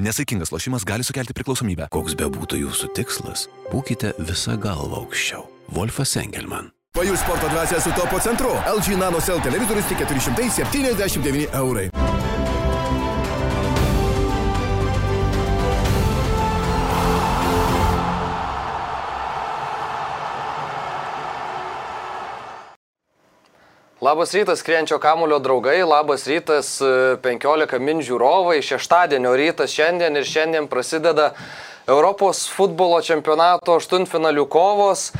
Nesaikingas 0.00 0.52
lošimas 0.52 0.84
gali 0.84 1.04
sukelti 1.04 1.34
priklausomybę. 1.36 1.90
Koks 1.92 2.14
be 2.16 2.24
būtų 2.32 2.62
jūsų 2.62 2.88
tikslas, 2.96 3.48
būkite 3.68 4.14
visą 4.30 4.56
galvą 4.56 5.02
aukščiau. 5.02 5.44
Wolfas 5.76 6.16
Engelman. 6.16 6.72
Pajus 6.96 7.20
sporto 7.20 7.52
dvasia 7.52 7.82
su 7.84 7.92
topo 7.92 8.18
centru. 8.18 8.56
LG 8.64 8.96
Nano 8.96 9.20
Cell 9.20 9.44
televizorius 9.44 9.92
tik 9.92 10.00
479 10.00 11.52
eurai. 11.52 11.90
Labas 24.10 24.34
rytas, 24.34 24.58
skrienčio 24.58 24.98
kamulio 24.98 25.38
draugai, 25.38 25.84
labas 25.84 26.26
rytas, 26.26 26.80
e, 26.80 27.16
15 27.22 27.78
min 27.78 28.00
žiūrovai, 28.02 28.56
šeštadienio 28.58 29.36
rytas 29.38 29.70
šiandien 29.70 30.18
ir 30.18 30.24
šiandien 30.26 30.66
prasideda 30.66 31.28
Europos 31.86 32.40
futbolo 32.50 32.98
čempionato 33.06 33.76
aštuntfinalių 33.78 34.48
kovos. 34.50 35.12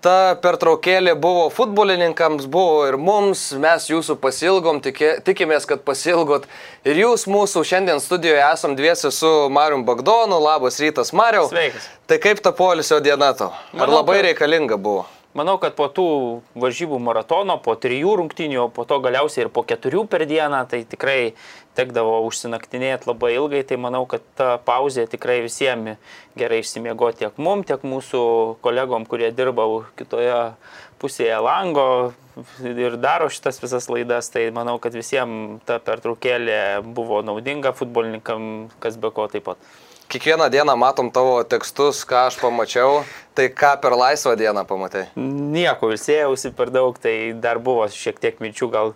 Ta 0.00 0.38
pertraukėlė 0.40 1.12
buvo 1.20 1.50
futbolininkams, 1.52 2.46
buvo 2.48 2.86
ir 2.88 2.96
mums, 2.96 3.50
mes 3.52 3.90
jūsų 3.90 4.16
pasilgom, 4.22 4.80
tikė, 4.80 5.18
tikimės, 5.28 5.68
kad 5.68 5.84
pasilgot 5.84 6.48
ir 6.88 7.02
jūs 7.02 7.26
mūsų. 7.28 7.66
Šiandien 7.68 8.00
studijoje 8.00 8.40
esam 8.46 8.78
dviesi 8.80 9.12
su 9.12 9.34
Mariu 9.52 9.82
Bagdonu, 9.84 10.40
labas 10.40 10.80
rytas 10.80 11.12
Mariu. 11.12 11.50
Sveikas. 11.52 11.92
Tai 12.08 12.22
kaip 12.24 12.40
ta 12.40 12.56
polisio 12.56 13.02
diena 13.04 13.34
tau? 13.36 13.52
Ar 13.74 13.84
Manau, 13.84 14.00
labai 14.00 14.22
reikalinga 14.30 14.80
buvo? 14.80 15.04
Manau, 15.38 15.54
kad 15.62 15.76
po 15.78 15.86
tų 15.94 16.04
varžybų 16.58 16.98
maratono, 16.98 17.60
po 17.62 17.76
trijų 17.78 18.16
rungtynių, 18.18 18.64
o 18.64 18.70
po 18.74 18.82
to 18.88 18.96
galiausiai 19.04 19.44
ir 19.44 19.50
po 19.54 19.62
keturių 19.62 20.02
per 20.10 20.24
dieną, 20.26 20.64
tai 20.66 20.80
tikrai 20.82 21.34
tekdavo 21.78 22.16
užsinaktinėti 22.26 23.06
labai 23.06 23.36
ilgai, 23.36 23.60
tai 23.68 23.78
manau, 23.78 24.02
kad 24.10 24.24
ta 24.38 24.56
pauzė 24.58 25.06
tikrai 25.06 25.38
visiems 25.44 26.00
gerai 26.38 26.58
išsimiego 26.64 27.12
tiek 27.14 27.38
mum, 27.38 27.62
tiek 27.62 27.86
mūsų 27.86 28.22
kolegom, 28.66 29.06
kurie 29.06 29.30
dirba 29.30 29.68
kitoje 30.00 30.40
pusėje 30.98 31.38
lango 31.38 31.88
ir 32.66 32.98
daro 32.98 33.30
šitas 33.30 33.62
visas 33.62 33.86
laidas, 33.92 34.32
tai 34.34 34.48
manau, 34.54 34.80
kad 34.82 34.96
visiems 34.98 35.62
ta 35.70 35.78
pertraukėlė 35.78 36.82
buvo 36.82 37.22
naudinga, 37.22 37.76
futbolininkam 37.78 38.72
kas 38.82 38.98
be 38.98 39.14
ko 39.14 39.30
taip 39.30 39.46
pat. 39.52 39.70
Kiekvieną 40.08 40.48
dieną 40.50 40.76
matom 40.76 41.10
tavo 41.12 41.44
tekstus, 41.44 41.98
ką 42.08 42.22
aš 42.30 42.38
pamačiau, 42.40 43.02
tai 43.36 43.50
ką 43.52 43.74
per 43.76 43.92
laisvą 43.92 44.32
dieną 44.40 44.62
pamatai. 44.64 45.02
Nieko, 45.20 45.90
ilsėjausi 45.92 46.48
per 46.56 46.70
daug, 46.72 46.96
tai 46.96 47.34
dar 47.36 47.60
buvo 47.60 47.84
šiek 47.92 48.16
tiek 48.16 48.40
minčių 48.40 48.70
gal 48.72 48.94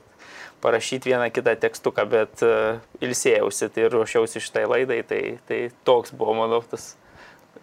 parašyti 0.64 1.12
vieną 1.12 1.26
kitą 1.36 1.52
tekstuką, 1.60 2.06
bet 2.08 2.44
uh, 2.46 2.80
ilsėjausi 3.04 3.68
tai 3.74 3.90
ruošiausi 3.92 4.40
šitai 4.40 4.64
laidai, 4.64 5.02
tai, 5.04 5.20
tai 5.44 5.60
toks 5.84 6.16
buvo 6.16 6.32
mano 6.40 6.62
tas 6.64 6.94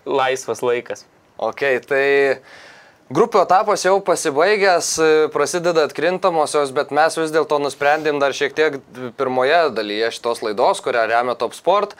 laisvas 0.06 0.62
laikas. 0.62 1.08
Ok, 1.42 1.66
tai 1.90 2.06
grupių 3.14 3.42
etapas 3.44 3.84
jau 3.86 3.98
pasibaigęs, 4.06 4.92
e, 5.02 5.10
prasideda 5.34 5.88
atkrintamosios, 5.90 6.72
bet 6.76 6.94
mes 6.96 7.18
vis 7.18 7.34
dėlto 7.34 7.60
nusprendėm 7.64 8.22
dar 8.22 8.36
šiek 8.38 8.56
tiek 8.58 8.80
pirmoje 9.18 9.70
dalyje 9.76 10.14
šitos 10.18 10.44
laidos, 10.46 10.82
kurią 10.86 11.08
remia 11.10 11.36
Top 11.40 11.58
Sport, 11.58 11.98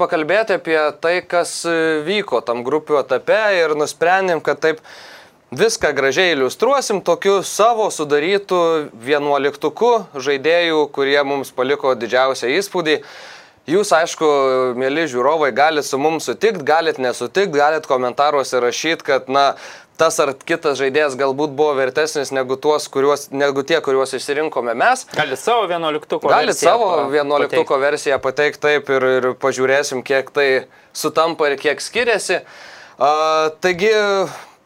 pakalbėti 0.00 0.56
apie 0.56 0.80
tai, 1.00 1.20
kas 1.22 1.62
e, 1.68 2.02
vyko 2.06 2.40
tam 2.42 2.64
grupių 2.66 3.00
etape 3.04 3.40
ir 3.60 3.76
nusprendėm, 3.78 4.42
kad 4.42 4.60
taip 4.60 4.84
Viską 5.50 5.88
gražiai 5.92 6.30
iliustruosim 6.36 7.00
tokiu 7.02 7.40
savo 7.42 7.88
sudarytų 7.90 8.58
vienuoliktuku 9.02 9.88
žaidėjų, 10.14 10.84
kurie 10.94 11.18
mums 11.26 11.50
paliko 11.50 11.96
didžiausią 11.98 12.52
įspūdį. 12.54 12.94
Jūs, 13.68 13.90
aišku, 13.92 14.26
mėly 14.80 15.04
žiūrovai, 15.12 15.50
galite 15.54 15.86
su 15.86 15.98
mums 16.00 16.24
sutikti, 16.26 16.64
galite 16.66 17.02
nesutikti, 17.04 17.52
galite 17.58 17.86
komentaruose 17.86 18.58
rašyti, 18.64 19.04
kad, 19.06 19.28
na, 19.30 19.54
tas 20.00 20.16
ar 20.24 20.32
kitas 20.48 20.78
žaidėjas 20.80 21.14
galbūt 21.20 21.52
buvo 21.54 21.74
vertesnis 21.76 22.32
negu, 22.32 22.56
tuos, 22.56 22.88
kuriuos, 22.88 23.28
negu 23.36 23.62
tie, 23.68 23.76
kuriuos 23.84 24.14
išsirinkome 24.16 24.72
mes. 24.74 25.04
Gali 25.12 25.36
savo 25.36 25.66
vienuoliktuko 25.70 26.32
Galit 26.32 26.54
versiją 26.54 26.72
savo 26.72 26.88
pa- 26.96 27.06
vienuoliktuko 27.12 27.74
pateikt. 27.76 27.84
versiją 27.84 28.18
pateikti 28.24 28.60
taip 28.64 28.88
ir, 28.96 29.08
ir 29.20 29.28
pažiūrėsim, 29.44 30.00
kiek 30.08 30.32
tai 30.34 30.48
sutampa 30.96 31.52
ir 31.52 31.58
kiek 31.60 31.84
skiriasi. 31.84 32.40
A, 32.98 33.12
taigi, 33.60 33.92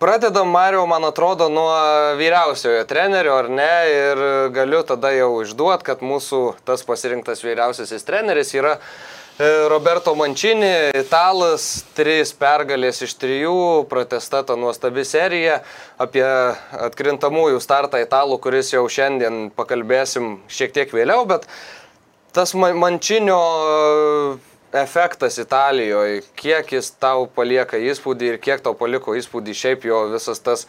pradedam, 0.04 0.48
Mario, 0.48 0.86
man 0.86 1.04
atrodo, 1.04 1.48
nuo 1.48 1.72
vyriausiojo 2.18 2.84
trenerio, 2.84 3.38
ar 3.40 3.48
ne? 3.48 3.72
Ir 3.88 4.18
galiu 4.52 4.82
tada 4.84 5.08
jau 5.16 5.30
išduoti, 5.40 5.86
kad 5.86 6.02
mūsų 6.04 6.40
tas 6.68 6.84
pasirinktas 6.84 7.40
vyriausiasis 7.40 8.04
treneris 8.04 8.52
yra 8.52 8.74
e, 8.76 9.48
Roberto 9.72 10.12
Mančini, 10.12 10.68
italas, 11.00 11.86
trys 11.96 12.34
pergalės 12.36 13.00
iš 13.06 13.16
trijų, 13.16 13.56
pratesta 13.88 14.42
ta 14.44 14.58
nuostabi 14.60 15.06
serija 15.08 15.62
apie 15.96 16.26
atkrintamųjų 16.84 17.64
startą 17.64 18.04
italų, 18.04 18.36
kuris 18.44 18.74
jau 18.76 18.84
šiandien 18.84 19.46
pakalbėsim 19.56 20.34
šiek 20.52 20.76
tiek 20.76 20.92
vėliau, 20.92 21.24
bet 21.32 21.48
tas 22.36 22.52
Ma- 22.52 22.74
Mančinio 22.76 23.40
efektas 24.74 25.38
Italijoje, 25.38 26.22
kiek 26.38 26.74
jis 26.74 26.90
tau 26.98 27.28
palieka 27.30 27.78
įspūdį 27.78 28.34
ir 28.34 28.42
kiek 28.42 28.64
tau 28.64 28.74
paliko 28.74 29.14
įspūdį 29.14 29.54
šiaip 29.54 29.86
jo 29.86 30.04
visas 30.12 30.42
tas 30.42 30.66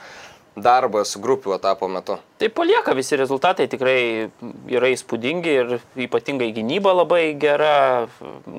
darbas 0.56 1.18
grupių 1.20 1.52
etapo 1.58 1.88
metu. 1.92 2.16
Tai 2.40 2.48
palieka 2.56 2.94
visi 2.96 3.18
rezultatai 3.20 3.66
tikrai 3.72 4.30
yra 4.72 4.88
įspūdingi 4.94 5.52
ir 5.52 5.74
ypatingai 6.06 6.48
gynyba 6.56 6.94
labai 6.96 7.34
gera. 7.40 8.08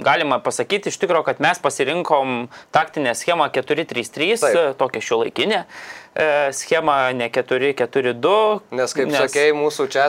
Galima 0.04 0.36
pasakyti 0.44 0.92
iš 0.92 0.98
tikrųjų, 1.00 1.24
kad 1.30 1.40
mes 1.40 1.60
pasirinkom 1.64 2.50
taktinę 2.76 3.14
schemą 3.16 3.48
4-3-3, 3.54 4.36
Taip. 4.44 4.60
tokią 4.82 5.04
šio 5.08 5.22
laikinę 5.24 5.64
schemą, 6.56 6.98
ne 7.16 7.30
4-4-2. 7.32 8.36
Nes 8.76 8.96
kaip 8.96 9.10
nes... 9.12 9.20
sakėjai, 9.24 9.56
mūsų 9.56 9.88
čia 9.92 10.08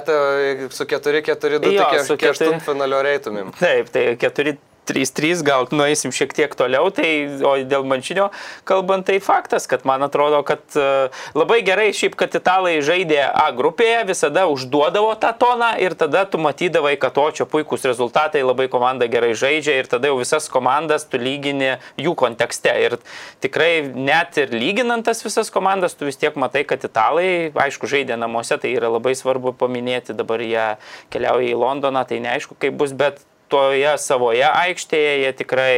su 0.76 0.88
4-4-2 0.88 1.72
Jo, 1.72 1.88
tik 1.92 2.08
su 2.08 2.20
iki 2.20 2.28
keturi- 2.28 2.56
8 2.60 2.64
finalio 2.68 3.04
reitumėm. 3.08 3.56
Taip, 3.60 3.92
tai 3.96 4.10
4. 4.20 4.58
3-3 4.88 5.44
gal 5.46 5.68
nueisim 5.72 6.14
šiek 6.16 6.34
tiek 6.38 6.56
toliau, 6.58 6.90
tai 6.94 7.10
o 7.44 7.56
dėl 7.68 7.86
mančinio 7.88 8.30
kalbant, 8.68 9.06
tai 9.08 9.20
faktas, 9.24 9.68
kad 9.70 9.86
man 9.88 10.04
atrodo, 10.06 10.42
kad 10.48 10.64
e, 10.76 11.10
labai 11.38 11.60
gerai 11.66 11.90
šiaip, 11.96 12.18
kad 12.20 12.36
italai 12.38 12.78
žaidė 12.86 13.20
A 13.28 13.50
grupėje, 13.56 14.02
visada 14.10 14.46
užduodavo 14.52 15.14
tą 15.20 15.34
toną 15.40 15.74
ir 15.84 15.96
tada 16.00 16.24
tu 16.30 16.40
matydavai, 16.42 16.96
kad 17.00 17.18
o 17.20 17.28
čia 17.32 17.48
puikūs 17.50 17.86
rezultatai, 17.88 18.44
labai 18.46 18.68
komanda 18.72 19.08
gerai 19.12 19.34
žaidžia 19.38 19.78
ir 19.82 19.90
tada 19.92 20.12
jau 20.12 20.20
visas 20.20 20.50
komandas 20.52 21.08
tu 21.08 21.20
lygini 21.22 21.76
jų 22.00 22.16
kontekste. 22.20 22.74
Ir 22.88 22.98
tikrai 23.44 23.88
net 23.94 24.40
ir 24.42 24.54
lyginant 24.56 25.06
tas 25.08 25.24
visas 25.26 25.52
komandas, 25.54 25.96
tu 25.98 26.08
vis 26.10 26.20
tiek 26.20 26.36
matai, 26.40 26.66
kad 26.68 26.84
italai, 26.88 27.54
aišku, 27.56 27.90
žaidė 27.90 28.20
namuose, 28.20 28.58
tai 28.62 28.74
yra 28.76 28.92
labai 28.94 29.16
svarbu 29.18 29.56
paminėti, 29.58 30.18
dabar 30.18 30.44
jie 30.44 30.68
keliauja 31.14 31.52
į 31.52 31.58
Londoną, 31.58 32.04
tai 32.08 32.22
neaišku, 32.24 32.58
kaip 32.60 32.78
bus, 32.80 32.96
bet 32.98 33.24
toje 33.52 33.98
savoje 34.02 34.46
aikštėje 34.48 35.14
jie 35.24 35.34
tikrai, 35.42 35.78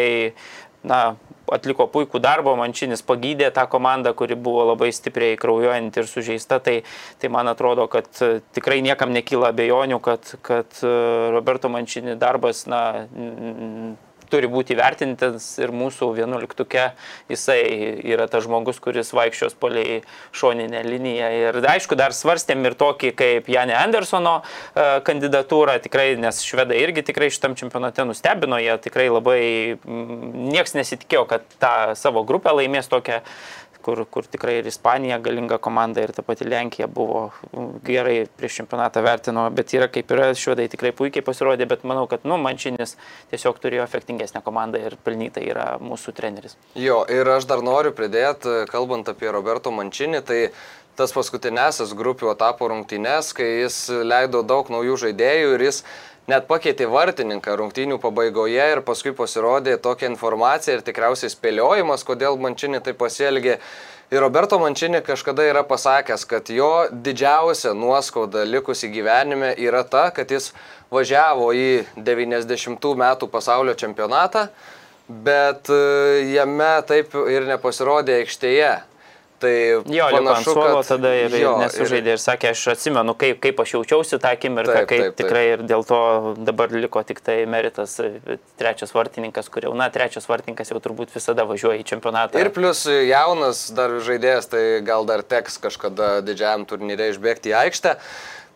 na, 0.84 1.02
atliko 1.54 1.88
puikų 1.90 2.22
darbą, 2.24 2.54
Mančinis 2.60 3.04
pagydė 3.06 3.50
tą 3.56 3.66
komandą, 3.72 4.14
kuri 4.18 4.38
buvo 4.40 4.66
labai 4.72 4.92
stipriai 4.96 5.38
kraujuojanti 5.40 6.02
ir 6.02 6.10
sužeista, 6.10 6.60
tai, 6.64 6.82
tai 7.22 7.32
man 7.34 7.50
atrodo, 7.52 7.88
kad 7.92 8.10
e, 8.26 8.40
tikrai 8.56 8.80
niekam 8.86 9.14
nekyla 9.16 9.54
abejonių, 9.54 10.00
kad, 10.06 10.36
kad 10.46 10.82
e, 10.84 10.94
Roberto 11.34 11.72
Mančini 11.74 12.18
darbas, 12.20 12.66
na, 12.70 12.84
turi 14.32 14.50
būti 14.52 14.78
vertintas 14.80 15.48
ir 15.62 15.74
mūsų 15.76 16.12
vienuoliktuke 16.18 16.90
jisai 17.32 17.60
yra 18.14 18.28
tas 18.32 18.46
žmogus, 18.46 18.80
kuris 18.84 19.12
vaikščios 19.16 19.58
poliai 19.60 20.00
šoninę 20.36 20.84
liniją. 20.88 21.30
Ir 21.40 21.60
aišku, 21.74 21.98
dar 22.00 22.16
svarstėm 22.16 22.66
ir 22.70 22.78
tokį 22.80 23.14
kaip 23.20 23.50
Janė 23.52 23.78
Andersono 23.80 24.40
e, 24.40 24.88
kandidatūrą, 25.08 25.80
tikrai, 25.84 26.12
nes 26.22 26.42
švedai 26.46 26.82
irgi 26.84 27.06
tikrai 27.12 27.32
šitam 27.34 27.58
čempionate 27.60 28.06
nustebino, 28.08 28.60
jie 28.62 28.78
tikrai 28.84 29.10
labai, 29.12 29.42
nieks 29.86 30.78
nesitikėjo, 30.78 31.26
kad 31.30 31.48
tą 31.62 31.76
savo 32.00 32.26
grupę 32.28 32.54
laimės 32.56 32.92
tokią 32.92 33.24
kur, 33.86 34.02
kur 34.12 34.28
tikrai 34.28 34.60
ir 34.60 34.68
Ispanija 34.70 35.20
galinga 35.24 35.58
komanda 35.62 36.04
ir 36.04 36.14
ta 36.16 36.24
pati 36.26 36.48
Lenkija 36.48 36.88
buvo 36.88 37.30
mm, 37.52 37.70
gerai 37.86 38.16
prieš 38.38 38.60
čempionatą 38.62 39.04
vertino, 39.06 39.46
bet 39.56 39.74
yra 39.78 39.90
kaip 39.92 40.12
yra, 40.16 40.32
švedai 40.38 40.68
tikrai 40.72 40.92
puikiai 40.96 41.26
pasirodė, 41.26 41.68
bet 41.70 41.86
manau, 41.88 42.08
kad, 42.12 42.26
nu, 42.28 42.38
Mančinis 42.42 42.98
tiesiog 43.32 43.62
turėjo 43.64 43.86
efektingesnę 43.88 44.44
komandą 44.46 44.82
ir 44.84 44.98
pelnytai 45.06 45.46
yra 45.52 45.70
mūsų 45.84 46.16
treneris. 46.18 46.58
Jo, 46.80 47.02
ir 47.10 47.30
aš 47.38 47.48
dar 47.50 47.64
noriu 47.66 47.96
pridėti, 47.96 48.64
kalbant 48.72 49.10
apie 49.12 49.32
Roberto 49.34 49.74
Mančinį, 49.76 50.24
tai 50.28 50.42
tas 51.00 51.14
paskutinėsias 51.16 51.94
grupių 51.96 52.34
etapo 52.34 52.68
rungtynes, 52.68 53.32
kai 53.36 53.48
jis 53.62 53.86
leido 54.04 54.42
daug 54.44 54.68
naujų 54.74 54.98
žaidėjų 55.06 55.54
ir 55.56 55.64
jis 55.70 55.84
net 56.30 56.48
pakeitė 56.50 56.88
vartininką 56.90 57.56
rungtynių 57.58 57.98
pabaigoje 58.02 58.66
ir 58.74 58.82
paskui 58.86 59.14
pasirodė 59.18 59.78
tokia 59.82 60.10
informacija 60.12 60.78
ir 60.78 60.84
tikriausiai 60.86 61.32
spėliojimas, 61.34 62.06
kodėl 62.06 62.38
Mančinį 62.42 62.84
tai 62.86 62.94
pasielgė. 62.98 63.58
Ir 64.10 64.24
Roberto 64.24 64.58
Mančinį 64.62 65.04
kažkada 65.06 65.46
yra 65.46 65.62
pasakęs, 65.70 66.26
kad 66.30 66.50
jo 66.50 66.88
didžiausia 66.90 67.76
nuoskauda 67.78 68.42
likusi 68.46 68.90
gyvenime 68.90 69.52
yra 69.62 69.84
ta, 69.86 70.08
kad 70.14 70.32
jis 70.34 70.52
važiavo 70.90 71.52
į 71.54 71.70
90 71.98 72.94
metų 73.04 73.30
pasaulio 73.30 73.76
čempionatą, 73.78 74.48
bet 75.10 75.70
e, 75.70 75.82
jame 76.34 76.72
taip 76.90 77.14
ir 77.30 77.46
nepasirodė 77.50 78.18
aikštėje. 78.24 78.74
Tai 79.40 79.54
jo, 79.88 80.08
panašu, 80.12 80.54
kad 80.56 80.88
tada 80.88 81.12
ir 81.16 81.36
jo, 81.40 81.54
nesužaidė 81.62 82.16
ir, 82.16 82.18
ir 82.18 82.22
sakė, 82.22 82.52
aš 82.52 82.64
atsimenu, 82.74 83.16
kaip, 83.20 83.40
kaip 83.44 83.62
aš 83.64 83.76
jaučiausi 83.78 84.20
tą 84.20 84.34
akimirką, 84.36 84.82
taip, 84.82 84.90
kaip 84.90 85.04
taip, 85.04 85.14
taip. 85.14 85.20
tikrai 85.22 85.44
ir 85.54 85.64
dėl 85.70 85.86
to 85.88 86.00
dabar 86.48 86.74
liko 86.76 87.04
tik 87.08 87.22
tai 87.24 87.38
meritas 87.50 87.96
trečias 88.60 88.92
vartininkas, 88.96 89.48
kur 89.54 89.70
jau, 89.70 89.76
na, 89.80 89.88
trečias 89.94 90.28
vartininkas 90.30 90.74
jau 90.74 90.82
turbūt 90.84 91.16
visada 91.16 91.48
važiuoja 91.48 91.80
į 91.80 91.88
čempionatą. 91.94 92.42
Ir 92.42 92.52
plus 92.56 92.84
jaunas 92.88 93.64
dar 93.76 93.96
žaidėjas, 94.04 94.52
tai 94.52 94.66
gal 94.86 95.08
dar 95.08 95.24
teks 95.24 95.60
kažkada 95.64 96.20
didžiajam 96.28 96.68
turnyrė 96.70 97.14
išbėgti 97.14 97.54
į 97.54 97.58
aikštę. 97.64 97.96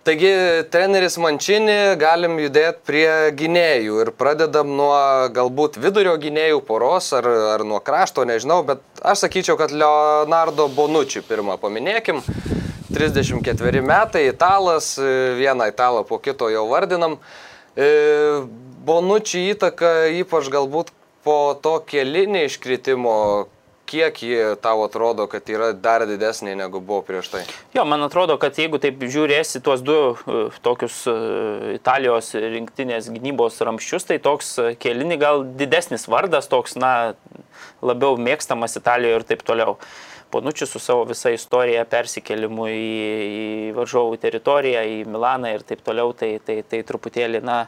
Taigi, 0.03 0.29
treneris 0.67 1.13
Mančinį, 1.15 1.95
galim 1.95 2.33
judėti 2.41 2.81
prie 2.83 3.07
gynėjų 3.39 4.01
ir 4.03 4.09
pradedam 4.19 4.73
nuo 4.75 4.97
galbūt 5.31 5.77
vidurio 5.79 6.17
gynėjų 6.19 6.57
poros 6.67 7.07
ar, 7.15 7.23
ar 7.53 7.63
nuo 7.63 7.79
krašto, 7.79 8.25
nežinau, 8.27 8.57
bet 8.67 8.83
aš 8.99 9.21
sakyčiau, 9.23 9.55
kad 9.55 9.71
Leonardo 9.71 10.67
Bonucci 10.75 11.23
pirmą 11.23 11.55
paminėkim. 11.61 12.19
34 12.91 13.79
metai, 13.79 14.25
italas, 14.33 14.91
vieną 15.39 15.69
italą 15.71 16.03
po 16.03 16.19
kito 16.19 16.51
jau 16.51 16.65
vardinam. 16.67 17.15
E, 17.79 17.87
Bonucci 18.83 19.45
įtaka 19.53 20.11
ypač 20.19 20.51
galbūt 20.51 20.91
po 21.23 21.55
to 21.63 21.77
kelinį 21.87 22.49
iškritimo, 22.49 23.15
kiek 23.93 24.21
ji 24.25 24.37
tau 24.61 24.81
atrodo, 24.87 25.27
kad 25.29 25.49
yra 25.53 25.71
dar 25.77 26.07
didesnė 26.09 26.55
negu 26.57 26.81
buvo 26.81 27.03
prieš 27.05 27.29
tai? 27.33 27.43
Jo, 27.75 27.85
man 27.89 28.01
atrodo, 28.05 28.39
kad 28.41 28.57
jeigu 28.57 28.79
taip 28.81 29.01
žiūrėsi 29.01 29.61
tuos 29.65 29.83
du 29.85 29.97
uh, 30.13 30.55
tokius 30.65 31.03
uh, 31.11 31.73
Italijos 31.75 32.31
rinktinės 32.33 33.11
gynybos 33.13 33.61
ramščius, 33.61 34.07
tai 34.09 34.17
toks 34.23 34.55
uh, 34.61 34.71
kelini 34.81 35.19
gal 35.21 35.45
didesnis 35.59 36.07
vardas, 36.09 36.49
toks, 36.49 36.77
na, 36.81 37.13
labiau 37.85 38.17
mėgstamas 38.17 38.79
Italijoje 38.81 39.21
ir 39.21 39.27
taip 39.29 39.45
toliau. 39.45 39.77
Ponučius 40.33 40.71
su 40.73 40.79
savo 40.81 41.03
visa 41.05 41.29
istorija 41.29 41.83
persikelimu 41.85 42.65
į, 42.65 42.85
į 43.23 43.73
varžovų 43.77 44.17
teritoriją, 44.23 44.81
į 44.81 45.03
Milaną 45.05 45.51
ir 45.53 45.65
taip 45.67 45.83
toliau, 45.85 46.15
tai, 46.17 46.39
tai, 46.41 46.63
tai 46.65 46.81
truputėlį, 46.87 47.43
na, 47.45 47.67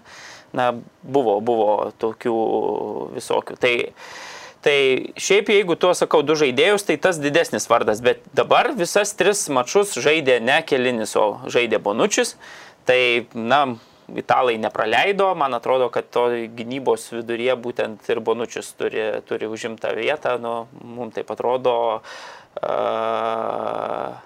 na 0.57 0.71
buvo, 1.03 1.37
buvo 1.45 1.91
tokių 2.01 2.39
visokių. 3.19 3.59
Tai, 3.61 3.75
Tai 4.65 5.13
šiaip 5.21 5.51
jeigu 5.53 5.75
tuo 5.77 5.91
sakau 5.93 6.23
du 6.25 6.33
žaidėjus, 6.39 6.87
tai 6.87 6.95
tas 6.97 7.19
didesnis 7.21 7.67
vardas, 7.69 7.99
bet 8.01 8.23
dabar 8.33 8.71
visas 8.73 9.11
tris 9.13 9.43
mačius 9.53 9.93
žaidė 10.01 10.39
ne 10.41 10.55
kelinis, 10.65 11.13
o 11.21 11.37
žaidė 11.53 11.77
Bonučius. 11.85 12.33
Tai, 12.89 12.97
na, 13.37 13.59
italai 14.09 14.57
nepraleido, 14.61 15.29
man 15.37 15.53
atrodo, 15.53 15.91
kad 15.93 16.09
to 16.09 16.25
gynybos 16.57 17.11
viduryje 17.13 17.59
būtent 17.61 18.09
ir 18.09 18.23
Bonučius 18.25 18.73
turi, 18.79 19.05
turi 19.29 19.45
užimtą 19.53 19.93
vietą, 20.01 20.39
nu, 20.41 20.57
mums 20.81 21.13
taip 21.13 21.29
atrodo. 21.37 21.77
Uh, 22.57 24.17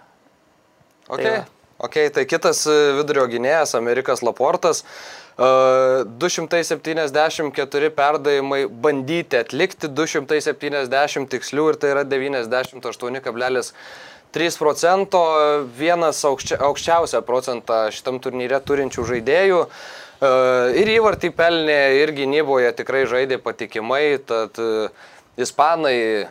okay. 1.11 1.23
Tai, 1.25 1.37
okay, 1.83 2.11
tai 2.15 2.23
kitas 2.31 2.63
vidurio 2.95 3.27
gynėjas, 3.27 3.75
Amerikas 3.75 4.23
Laportas. 4.23 4.85
Uh, 4.87 5.28
274 5.39 7.95
perdavimai 7.95 8.67
bandyti 8.67 9.39
atlikti, 9.39 9.87
270 9.87 11.31
tikslių 11.31 11.69
ir 11.71 11.79
tai 11.79 11.93
yra 11.93 12.03
98,3 12.03 14.59
procento, 14.59 15.21
vienas 15.79 16.19
aukščia, 16.27 16.59
aukščiausią 16.67 17.23
procentą 17.27 17.87
šitam 17.95 18.19
turnyre 18.19 18.59
turinčių 18.59 19.01
žaidėjų. 19.13 19.61
Ir 20.81 20.87
įvartį 20.97 21.29
pelnė, 21.31 21.81
ir 22.01 22.09
gynyboje 22.17 22.71
tikrai 22.75 23.07
žaidė 23.07 23.37
patikimai, 23.39 24.19
tad 24.19 24.59
ispanai 25.39 26.27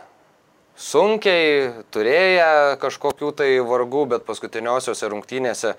sunkiai 0.77 1.73
turėję 1.89 2.77
kažkokių 2.83 3.33
tai 3.41 3.49
vargų, 3.65 4.05
bet 4.13 4.21
paskutiniosiose 4.29 5.09
rungtynėse 5.09 5.73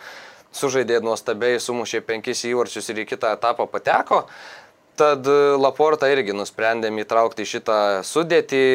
sužaidė 0.57 1.01
nuostabiai, 1.05 1.61
sumušė 1.63 2.03
penkis 2.07 2.45
įvarčius 2.49 2.91
ir 2.93 3.05
į 3.05 3.07
kitą 3.15 3.35
etapą 3.37 3.69
pateko. 3.71 4.25
Tad 5.01 5.25
Laporta 5.61 6.11
irgi 6.13 6.35
nusprendėm 6.37 7.01
įtraukti 7.05 7.47
šitą 7.49 8.03
sudėtį. 8.07 8.67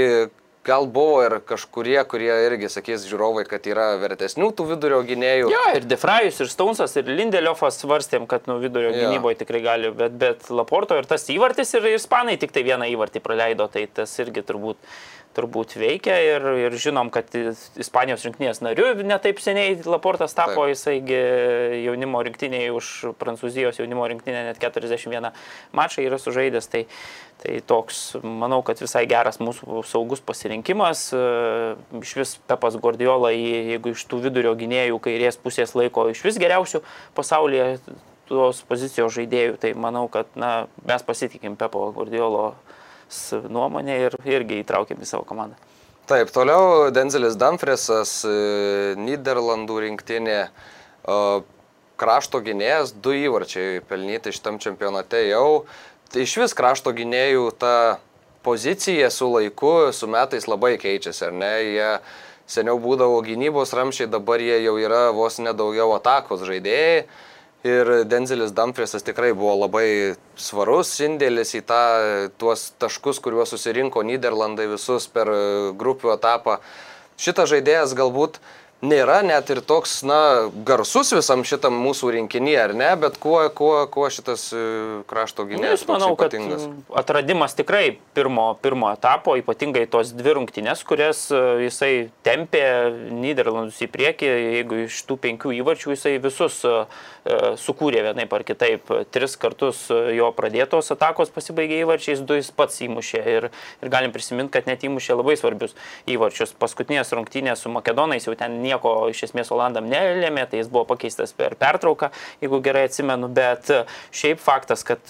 Gal 0.66 0.88
buvo 0.90 1.20
ir 1.22 1.36
kažkurie, 1.46 2.00
kurie 2.10 2.32
irgi 2.48 2.72
sakys 2.74 3.04
žiūrovai, 3.06 3.44
kad 3.46 3.68
yra 3.70 4.00
vertesnių 4.02 4.48
tų 4.58 4.66
vidurio 4.72 5.04
gynėjų. 5.06 5.52
Jo, 5.54 5.60
ir 5.78 5.86
Defrajus, 5.86 6.40
ir 6.42 6.50
Staunsas, 6.50 6.96
ir 6.98 7.12
Lindeliofas 7.12 7.78
svarstėm, 7.84 8.26
kad 8.26 8.50
nu, 8.50 8.56
vidurio 8.64 8.90
jo. 8.90 9.04
gynyboje 9.04 9.38
tikrai 9.44 9.62
gali, 9.62 9.92
bet, 9.94 10.16
bet 10.18 10.50
Laporto 10.50 10.98
ir 10.98 11.06
tas 11.06 11.28
įvartis, 11.30 11.76
ir 11.78 11.86
Ispanai 11.92 12.40
tik 12.42 12.56
tai 12.56 12.66
vieną 12.66 12.90
įvartį 12.96 13.22
praleido, 13.22 13.70
tai 13.70 13.86
tas 13.86 14.18
irgi 14.24 14.42
turbūt 14.48 14.82
turbūt 15.36 15.76
veikia 15.80 16.16
ir, 16.24 16.46
ir 16.66 16.78
žinom, 16.80 17.12
kad 17.14 17.30
Ispanijos 17.36 18.24
rinktinės 18.26 18.62
nariu 18.64 18.92
netaip 19.04 19.42
seniai 19.44 19.76
Laportas 19.86 20.36
tapo, 20.38 20.64
Taip. 20.64 20.74
jisaigi 20.74 21.20
jaunimo 21.84 22.22
rinktinėje 22.26 22.72
už 22.76 22.92
Prancūzijos 23.20 23.82
jaunimo 23.82 24.08
rinktinę 24.12 24.46
net 24.50 24.62
41 24.62 25.32
mačą 25.76 26.06
yra 26.06 26.20
sužaidęs, 26.22 26.70
tai, 26.72 26.86
tai 27.44 27.60
toks, 27.68 28.02
manau, 28.24 28.62
kad 28.66 28.80
visai 28.82 29.06
geras 29.12 29.42
mūsų 29.44 29.84
saugus 29.90 30.24
pasirinkimas. 30.26 31.08
Iš 32.02 32.16
vis 32.22 32.36
Pepas 32.50 32.80
Guardiola, 32.82 33.34
jeigu 33.36 33.96
iš 33.96 34.08
tų 34.10 34.24
vidurio 34.28 34.56
gynėjų 34.58 35.00
kairės 35.04 35.40
pusės 35.42 35.76
laiko 35.78 36.08
iš 36.12 36.24
vis 36.26 36.40
geriausių 36.42 36.84
pasaulyje 37.18 37.76
tos 38.30 38.62
pozicijos 38.66 39.14
žaidėjų, 39.14 39.60
tai 39.62 39.74
manau, 39.78 40.08
kad 40.12 40.30
na, 40.40 40.66
mes 40.88 41.04
pasitikim 41.06 41.58
Pepo 41.60 41.92
Guardiolo 41.96 42.54
nuomonę 43.50 43.98
ir 44.08 44.18
irgi 44.26 44.62
įtraukėm 44.64 45.02
į 45.02 45.10
savo 45.10 45.26
komandą. 45.28 45.58
Taip, 46.06 46.30
toliau 46.30 46.92
Denzelis 46.94 47.38
Dumfriesas, 47.42 48.20
e, 48.30 48.94
Niderlandų 49.02 49.80
rinktinė, 49.88 50.40
krašto 51.98 52.42
gynėjas, 52.46 52.94
du 52.94 53.14
įvarčiai 53.16 53.82
pelnyti 53.90 54.34
šitam 54.36 54.60
čempionate 54.62 55.26
jau. 55.30 55.66
Tai 56.12 56.24
iš 56.24 56.36
vis 56.44 56.56
krašto 56.58 56.94
gynėjų 56.96 57.50
ta 57.60 57.76
pozicija 58.46 59.10
su 59.10 59.30
laiku, 59.32 59.92
su 59.94 60.08
metais 60.08 60.48
labai 60.48 60.76
keičiasi, 60.82 61.26
ar 61.30 61.34
ne? 61.34 61.54
Jie 61.66 61.92
seniau 62.48 62.78
būdavo 62.82 63.22
gynybos 63.26 63.74
ramšiai, 63.74 64.10
dabar 64.12 64.44
jie 64.44 64.60
jau 64.64 64.76
yra 64.78 65.10
vos 65.16 65.40
nedaugiau 65.42 65.96
atakos 65.98 66.46
žaidėjai. 66.46 67.06
Ir 67.66 67.90
Denzelis 68.06 68.54
Dumfriesas 68.54 69.02
tikrai 69.02 69.32
buvo 69.34 69.56
labai 69.64 70.14
svarus 70.38 70.92
indėlis 71.02 71.56
į 71.58 71.64
tą, 71.66 71.84
tuos 72.38 72.68
taškus, 72.78 73.18
kuriuos 73.26 73.56
susirinko 73.56 74.04
Niderlandai 74.06 74.68
visus 74.70 75.08
per 75.10 75.32
grupių 75.80 76.14
etapą. 76.14 76.60
Šitas 77.18 77.50
žaidėjas 77.50 77.96
galbūt 77.98 78.38
uh, 78.38 78.65
nėra 78.84 79.22
net 79.26 79.50
ir 79.54 79.62
toks, 79.66 80.00
na, 80.08 80.50
garsus 80.68 81.14
visam 81.16 81.44
šitam 81.48 81.78
mūsų 81.80 82.12
rinkinį, 82.16 82.56
ar 82.60 82.74
ne, 82.78 82.90
bet 83.00 83.18
kuo, 83.22 83.38
kuo, 83.56 83.86
kuo 83.92 84.10
šitas 84.14 84.48
e, 84.56 84.64
krašto 85.10 85.46
gynėjas? 85.48 85.84
Aš 85.84 85.88
manau, 85.90 86.12
kad 86.20 86.36
atradimas 87.00 87.56
tikrai 87.58 87.98
pirmo, 88.18 88.48
pirmo 88.62 88.92
etapo, 88.94 89.38
ypatingai 89.40 89.86
tos 89.92 90.12
dvi 90.16 90.36
rungtynės, 90.40 90.84
kurias 90.88 91.28
e, 91.32 91.42
jisai 91.66 91.94
tempė 92.26 92.66
Niderlandus 93.16 93.82
į 93.86 93.90
priekį, 93.94 94.32
jeigu 94.60 94.82
iš 94.86 95.02
tų 95.08 95.20
penkių 95.24 95.56
įvarčių 95.62 95.96
jisai 95.96 96.16
visus 96.24 96.62
e, 96.68 96.76
sukūrė 97.62 98.04
vienaip 98.10 98.34
ar 98.38 98.46
kitaip, 98.46 98.92
tris 99.14 99.34
kartus 99.42 99.88
jo 99.90 100.28
pradėtos 100.38 100.92
atakos 100.94 101.32
pasibaigė 101.34 101.80
įvarčiais, 101.82 102.22
du 102.28 102.38
jis 102.38 102.52
pats 102.54 102.84
įmušė 102.86 103.24
ir, 103.32 103.50
ir 103.82 103.94
galim 103.94 104.14
prisiminti, 104.14 104.54
kad 104.54 104.70
net 104.70 104.86
įmušė 104.86 105.18
labai 105.18 105.38
svarbius 105.40 105.74
įvarčius. 106.12 106.54
Paskutinės 106.62 107.16
rungtynės 107.18 107.66
su 107.66 107.72
Makedonais 107.74 108.28
jau 108.28 108.36
ten 108.38 108.60
nieko 108.66 108.96
iš 109.14 109.28
esmės 109.30 109.54
Olandam 109.56 109.90
nelėmė, 109.92 110.48
tai 110.50 110.64
jis 110.64 110.72
buvo 110.72 110.88
pakeistas 110.90 111.36
per 111.38 111.58
pertrauką, 111.60 112.12
jeigu 112.44 112.62
gerai 112.66 112.88
atsimenu, 112.90 113.30
bet 113.32 113.72
šiaip 114.16 114.42
faktas, 114.42 114.84
kad 114.88 115.02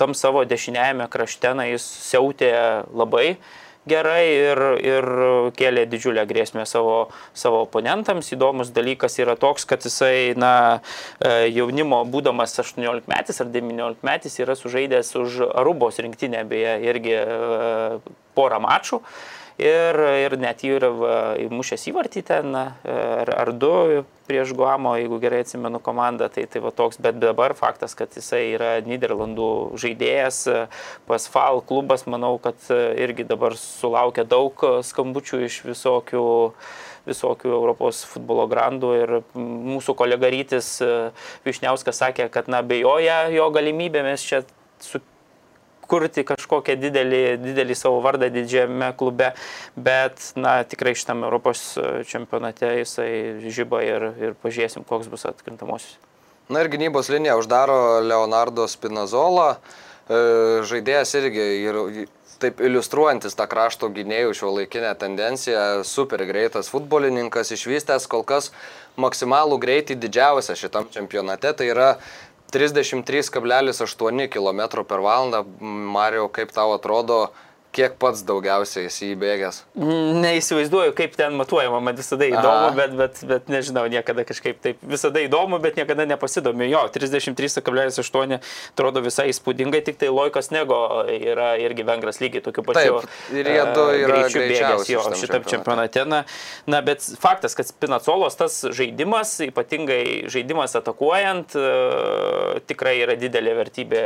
tam 0.00 0.16
savo 0.18 0.46
dešiniajame 0.48 1.06
krašte 1.12 1.52
jis 1.68 1.84
siautė 2.10 2.54
labai 2.90 3.36
gerai 3.88 4.22
ir, 4.30 4.60
ir 4.82 5.08
kėlė 5.58 5.84
didžiulę 5.90 6.24
grėsmę 6.30 6.64
savo, 6.68 7.10
savo 7.34 7.64
oponentams. 7.66 8.30
Įdomus 8.34 8.70
dalykas 8.74 9.18
yra 9.22 9.34
toks, 9.40 9.66
kad 9.68 9.82
jisai, 9.86 10.34
na, 10.38 10.80
e, 11.18 11.50
jaunimo, 11.50 12.02
būdamas 12.10 12.54
18 12.62 13.10
metais 13.10 13.42
ar 13.42 13.50
19 13.52 14.06
metais, 14.06 14.38
yra 14.42 14.56
sužaidęs 14.58 15.14
už 15.18 15.42
Arubos 15.50 15.98
rinktinę, 16.02 16.44
beje, 16.48 16.76
irgi 16.86 17.16
e, 17.18 18.02
porą 18.38 18.62
mačų. 18.62 19.02
Ir, 19.62 19.98
ir 20.26 20.36
net 20.40 20.64
jų 20.66 20.78
yra 20.80 20.90
įmušęs 21.46 21.86
įvartį 21.92 22.22
ten, 22.28 22.56
ar, 22.56 23.32
ar 23.32 23.52
du 23.54 23.72
prieš 24.28 24.52
Guamo, 24.56 24.94
jeigu 25.00 25.18
gerai 25.22 25.42
atsimenu 25.44 25.80
komandą, 25.82 26.28
tai 26.32 26.46
tai 26.50 26.62
va 26.64 26.70
toks, 26.74 27.00
bet 27.02 27.18
dabar 27.22 27.54
faktas, 27.58 27.96
kad 27.98 28.12
jisai 28.16 28.44
yra 28.54 28.70
Niderlandų 28.86 29.48
žaidėjas, 29.82 30.44
pas 31.08 31.26
FAL 31.32 31.62
klubas, 31.68 32.06
manau, 32.06 32.36
kad 32.42 32.56
irgi 32.72 33.26
dabar 33.28 33.56
sulaukia 33.58 34.24
daug 34.28 34.64
skambučių 34.86 35.44
iš 35.48 35.60
visokių 35.68 36.24
visokių 37.02 37.50
Europos 37.50 38.04
futbolo 38.06 38.46
grandų 38.46 38.90
ir 38.94 39.12
mūsų 39.34 39.96
kolega 39.98 40.30
Rytis 40.30 40.76
Višniauskas 41.46 41.98
sakė, 41.98 42.28
kad 42.30 42.46
na 42.46 42.62
bejoja 42.62 43.24
jo 43.34 43.48
galimybėmis 43.54 44.22
čia 44.28 44.44
su 44.82 45.00
kurti 45.92 46.24
kažkokią 46.28 46.78
didelį, 46.80 47.22
didelį 47.42 47.76
savo 47.76 48.00
vardą 48.04 48.30
didžiame 48.32 48.92
klube, 48.96 49.32
bet 49.76 50.32
na, 50.40 50.62
tikrai 50.64 50.96
šitam 50.96 51.26
Europos 51.26 51.74
čempionate 52.08 52.72
jisai 52.80 53.12
žyba 53.52 53.84
ir, 53.84 54.08
ir 54.22 54.40
pažiūrėsim, 54.40 54.88
koks 54.88 55.12
bus 55.12 55.28
atkrintamosios. 55.28 56.00
Na 56.52 56.64
ir 56.64 56.72
gynybos 56.72 57.12
liniją 57.12 57.38
uždaro 57.40 57.76
Leonardo 58.04 58.66
Spinazola, 58.68 59.54
e, 59.54 60.18
žaidėjas 60.68 61.14
irgi 61.20 61.46
ir 61.62 61.78
taip 62.42 62.60
iliustruojantis 62.64 63.36
tą 63.38 63.46
krašto 63.50 63.88
gynėjų 63.94 64.34
šio 64.34 64.50
laikinę 64.56 64.90
tendenciją, 64.98 65.84
super 65.86 66.24
greitas 66.26 66.70
futbolininkas, 66.72 67.52
išvystęs 67.54 68.08
kol 68.10 68.24
kas 68.26 68.50
maksimalų 69.00 69.60
greitį 69.62 69.96
didžiausią 70.02 70.58
šitam 70.58 70.88
čempionate, 70.92 71.52
tai 71.54 71.70
yra 71.70 71.92
33,8 72.52 74.28
km 74.28 74.60
per 74.84 75.00
valandą. 75.04 75.44
Mario, 75.96 76.28
kaip 76.28 76.52
tau 76.52 76.74
atrodo, 76.76 77.32
Kiek 77.72 77.94
pats 77.96 78.20
daugiausiai 78.28 78.90
esi 78.90 79.06
įbėgęs? 79.14 79.62
Neįsivaizduoju, 79.80 80.92
kaip 80.92 81.14
ten 81.16 81.32
matuojama, 81.38 81.78
man 81.80 81.96
visada 81.96 82.26
įdomu, 82.28 82.74
bet, 82.76 82.96
bet, 82.98 83.20
bet 83.30 83.46
nežinau, 83.48 83.86
niekada 83.88 84.26
kažkaip 84.28 84.58
taip. 84.60 84.82
Visada 84.84 85.22
įdomu, 85.24 85.56
bet 85.62 85.78
niekada 85.80 86.04
nepasidomiu. 86.10 86.66
Jo, 86.68 86.82
33,8 86.92 88.36
atrodo 88.36 89.00
visai 89.06 89.30
įspūdingai, 89.32 89.80
tik 89.86 89.96
tai 90.02 90.10
Loikas 90.12 90.52
Nego 90.52 90.82
yra 91.08 91.54
irgi 91.64 91.86
vengras 91.88 92.20
lygiai 92.20 92.44
tokiu 92.44 92.64
pačiu. 92.66 92.98
Taip, 93.06 93.32
ir 93.40 93.48
jie 93.54 93.64
du 93.72 93.86
yra 94.02 94.20
greičiau 94.20 94.44
bėgęs 94.52 94.92
jo 94.92 95.06
šitam 95.22 95.48
čempionate. 95.48 96.04
Na, 96.12 96.20
na, 96.68 96.82
bet 96.84 97.08
faktas, 97.24 97.56
kad 97.56 97.70
Spinacolos 97.72 98.36
tas 98.36 98.58
žaidimas, 98.68 99.38
ypatingai 99.48 100.28
žaidimas 100.28 100.76
atakuojant, 100.76 101.56
e, 101.56 102.60
tikrai 102.68 102.98
yra 103.06 103.16
didelė 103.16 103.56
vertybė 103.62 104.04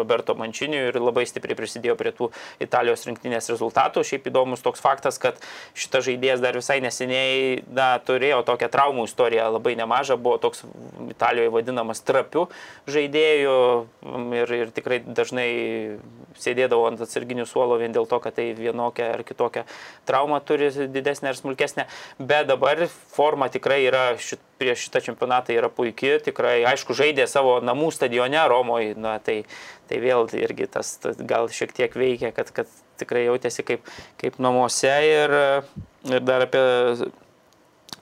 Roberto 0.00 0.32
Mančiniui 0.40 0.88
ir 0.94 1.00
labai 1.02 1.28
stipriai 1.28 1.60
prisidėjo 1.60 2.00
prie 2.00 2.16
tų 2.16 2.32
Italijos 2.64 2.85
Italijos 2.86 3.06
rinktinės 3.08 3.50
rezultatų. 3.50 4.04
Šiaip 4.06 4.28
įdomus 4.30 4.62
toks 4.62 4.82
faktas, 4.82 5.18
kad 5.18 5.40
šitas 5.74 6.04
žaidėjas 6.06 6.42
dar 6.42 6.54
visai 6.54 6.78
neseniai 6.84 7.64
na, 7.66 7.96
turėjo 7.98 8.44
tokią 8.46 8.68
traumų 8.70 9.06
istoriją 9.08 9.48
labai 9.56 9.74
nemažą, 9.78 10.16
buvo 10.16 10.38
toks 10.38 10.62
Italijoje 11.10 11.50
vadinamas 11.50 12.02
trapiu 12.06 12.46
žaidėjų 12.86 13.56
ir, 14.38 14.54
ir 14.60 14.72
tikrai 14.76 15.00
dažnai 15.02 15.48
sėdėdavo 16.38 16.86
ant 16.90 17.02
atsarginių 17.02 17.46
suolo 17.48 17.78
vien 17.80 17.94
dėl 17.94 18.06
to, 18.06 18.20
kad 18.22 18.36
tai 18.38 18.52
vienokia 18.54 19.10
ar 19.16 19.24
kitokia 19.26 19.64
trauma 20.06 20.38
turi 20.44 20.70
didesnė 20.70 21.32
ar 21.32 21.38
smulkesnė. 21.38 21.88
Bet 22.18 22.46
dabar 22.52 22.86
forma 22.86 23.50
tikrai 23.50 23.82
yra 23.88 24.12
šit, 24.20 24.42
prieš 24.60 24.86
šitą 24.86 25.02
čempionatą 25.08 25.54
yra 25.56 25.70
puikia, 25.72 26.16
tikrai 26.24 26.58
aišku 26.68 26.96
žaidė 26.96 27.26
savo 27.30 27.58
namų 27.64 27.90
stadione 27.94 28.42
Romoje, 28.48 28.94
na, 29.00 29.16
tai, 29.22 29.42
tai 29.90 30.00
vėl 30.02 30.28
irgi 30.38 30.68
tas, 30.72 30.96
tas 31.02 31.20
gal 31.20 31.50
šiek 31.52 31.74
tiek 31.76 31.96
veikia, 31.96 32.32
kad, 32.36 32.52
kad 32.56 32.70
tikrai 33.00 33.26
jautėsi 33.26 33.64
kaip, 33.66 33.86
kaip 34.20 34.40
namuose 34.42 34.92
ir, 35.04 35.36
ir 36.08 36.26
dar 36.26 36.46
apie 36.48 36.66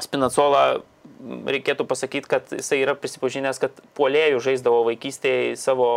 Spinacolą 0.03 0.83
reikėtų 1.25 1.87
pasakyti, 1.89 2.29
kad 2.29 2.53
jisai 2.53 2.81
yra 2.83 2.95
prisipažinęs, 2.99 3.61
kad 3.63 3.79
puolėjų 3.97 4.41
žaisdavo 4.45 4.83
vaikystėje 4.89 5.55
savo, 5.61 5.89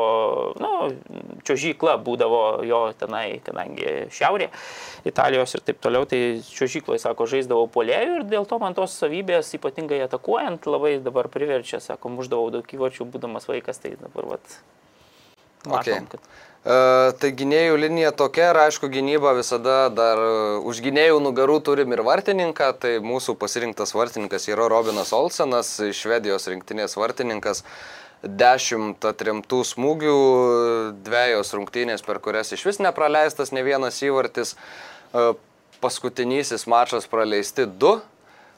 na, 0.61 0.71
nu, 0.87 1.35
čiožyklą 1.47 1.97
būdavo 2.05 2.41
jo 2.67 2.81
tenai, 2.99 3.39
kadangi 3.45 4.07
šiaurė 4.13 4.49
Italijos 5.07 5.55
ir 5.57 5.65
taip 5.67 5.81
toliau, 5.83 6.07
tai 6.09 6.39
čiožykloje, 6.47 7.03
sako, 7.03 7.27
žaisdavo 7.29 7.67
puolėjų 7.73 8.19
ir 8.21 8.27
dėl 8.31 8.47
to 8.49 8.59
man 8.63 8.77
tos 8.77 8.95
savybės, 9.01 9.53
ypatingai 9.59 10.01
atakuojant, 10.07 10.67
labai 10.69 10.97
dabar 11.03 11.31
priverčia, 11.33 11.81
sako, 11.83 12.13
muždavau 12.17 12.51
daug 12.53 12.77
įvarčių, 12.77 13.09
būdamas 13.11 13.49
vaikas, 13.49 13.83
tai 13.83 13.95
dabar, 13.99 14.35
vat, 14.35 14.59
matom, 15.65 15.81
okay. 15.81 16.13
kad... 16.15 16.31
Uh, 16.67 17.13
tai 17.21 17.29
gynėjų 17.37 17.77
linija 17.79 18.09
tokia 18.17 18.49
ir 18.51 18.59
aišku 18.65 18.89
gynyba 18.91 19.31
visada 19.37 19.87
dar 19.93 20.19
uh, 20.19 20.65
už 20.67 20.81
gynėjų 20.83 21.21
nugarų 21.23 21.61
turim 21.63 21.93
ir 21.95 22.01
vartininką, 22.03 22.71
tai 22.81 22.97
mūsų 22.99 23.37
pasirinktas 23.39 23.93
vartininkas 23.95 24.49
yra 24.49 24.65
Robinas 24.71 25.13
Olsenas, 25.15 25.77
švedijos 25.95 26.49
rinktinės 26.51 26.97
vartininkas. 26.99 27.63
Dešimt 28.25 29.05
atremtų 29.05 29.61
smūgių, 29.69 30.17
dviejos 31.05 31.53
rungtynės, 31.53 32.03
per 32.03 32.19
kurias 32.19 32.51
iš 32.51 32.65
vis 32.65 32.81
nepraleistas 32.81 33.53
ne 33.55 33.63
vienas 33.63 34.01
įvartis. 34.03 34.57
Uh, 35.13 35.35
paskutinysis 35.79 36.65
mačas 36.67 37.05
praleisti 37.07 37.69
du, 37.69 37.99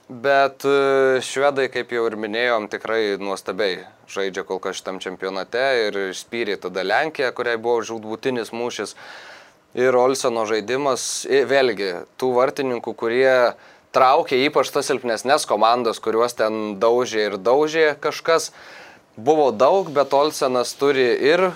Bet 0.09 0.65
e, 0.65 1.21
švedai, 1.21 1.67
kaip 1.69 1.91
jau 1.93 2.07
ir 2.09 2.15
minėjom, 2.17 2.65
tikrai 2.71 3.19
nuostabiai 3.21 3.83
žaidžia 4.09 4.43
kol 4.47 4.59
kas 4.63 4.79
šitam 4.79 4.99
čempionate 5.03 5.63
ir 5.85 5.99
išspyrė 6.09 6.57
tada 6.61 6.83
Lenkiją, 6.85 7.31
kuriai 7.37 7.59
buvo 7.61 7.83
žudbutinis 7.85 8.53
mūšis. 8.55 8.95
Ir 9.77 9.93
Olseno 9.93 10.47
žaidimas, 10.49 11.27
vėlgi, 11.29 11.91
tų 12.17 12.31
vartininkų, 12.39 12.93
kurie 12.97 13.53
traukė 13.93 14.39
ypač 14.47 14.71
tas 14.73 14.89
silpnesnės 14.89 15.45
komandos, 15.49 16.01
kuriuos 16.01 16.33
ten 16.37 16.79
daužė 16.81 17.27
ir 17.29 17.37
daužė 17.37 17.87
kažkas, 18.01 18.49
buvo 19.17 19.51
daug, 19.53 19.89
bet 19.93 20.13
Olsenas 20.13 20.73
turi 20.77 21.05
ir 21.29 21.51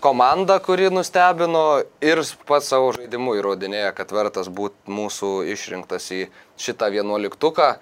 komanda, 0.00 0.58
kuri 0.62 0.90
nustebino 0.92 1.82
ir 2.04 2.22
pats 2.48 2.70
savo 2.72 2.92
žaidimu 2.96 3.36
įrodinėja, 3.40 3.92
kad 3.96 4.12
vertas 4.12 4.48
būti 4.52 4.92
mūsų 4.92 5.30
išrinktas 5.52 6.10
į 6.14 6.26
šitą 6.60 6.90
vienuoliktuką. 6.94 7.76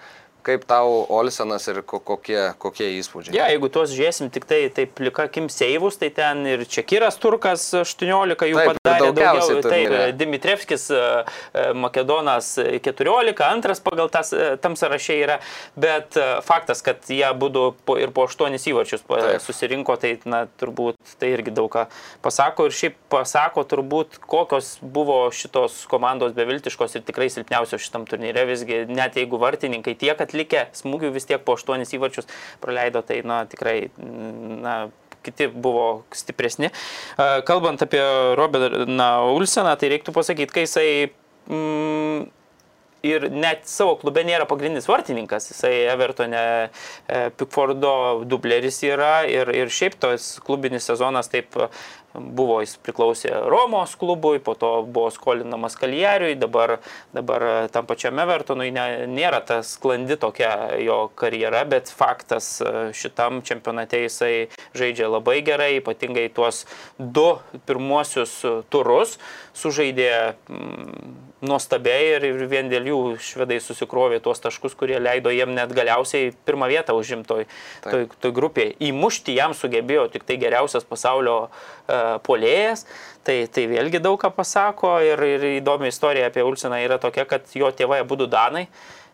Kaip 0.45 0.67
tau 0.69 1.07
Olsenas 1.09 1.65
ir 1.73 1.79
kokie, 1.89 2.37
kokie 2.61 2.91
įspūdžiai? 2.99 3.33
Ja, 3.33 3.47
jeigu 3.49 3.71
tuos 3.73 3.95
žiūrėsim 3.95 4.29
tik 4.33 4.45
tai 4.49 4.59
taip 4.75 4.91
plika 4.99 5.25
kim 5.33 5.47
seivus, 5.49 5.97
tai 5.97 6.11
ten 6.13 6.43
ir 6.45 6.65
Čekiras 6.69 7.17
Turkas 7.21 7.65
18 7.81 8.51
jų 8.51 8.59
taip, 8.59 8.75
padarė 8.75 9.09
daugiau. 9.17 9.63
Taip, 9.65 9.95
Dimitrevskis 10.19 10.85
e, 10.93 10.99
e, 11.01 11.65
Makedonas 11.81 12.51
14, 12.61 13.41
antras 13.47 13.81
pagal 13.85 14.11
tas, 14.13 14.35
e, 14.37 14.51
tam 14.61 14.77
sąraše 14.77 15.17
yra, 15.23 15.39
bet 15.81 16.19
faktas, 16.45 16.85
kad 16.85 17.01
jie 17.09 17.31
būtų 17.41 17.65
po, 17.89 17.97
ir 18.01 18.13
po 18.13 18.27
8 18.29 18.59
įvarčius 18.61 19.07
taip. 19.09 19.41
susirinko, 19.47 19.97
tai 20.01 20.13
na, 20.29 20.45
turbūt 20.61 21.17
tai 21.21 21.33
irgi 21.39 21.55
daug 21.57 21.73
ką 21.73 21.87
pasako 22.25 22.69
ir 22.69 22.77
šiaip 22.77 23.01
pasako 23.13 23.65
turbūt, 23.71 24.21
kokios 24.29 24.75
buvo 24.83 25.23
šitos 25.33 25.87
komandos 25.89 26.37
beviltiškos 26.37 26.99
ir 26.99 27.07
tikrai 27.09 27.31
silpniausios 27.33 27.83
šitam 27.89 28.05
turnyre, 28.09 28.45
visgi 28.49 28.85
net 28.93 29.17
jeigu 29.17 29.41
vartininkai 29.41 29.97
tiek, 29.99 30.17
kad 30.21 30.34
atlikę 30.35 30.67
smūgių 30.75 31.15
vis 31.15 31.31
tiek 31.31 31.43
po 31.47 31.55
aštuonis 31.55 31.95
įvarčius 31.95 32.29
praleido, 32.61 33.05
tai 33.07 33.23
na, 33.23 33.45
tikrai 33.47 33.79
na, 33.97 34.77
kiti 35.25 35.49
buvo 35.49 36.05
stipresni. 36.13 36.71
Kalbant 37.47 37.83
apie 37.87 38.03
Robertą 38.37 39.11
Ulseną, 39.33 39.77
tai 39.81 39.95
reiktų 39.95 40.13
pasakyti, 40.17 40.53
kai 40.53 40.67
jisai 40.67 40.89
mm, 41.49 42.27
ir 43.05 43.29
net 43.33 43.69
savo 43.69 43.97
klube 44.01 44.25
nėra 44.27 44.49
pagrindinis 44.49 44.89
vartininkas, 44.89 45.51
jisai 45.53 45.73
Evertone 45.93 46.43
e, 47.09 47.29
Pickfordo 47.37 48.25
dubleris 48.25 48.83
yra 48.87 49.25
ir, 49.29 49.51
ir 49.55 49.73
šiaip 49.73 49.99
tos 50.01 50.35
klubinis 50.45 50.89
sezonas 50.91 51.31
taip 51.33 51.59
buvo 52.15 52.61
jis 52.63 52.77
priklausė 52.83 53.33
Romos 53.51 53.95
klubui, 53.99 54.39
po 54.43 54.55
to 54.59 54.71
buvo 54.87 55.11
skolinamas 55.15 55.75
Kalijariui, 55.79 56.37
dabar, 56.39 56.77
dabar 57.15 57.69
tam 57.75 57.89
pačiam 57.91 58.19
Evertonui 58.23 58.71
ne, 58.75 58.87
nėra 59.11 59.41
ta 59.47 59.61
sklandi 59.67 60.17
tokia 60.23 60.79
jo 60.83 61.01
karjera, 61.19 61.65
bet 61.69 61.91
faktas 61.91 62.57
šitam 62.95 63.43
čempionate 63.47 64.05
jisai 64.05 64.35
žaidžia 64.79 65.11
labai 65.11 65.41
gerai, 65.47 65.73
ypatingai 65.81 66.29
tuos 66.35 66.65
du 66.99 67.33
pirmuosius 67.67 68.41
turus 68.71 69.19
sužaidė 69.59 70.13
mm, 70.49 71.24
nuostabiai 71.47 72.15
ir, 72.17 72.27
ir 72.31 72.45
vien 72.51 72.71
dėl 72.73 72.89
jų 72.91 72.99
švedai 73.23 73.61
susikrovė 73.63 74.21
tuos 74.25 74.43
taškus, 74.43 74.77
kurie 74.79 74.99
leido 75.03 75.33
jiem 75.35 75.55
net 75.57 75.73
galiausiai 75.77 76.33
pirmą 76.47 76.69
vietą 76.73 76.97
užimtoj 76.99 77.47
toj, 77.85 78.09
toj 78.23 78.35
grupėje. 78.37 78.75
Įmušti 78.89 79.37
jam 79.37 79.55
sugebėjo 79.57 80.09
tik 80.15 80.27
tai 80.29 80.39
geriausias 80.43 80.87
pasaulio 80.89 81.39
uh, 81.47 82.17
polėjas. 82.27 82.87
Tai, 83.25 83.39
tai 83.49 83.65
vėlgi 83.71 84.03
daug 84.05 84.19
ką 84.21 84.29
pasako 84.37 84.99
ir, 85.05 85.21
ir 85.25 85.49
įdomi 85.55 85.89
istorija 85.89 86.29
apie 86.29 86.45
Ulsiną 86.45 86.83
yra 86.85 86.99
tokia, 87.01 87.25
kad 87.29 87.49
jo 87.57 87.71
tėvai 87.73 88.03
būtų 88.05 88.29
Danai 88.33 88.67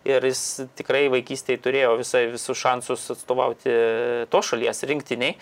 ir 0.08 0.24
jis 0.24 0.64
tikrai 0.78 1.08
vaikystėje 1.12 1.60
turėjo 1.64 1.96
visai, 2.00 2.24
visus 2.32 2.58
šansus 2.58 3.10
atstovauti 3.14 3.74
to 4.32 4.42
šalies 4.44 4.84
rinktiniai. 4.88 5.36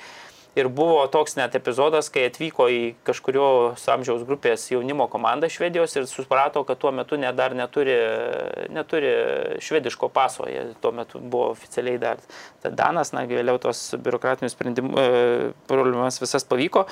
Ir 0.58 0.68
buvo 0.72 1.00
toks 1.12 1.36
net 1.38 1.54
epizodas, 1.58 2.10
kai 2.12 2.26
atvyko 2.28 2.68
į 2.72 2.82
kažkurio 3.06 3.48
amžiaus 3.94 4.24
grupės 4.28 4.66
jaunimo 4.72 5.08
komandą 5.10 5.50
Švedijos 5.52 5.96
ir 5.96 6.08
suprato, 6.10 6.64
kad 6.68 6.80
tuo 6.82 6.92
metu 6.94 7.18
net 7.20 7.36
dar 7.38 7.54
neturi, 7.56 7.96
neturi 8.74 9.12
švediško 9.64 10.10
paso. 10.12 10.46
Jie 10.50 10.74
tuo 10.82 10.92
metu 10.96 11.20
buvo 11.22 11.52
oficialiai 11.54 12.00
dar 12.02 12.22
Danas, 12.68 13.12
na, 13.14 13.22
vėliau 13.28 13.58
tos 13.62 13.78
biurokratinius 14.02 14.56
e, 14.58 15.52
problemas 15.70 16.18
visas 16.20 16.44
pavyko 16.48 16.84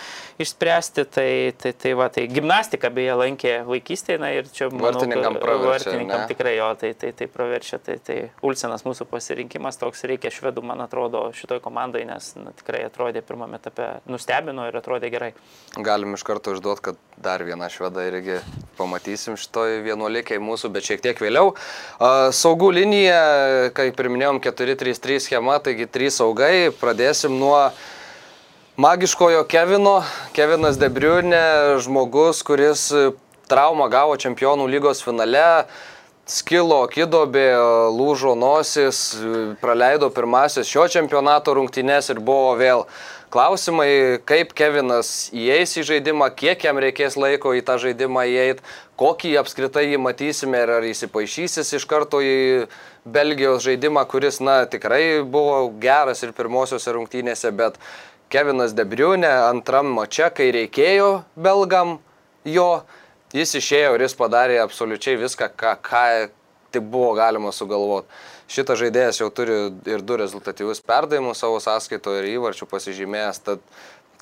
išspręsti. 0.42 1.06
Tai, 1.16 1.30
tai, 1.58 1.72
tai, 1.76 1.92
va, 1.98 2.08
tai 2.12 2.26
gimnastika 2.30 2.90
beje 2.94 3.16
lankė 3.18 3.54
vaikystėje, 3.68 4.20
na 4.22 4.30
ir 4.34 4.48
čia 4.52 4.70
manau, 4.70 4.92
Vartininkam 4.92 5.38
praverčia, 5.42 5.90
Vartininkam 5.90 6.22
ne? 6.22 6.28
tikrai 6.30 6.54
jo, 6.58 6.70
tai, 6.80 6.92
tai, 6.98 7.12
tai 7.16 7.28
praverčia. 7.32 7.80
Tai, 7.86 7.98
tai 8.06 8.18
Ulsenas 8.46 8.86
mūsų 8.86 9.08
pasirinkimas 9.10 9.80
toks 9.80 10.06
reikia 10.08 10.32
švedų, 10.34 10.64
man 10.66 10.84
atrodo, 10.84 11.26
šitoj 11.36 11.60
komandai, 11.64 12.04
nes 12.08 12.32
na, 12.38 12.54
tikrai 12.56 12.84
atrodė 12.86 13.24
pirmame 13.26 13.55
etape, 13.56 13.88
nustebino 14.06 14.68
ir 14.68 14.76
atrodė 14.78 15.10
gerai. 15.12 15.32
Galim 15.76 16.14
iš 16.16 16.22
karto 16.28 16.54
išduoti, 16.54 16.84
kad 16.90 17.00
dar 17.20 17.42
vieną 17.44 17.68
švedą 17.72 18.04
irgi 18.06 18.38
pamatysim 18.78 19.36
šitoj 19.40 19.80
vienuolikiai 19.86 20.38
mūsų, 20.42 20.70
bet 20.74 20.86
šiek 20.86 21.02
tiek 21.04 21.20
vėliau. 21.20 21.54
Saugų 22.36 22.70
linija, 22.76 23.20
kaip 23.76 23.98
ir 24.00 24.12
minėjom, 24.12 24.40
4-3-3 24.44 25.18
schema, 25.26 25.58
taigi 25.64 25.88
3 25.88 26.12
saugai. 26.20 26.54
Pradėsim 26.76 27.36
nuo 27.40 27.58
magiškojo 28.76 29.42
Kevino. 29.48 29.98
Kevinas 30.36 30.76
Debriunė, 30.80 31.80
žmogus, 31.84 32.44
kuris 32.46 32.90
traumą 33.50 33.90
gavo 33.92 34.16
čempionų 34.20 34.70
lygos 34.76 35.04
finale. 35.06 35.66
Skilo 36.26 36.80
kidobė, 36.90 37.52
lūžo 37.94 38.32
nosis, 38.34 39.14
praleido 39.62 40.08
pirmasis 40.10 40.66
šio 40.66 40.88
čempionato 40.90 41.54
rungtynės 41.54 42.10
ir 42.10 42.18
buvo 42.18 42.56
vėl 42.58 42.82
klausimai, 43.32 44.18
kaip 44.28 44.52
Kevinas 44.56 45.28
įeis 45.34 45.74
į 45.80 45.84
žaidimą, 45.90 46.28
kiek 46.38 46.64
jam 46.66 46.80
reikės 46.82 47.18
laiko 47.18 47.52
į 47.56 47.62
tą 47.66 47.76
žaidimą 47.82 48.24
įeiti, 48.30 48.64
kokį 49.00 49.34
apskritai 49.40 49.86
jį 49.90 50.00
matysime 50.02 50.62
ir 50.62 50.72
ar 50.78 50.86
įsipaišysis 50.88 51.74
iš 51.78 51.86
karto 51.90 52.22
į 52.24 52.66
Belgijos 53.06 53.64
žaidimą, 53.66 54.06
kuris, 54.10 54.40
na, 54.42 54.62
tikrai 54.70 55.22
buvo 55.22 55.66
geras 55.82 56.24
ir 56.26 56.34
pirmosiose 56.36 56.94
rungtynėse, 56.96 57.52
bet 57.54 57.78
Kevinas 58.32 58.74
Debriunė 58.74 59.30
antram 59.46 59.92
mače, 59.94 60.30
kai 60.34 60.48
reikėjo 60.54 61.10
belgam 61.38 61.98
jo, 62.46 62.70
jis 63.34 63.54
išėjo 63.60 63.94
ir 63.94 64.06
jis 64.06 64.16
padarė 64.18 64.58
absoliučiai 64.64 65.18
viską, 65.20 65.52
ką, 65.54 65.76
ką 65.82 66.06
tik 66.74 66.88
buvo 66.90 67.12
galima 67.18 67.52
sugalvoti. 67.54 68.10
Šitas 68.46 68.78
žaidėjas 68.78 69.18
jau 69.20 69.30
turi 69.34 69.56
ir 69.90 70.04
du 70.06 70.18
rezultatyvius 70.20 70.82
perdavimus 70.86 71.40
savo 71.42 71.58
sąskaito 71.62 72.14
ir 72.20 72.28
įvarčių 72.36 72.68
pasižymėjęs, 72.70 73.42
tad 73.42 73.64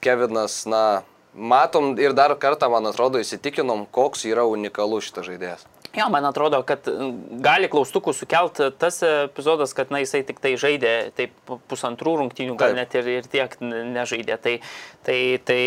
Kevinas, 0.05 0.63
na, 0.69 1.03
matom 1.35 1.95
ir 2.01 2.17
dar 2.17 2.33
kartą, 2.41 2.71
man 2.73 2.89
atrodo, 2.89 3.21
įsitikinom, 3.21 3.87
koks 3.93 4.25
yra 4.29 4.45
unikalus 4.49 5.11
šitas 5.11 5.29
žaidėjas. 5.29 5.69
Jo, 5.95 6.09
man 6.11 6.25
atrodo, 6.27 6.59
kad 6.67 6.89
gali 7.45 7.69
klaustukų 7.71 8.11
sukelt 8.19 8.59
tas 8.83 8.97
epizodas, 9.07 9.71
kad 9.79 9.93
na, 9.95 10.01
jisai 10.03 10.25
tik 10.27 10.41
tai 10.43 10.57
žaidė 10.59 10.95
taip 11.15 11.35
pusantrų 11.71 12.17
rungtynių, 12.19 12.57
gal 12.59 12.73
Taip. 12.73 12.79
net 12.81 12.97
ir, 12.99 13.11
ir 13.21 13.29
tiek 13.31 13.55
nežaidė. 13.63 14.39
Tai, 14.43 14.55
tai, 15.07 15.19
tai 15.47 15.61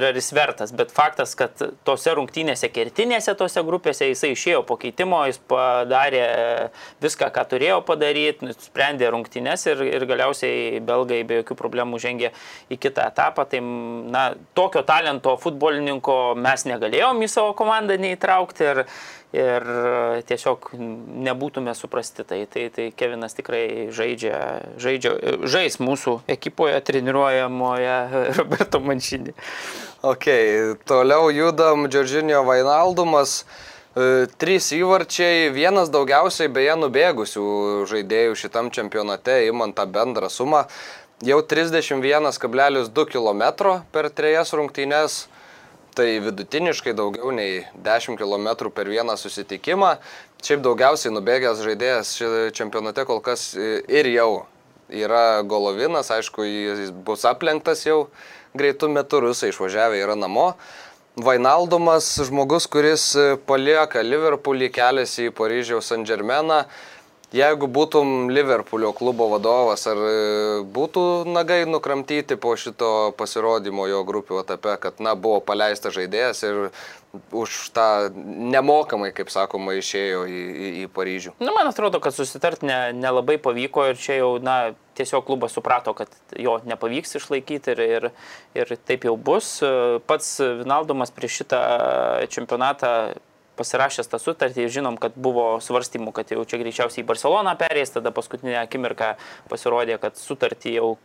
yra 0.00 0.14
jis 0.16 0.30
vertas. 0.32 0.72
Bet 0.72 0.94
faktas, 0.96 1.34
kad 1.36 1.60
tose 1.84 2.14
rungtynėse, 2.16 2.70
kertinėse 2.72 3.34
tose 3.36 3.60
grupėse 3.68 4.08
jisai 4.08 4.32
išėjo 4.32 4.62
po 4.68 4.78
keitimo, 4.80 5.20
jis 5.28 5.40
padarė 5.50 6.24
viską, 7.04 7.28
ką 7.34 7.44
turėjo 7.52 7.82
padaryti, 7.88 8.48
sprendė 8.64 9.12
rungtynės 9.12 9.68
ir, 9.68 9.84
ir 9.90 10.08
galiausiai 10.08 10.80
belgai 10.88 11.20
be 11.28 11.42
jokių 11.42 11.58
problemų 11.60 12.00
žengė 12.00 12.32
į 12.72 12.80
kitą 12.80 13.10
etapą. 13.12 13.44
Tai 13.52 13.60
na, 13.60 14.24
tokio 14.56 14.86
talento 14.88 15.36
futbolininko 15.44 16.18
mes 16.40 16.64
negalėjom 16.72 17.20
į 17.28 17.32
savo 17.36 17.52
komandą 17.60 18.00
neįtraukti. 18.00 18.72
Ir, 18.72 18.84
ir 19.36 19.64
tiesiog 20.28 20.70
nebūtume 21.28 21.74
suprasti. 21.76 22.24
Tai, 22.28 22.40
tai, 22.50 22.68
tai 22.74 22.88
Kevinas 22.96 23.36
tikrai 23.36 23.88
žaidžia, 23.94 24.38
žaidžia, 24.80 25.14
žais 25.44 25.78
mūsų 25.82 26.20
ekipoje 26.30 26.78
treniruojamoje 26.88 27.96
Roberto 28.38 28.80
Manšinį. 28.80 29.34
Ok, 30.08 30.28
toliau 30.88 31.28
judam, 31.34 31.88
Džordžinio 31.90 32.44
Vainaldumas. 32.46 33.42
E, 33.98 34.28
Trys 34.38 34.70
įvarčiai, 34.76 35.48
vienas 35.52 35.90
daugiausiai 35.92 36.48
beje 36.52 36.78
nubėgusių 36.78 37.48
žaidėjų 37.90 38.38
šitam 38.38 38.70
čempionate, 38.70 39.42
įmant 39.50 39.76
tą 39.76 39.88
bendrą 39.90 40.30
sumą. 40.32 40.66
Jau 41.26 41.40
31,2 41.42 43.04
km 43.10 43.42
per 43.90 44.06
trejas 44.14 44.54
rungtynes, 44.54 45.24
tai 45.98 46.20
vidutiniškai 46.22 46.94
daugiau 46.94 47.32
nei 47.34 47.64
10 47.82 48.18
km 48.18 48.70
per 48.74 48.86
vieną 48.86 49.16
susitikimą. 49.18 49.96
Šiaip 50.38 50.62
daugiausiai 50.62 51.10
nubėgęs 51.10 51.64
žaidėjas 51.66 52.12
čempionate 52.54 53.02
kol 53.08 53.18
kas 53.24 53.50
e, 53.58 53.80
ir 53.90 54.06
jau 54.12 54.46
yra 54.88 55.42
Golovinas, 55.42 56.12
aišku, 56.14 56.46
jis 56.46 56.92
bus 56.92 57.26
aplenktas 57.26 57.82
jau 57.86 58.06
greitų 58.58 58.92
metų, 58.94 59.24
rusai 59.26 59.50
išvažiavę 59.50 59.98
yra 59.98 60.14
namo. 60.14 60.52
Vainaldomas 61.18 62.12
žmogus, 62.28 62.68
kuris 62.70 63.10
e, 63.18 63.32
palieka 63.50 64.04
Liverpoolį, 64.06 64.70
keliasi 64.78 65.32
į 65.32 65.34
Paryžiaus 65.34 65.90
San 65.90 66.06
Germeną. 66.06 66.62
Jeigu 67.28 67.66
būtum 67.68 68.30
Liverpoolio 68.32 68.94
klubo 68.96 69.26
vadovas, 69.28 69.82
ar 69.90 69.98
e, 70.00 70.12
būtų 70.64 71.02
nagai 71.28 71.66
nukramtyti 71.68 72.38
po 72.40 72.54
šito 72.56 73.12
pasirodymo 73.20 73.84
jo 73.90 74.00
grupių 74.08 74.38
etape, 74.40 74.78
kad, 74.80 75.02
na, 75.04 75.12
buvo 75.12 75.42
paleistas 75.44 75.92
žaidėjas 75.92 76.40
ir 76.48 76.70
už 77.36 77.58
tą 77.76 78.08
nemokamai, 78.16 79.10
kaip 79.12 79.28
sakoma, 79.32 79.76
išėjo 79.76 80.24
į, 80.24 80.40
į, 80.40 80.72
į 80.86 80.88
Paryžių. 80.96 81.36
Nu, 81.44 81.52
man 81.52 81.68
atrodo, 81.68 82.00
kad 82.00 82.16
susitart 82.16 82.64
ne- 82.64 82.96
nelabai 82.96 83.36
pavyko 83.36 83.90
ir 83.90 84.00
čia 84.00 84.22
jau, 84.22 84.34
na, 84.40 84.72
tiesiog 84.96 85.28
klubas 85.28 85.52
suprato, 85.52 85.92
kad 85.96 86.08
jo 86.32 86.58
nepavyks 86.64 87.16
išlaikyti 87.20 87.76
ir, 87.76 87.84
ir, 87.84 88.10
ir 88.56 88.76
taip 88.88 89.04
jau 89.04 89.16
bus. 89.20 89.58
Pats 90.08 90.36
Vinaldomas 90.62 91.12
prieš 91.12 91.42
šitą 91.42 91.60
čempionatą 92.32 92.92
pasirašęs 93.58 94.10
tą 94.10 94.22
sutartį, 94.22 94.68
žinom, 94.78 94.96
kad 95.00 95.18
buvo 95.18 95.50
svarstymų, 95.64 96.14
kad 96.16 96.32
jau 96.34 96.46
čia 96.48 96.62
greičiausiai 96.62 97.04
į 97.04 97.08
Barceloną 97.10 97.54
perės, 97.60 97.94
tada 97.94 98.14
paskutinę 98.14 98.60
akimirką 98.62 99.14
pasirodė, 99.50 99.98
kad 100.02 100.18
sutartį 100.20 100.78
jau 100.78 100.96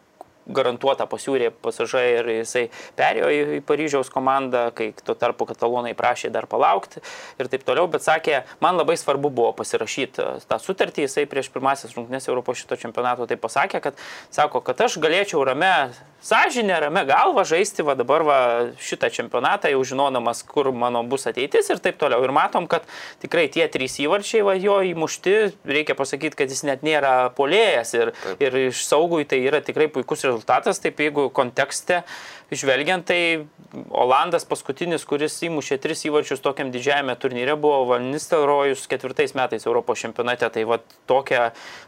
garantuota 0.47 1.05
pasiūrė 1.07 1.51
pasažai 1.63 2.03
ir 2.17 2.29
jisai 2.39 2.63
perėjo 2.97 3.29
į, 3.31 3.41
į 3.57 3.59
Paryžiaus 3.67 4.11
komandą, 4.13 4.65
kai 4.75 4.91
tuo 5.05 5.15
tarpu 5.19 5.47
katalonai 5.49 5.93
prašė 5.97 6.31
dar 6.33 6.47
palaukti 6.51 7.01
ir 7.39 7.49
taip 7.51 7.65
toliau, 7.67 7.87
bet 7.91 8.05
sakė, 8.05 8.43
man 8.63 8.79
labai 8.79 8.97
svarbu 8.99 9.31
buvo 9.31 9.53
pasirašyti 9.59 10.23
e, 10.23 10.31
tą 10.49 10.59
sutartį, 10.61 11.07
jisai 11.07 11.27
prieš 11.31 11.51
pirmasis 11.53 11.95
rungtynes 11.97 12.27
Europos 12.27 12.59
šito 12.59 12.79
čempionato 12.79 13.27
tai 13.29 13.39
pasakė, 13.39 13.83
kad 13.83 14.03
sako, 14.33 14.63
kad 14.65 14.83
aš 14.83 14.99
galėčiau 15.03 15.43
rame 15.47 15.71
sąžinę, 16.23 16.79
rame 16.79 17.05
galvą 17.05 17.43
žaisti 17.43 17.83
va 17.83 17.95
dabar 17.99 18.23
va 18.23 18.37
šitą 18.79 19.09
čempionatą, 19.11 19.71
jau 19.73 19.83
žinodamas, 19.83 20.43
kur 20.47 20.71
mano 20.71 21.03
bus 21.03 21.27
ateitis 21.27 21.69
ir 21.69 21.81
taip 21.83 21.99
toliau. 21.99 22.23
Ir 22.23 22.31
matom, 22.35 22.67
kad 22.71 22.87
tikrai 23.23 23.49
tie 23.51 23.67
trys 23.71 23.99
įvarčiai 24.03 24.45
va 24.47 24.55
jo 24.55 24.79
įmušti, 24.93 25.35
reikia 25.67 25.97
pasakyti, 25.99 26.39
kad 26.39 26.53
jis 26.53 26.63
net 26.67 26.85
nėra 26.87 27.33
polėjas 27.37 27.93
ir, 27.99 28.13
Taip. 28.23 28.45
ir 28.45 28.59
iš 28.69 28.85
saugui 28.87 29.27
tai 29.27 29.43
yra 29.43 29.59
tikrai 29.65 29.89
puikus 29.91 30.23
rezultatas, 30.23 30.79
taip 30.83 31.03
jeigu 31.03 31.27
kontekste 31.33 32.03
žvelgiant, 32.55 33.05
tai 33.05 33.45
Olandas 33.89 34.43
paskutinis, 34.45 35.01
kuris 35.09 35.39
įmušė 35.47 35.79
tris 35.81 36.03
įvarčius 36.05 36.43
tokiam 36.45 36.69
didžiajame 36.69 37.15
turnyre, 37.17 37.55
buvo 37.57 37.87
Valnistelrojus 37.89 38.85
ketvirtais 38.91 39.33
metais 39.33 39.65
Europos 39.65 40.03
čempionate. 40.03 40.45
Tai 40.53 40.65
va 40.69 40.77
tokia, 41.09 41.47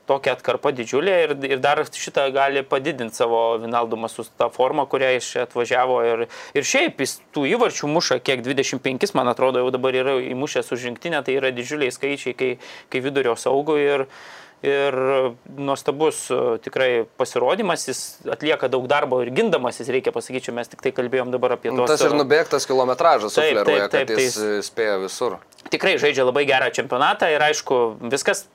tokia 0.10 0.34
atkarpa 0.34 0.72
didžiulė 0.74 1.16
ir, 1.28 1.36
ir 1.46 1.62
dar 1.62 1.84
šitą 1.86 2.26
gali 2.34 2.66
padidinti 2.66 3.22
savo 3.22 3.44
Vinaldumą 3.62 4.10
su 4.26 4.34
tą 4.40 4.50
formą, 4.54 4.88
kurią 4.92 5.16
iš 5.20 5.32
atvažiavo. 5.46 6.00
Ir, 6.12 6.26
ir 6.58 6.68
šiaip 6.68 7.04
jis 7.04 7.20
tų 7.36 7.48
įvarčių 7.56 7.90
muša 7.92 8.20
kiek 8.26 8.44
25, 8.46 9.14
man 9.18 9.32
atrodo, 9.32 9.64
jau 9.64 9.74
dabar 9.76 9.96
yra 9.96 10.18
įmušęs 10.22 10.74
už 10.76 10.90
rinktinę, 10.92 11.24
tai 11.26 11.38
yra 11.40 11.54
didžiuliai 11.56 11.94
skaičiai, 11.94 12.36
kai, 12.38 12.56
kai 12.90 13.06
vidurio 13.06 13.38
saugų. 13.40 13.78
Ir, 13.86 14.10
Ir 14.66 14.96
nuostabus 15.58 16.24
e, 16.32 16.38
tikrai 16.64 17.04
pasirodymas, 17.20 17.84
jis 17.90 18.00
atlieka 18.34 18.70
daug 18.72 18.88
darbo 18.90 19.20
ir 19.22 19.30
gindamasis, 19.36 19.92
reikia 19.94 20.14
pasakyti, 20.16 20.54
mes 20.56 20.72
tik 20.72 20.82
tai 20.82 20.94
kalbėjom 20.96 21.34
dabar 21.34 21.58
apie 21.58 21.74
tos... 21.76 21.92
Tas 21.92 22.02
ir 22.08 22.16
nubėgtas 22.18 22.66
kilometražas 22.66 23.36
Taip, 23.36 23.52
sufleruoja, 23.52 23.90
taip, 23.92 24.08
taip, 24.08 24.16
kad 24.16 24.24
jis 24.24 24.38
tai 24.40 24.48
e, 24.56 24.64
spėja 24.66 24.96
visur. 25.04 25.38
tikrai 25.76 25.98
žaidžia 26.02 26.26
labai 26.26 26.48
gerą 26.50 26.72
čempionatą 26.74 27.30
ir 27.36 27.46
aišku, 27.46 27.82
viskas 28.16 28.48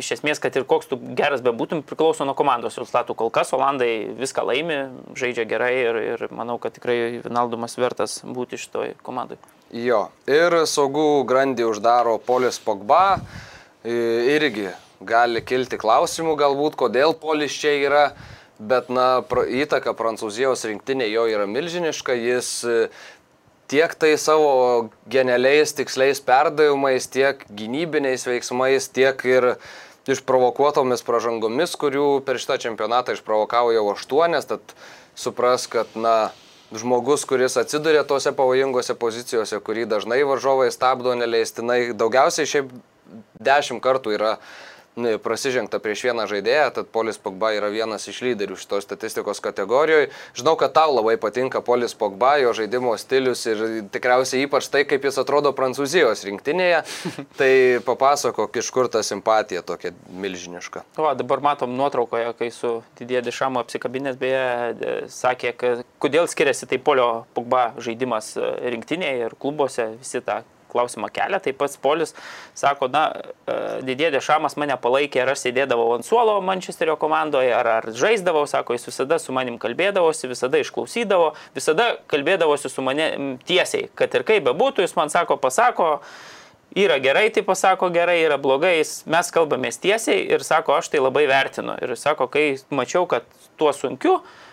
iš 0.00 0.10
esmės, 0.16 0.40
kad 0.42 0.54
ir 0.56 0.66
koks 0.68 0.88
tu 0.90 0.98
geras 1.18 1.42
bebūtum, 1.44 1.82
priklauso 1.86 2.26
nuo 2.26 2.34
komandos 2.38 2.78
rezultatų. 2.80 3.16
Kol 3.18 3.32
kas 3.34 3.52
Olandai 3.56 4.10
viską 4.18 4.44
laimi, 4.46 4.78
žaidžia 5.18 5.46
gerai 5.48 5.72
ir, 5.80 6.00
ir 6.14 6.24
manau, 6.34 6.58
kad 6.62 6.76
tikrai 6.76 7.20
Vinaldumas 7.24 7.78
vertas 7.78 8.20
būti 8.24 8.60
šitoj 8.60 8.94
komandai. 9.06 9.38
Jo, 9.74 10.08
ir 10.30 10.64
saugų 10.70 11.24
grandį 11.28 11.66
uždaro 11.70 12.18
Polis 12.22 12.60
Pogba. 12.62 13.20
Irgi 13.84 14.70
gali 15.04 15.42
kilti 15.44 15.76
klausimų 15.80 16.36
galbūt, 16.40 16.78
kodėl 16.80 17.16
Polis 17.18 17.56
čia 17.58 17.74
yra. 17.82 18.06
bet, 18.58 18.88
na, 18.88 19.22
įtaka 19.50 19.94
Prancūzijos 19.98 20.64
rinktinė 20.68 21.08
jo 21.10 21.26
yra 21.30 21.46
milžiniška, 21.50 22.14
jis 22.14 22.50
tiek 23.70 23.94
tai 23.94 24.14
savo 24.20 24.90
genialiais, 25.10 25.74
tiksliais 25.76 26.20
perdavimais, 26.24 27.08
tiek 27.10 27.44
gynybiniais 27.48 28.26
veiksmais, 28.28 28.88
tiek 28.92 29.24
ir 29.28 29.54
išprovokuotomis 30.10 31.04
pražangomis, 31.06 31.76
kurių 31.80 32.20
per 32.26 32.40
šitą 32.40 32.58
čempionatą 32.66 33.16
išprovokavo 33.16 33.72
jau 33.72 33.86
aštuonės, 33.94 34.50
tad 34.50 34.74
supras, 35.16 35.64
kad, 35.70 35.88
na, 35.96 36.34
žmogus, 36.74 37.24
kuris 37.28 37.56
atsiduria 37.60 38.04
tose 38.08 38.32
pavojingose 38.36 38.96
pozicijose, 38.98 39.60
kurį 39.64 39.86
dažnai 39.88 40.22
varžovai 40.26 40.70
stabdo 40.74 41.14
neleistinai, 41.16 41.94
daugiausiai 41.96 42.50
šiaip 42.50 42.72
dešimt 43.44 43.82
kartų 43.84 44.16
yra 44.16 44.36
prasižengta 44.94 45.80
prieš 45.82 46.04
vieną 46.06 46.26
žaidėją, 46.30 46.68
tad 46.78 46.88
Polis 46.94 47.18
Pogba 47.18 47.50
yra 47.56 47.70
vienas 47.72 48.06
iš 48.10 48.20
lyderių 48.22 48.56
šitos 48.58 48.86
statistikos 48.86 49.42
kategorijoje. 49.42 50.10
Žinau, 50.38 50.54
kad 50.60 50.74
tau 50.76 50.94
labai 50.94 51.16
patinka 51.20 51.60
Polis 51.64 51.96
Pogba, 51.98 52.36
jo 52.38 52.52
žaidimo 52.54 52.94
stilius 53.00 53.44
ir 53.50 53.64
tikriausiai 53.94 54.46
ypač 54.46 54.68
tai, 54.70 54.84
kaip 54.88 55.04
jis 55.04 55.18
atrodo 55.22 55.54
Prancūzijos 55.56 56.24
rinktinėje. 56.28 56.84
tai 57.40 57.52
papasakok, 57.86 58.60
iš 58.62 58.70
kur 58.74 58.90
ta 58.92 59.02
simpatija 59.02 59.64
tokia 59.66 59.94
milžiniška. 60.14 60.84
O 61.00 61.10
dabar 61.18 61.42
matom 61.42 61.74
nuotraukoje, 61.74 62.30
kai 62.38 62.50
su 62.54 62.76
Didie 62.98 63.22
Dešamu 63.24 63.62
apsikabinės, 63.64 64.18
beje, 64.20 65.08
sakė, 65.10 65.54
kad 65.58 65.84
kodėl 66.02 66.30
skiriasi 66.30 66.70
tai 66.70 66.78
Polio 66.78 67.24
Pogba 67.34 67.72
žaidimas 67.82 68.34
e, 68.38 68.50
rinktinėje 68.74 69.30
ir 69.30 69.38
klubuose, 69.40 69.94
visi 69.98 70.22
tą 70.24 70.42
klausimą 70.74 71.10
kelia, 71.14 71.40
tai 71.42 71.54
pats 71.56 71.78
Polis 71.80 72.14
sako, 72.58 72.88
na, 72.92 73.06
e, 73.46 73.56
didė 73.86 74.10
dešamas 74.14 74.58
mane 74.60 74.76
palaikė, 74.80 75.22
ar 75.22 75.32
aš 75.34 75.46
sėdėdavau 75.46 75.94
ant 75.96 76.06
suolo 76.06 76.36
Mančesterio 76.44 76.98
komandoje, 77.00 77.52
ar, 77.54 77.70
ar 77.78 77.90
žaisdavau, 77.94 78.44
sako, 78.50 78.76
jis 78.76 78.88
visada 78.90 79.20
su 79.22 79.34
manim 79.36 79.58
kalbėdavosi, 79.62 80.30
visada 80.30 80.60
išklausydavo, 80.62 81.32
visada 81.56 81.94
kalbėdavosi 82.10 82.70
su 82.72 82.84
mane 82.84 83.10
tiesiai, 83.48 83.88
kad 83.98 84.14
ir 84.14 84.26
kaip 84.26 84.48
bebūtų, 84.50 84.84
jis 84.84 84.96
man 84.98 85.12
sako, 85.12 85.38
pasako, 85.42 85.90
yra 86.74 86.98
gerai, 87.02 87.28
tai 87.34 87.44
pasako 87.46 87.90
gerai, 87.94 88.18
yra 88.24 88.40
blogai, 88.40 88.80
mes 88.82 89.34
kalbamės 89.34 89.78
tiesiai 89.82 90.24
ir 90.34 90.46
sako, 90.46 90.78
aš 90.80 90.90
tai 90.90 91.02
labai 91.04 91.28
vertinu. 91.30 91.76
Ir 91.84 91.94
sako, 92.00 92.26
kai 92.32 92.54
mačiau, 92.74 93.06
kad 93.10 93.28
tuo 93.60 93.70
sunkiu, 93.76 94.18
E, 94.18 94.43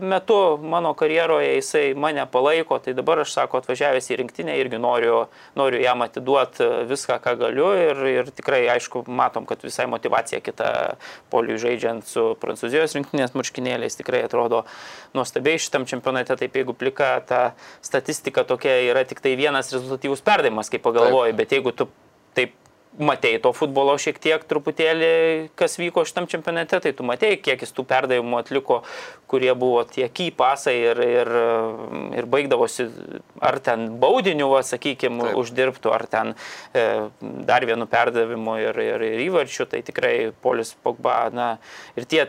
metu 0.00 0.58
mano 0.62 0.94
karjeroje 0.94 1.54
jisai 1.54 1.94
mane 1.94 2.26
palaiko, 2.30 2.78
tai 2.78 2.94
dabar 2.94 3.24
aš 3.24 3.32
sako 3.34 3.58
atvažiavęs 3.58 4.06
į 4.14 4.18
rinktinę 4.20 4.54
irgi 4.60 4.78
noriu, 4.78 5.24
noriu 5.58 5.80
jam 5.82 6.04
atiduoti 6.06 6.68
viską, 6.86 7.18
ką 7.24 7.34
galiu 7.40 7.72
ir, 7.74 8.04
ir 8.06 8.30
tikrai 8.30 8.60
aišku 8.76 9.02
matom, 9.10 9.46
kad 9.48 9.64
visai 9.66 9.88
motivacija 9.90 10.38
kita 10.46 10.70
poliui 11.34 11.58
žaidžiant 11.58 12.06
su 12.06 12.28
prancūzijos 12.42 12.94
rinktinės 12.94 13.34
marškinėliais 13.34 13.98
tikrai 13.98 14.22
atrodo 14.28 14.62
nuostabiai 15.18 15.58
šitam 15.58 15.88
čempionate, 15.90 16.38
taip 16.38 16.62
jeigu 16.62 16.78
plika 16.78 17.16
ta 17.26 17.42
statistika 17.82 18.46
tokia 18.46 18.78
yra 18.92 19.02
tik 19.02 19.24
tai 19.24 19.34
vienas 19.34 19.74
rezultatyvus 19.74 20.22
perdavimas, 20.22 20.70
kaip 20.70 20.86
pagalvoji, 20.86 21.34
bet 21.34 21.58
jeigu 21.58 21.74
tu 21.74 21.90
taip 22.38 22.54
matei 22.98 23.38
to 23.40 23.52
futbolo 23.56 23.94
šiek 24.00 24.18
tiek 24.20 24.42
truputėlį, 24.48 25.12
kas 25.56 25.78
vyko 25.80 26.04
šitam 26.08 26.26
čempionate, 26.28 26.80
tai 26.84 26.92
tu 26.96 27.06
matei, 27.08 27.38
kiek 27.40 27.62
jis 27.64 27.72
tų 27.72 27.86
perdavimų 27.88 28.40
atliko, 28.42 28.82
kurie 29.32 29.52
buvo 29.56 29.80
tie 29.88 30.08
kypasai 30.12 30.74
ir, 30.90 31.00
ir, 31.00 31.30
ir 32.20 32.28
baigdavosi 32.28 32.88
ar 33.40 33.58
ten 33.64 33.88
baudiniu, 34.02 34.50
sakykime, 34.68 35.32
uždirbtų, 35.40 35.92
ar 35.94 36.04
ten 36.12 36.34
e, 36.76 36.84
dar 37.48 37.64
vienu 37.68 37.88
perdavimu 37.88 38.58
ir, 38.60 38.82
ir, 38.84 39.06
ir 39.08 39.24
įvarčiu, 39.28 39.66
tai 39.70 39.80
tikrai 39.86 40.14
Polis 40.44 40.74
Pogba, 40.84 41.16
na, 41.32 41.48
ir 41.96 42.08
tie 42.08 42.26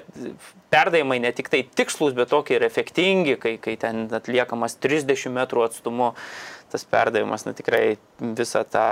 perdavimai 0.73 1.19
ne 1.21 1.33
tik 1.35 1.51
tai 1.53 1.65
tikslus, 1.67 2.15
bet 2.17 2.31
tokie 2.31 2.55
ir 2.57 2.65
efektingi, 2.65 3.35
kai, 3.41 3.57
kai 3.61 3.75
ten 3.79 4.07
atliekamas 4.15 4.79
30 4.81 5.27
metrų 5.35 5.67
atstumu 5.67 6.13
tas 6.73 6.85
perdavimas, 6.89 7.45
na 7.45 7.53
tikrai 7.53 7.99
visą 8.19 8.63
tą 8.65 8.87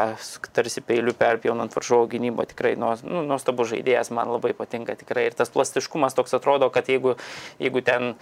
tarsi 0.54 0.84
peilių 0.86 1.16
perpjaunant 1.18 1.74
varžovo 1.74 2.06
gynybą, 2.12 2.46
tikrai 2.54 2.76
nu, 2.78 2.94
nuostabus 3.26 3.74
žaidėjas, 3.74 4.14
man 4.14 4.30
labai 4.30 4.54
patinka 4.58 4.94
tikrai. 5.00 5.32
Ir 5.32 5.38
tas 5.38 5.50
plastiškumas 5.54 6.18
toks 6.18 6.38
atrodo, 6.38 6.70
kad 6.74 6.92
jeigu, 6.92 7.18
jeigu 7.62 7.82
ten 7.86 8.14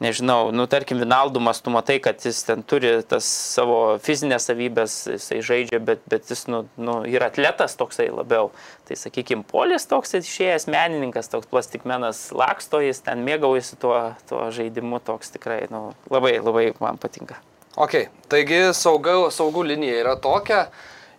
nežinau, 0.00 0.48
nu, 0.56 0.64
tarkim, 0.66 0.98
Vinaldumas, 0.98 1.60
tu 1.60 1.70
matai, 1.70 1.98
kad 2.00 2.24
jis 2.24 2.40
ten 2.48 2.64
turi 2.64 2.94
tas 3.08 3.26
savo 3.28 3.98
fizinės 4.00 4.48
savybės, 4.48 4.96
jisai 5.12 5.42
žaidžia, 5.44 5.82
bet, 5.84 6.02
bet 6.08 6.32
jis 6.32 6.46
nu, 6.48 6.62
nu, 6.80 7.00
yra 7.04 7.28
atletas 7.28 7.76
toksai 7.76 8.08
labiau. 8.08 8.48
Tai, 8.88 8.96
sakykime, 8.96 9.44
polis 9.52 9.84
toks 9.90 10.16
išėjęs 10.22 10.70
menininkas, 10.72 11.28
toks 11.32 11.50
plastikmenas 11.52 12.30
laksto, 12.32 12.80
jis 12.80 13.04
ten 13.04 13.28
mėgaujasi 13.28 13.76
tuo, 13.84 13.98
tuo 14.30 14.48
žaidimu, 14.56 15.04
toks 15.04 15.36
tikrai 15.36 15.66
nu, 15.72 15.90
labai, 16.08 16.38
labai 16.40 16.70
man 16.80 17.00
patinka. 17.00 17.42
Ok, 17.78 17.92
taigi 18.26 18.72
sauga, 18.74 19.12
saugų 19.30 19.62
linija 19.68 20.00
yra 20.00 20.16
tokia. 20.18 20.64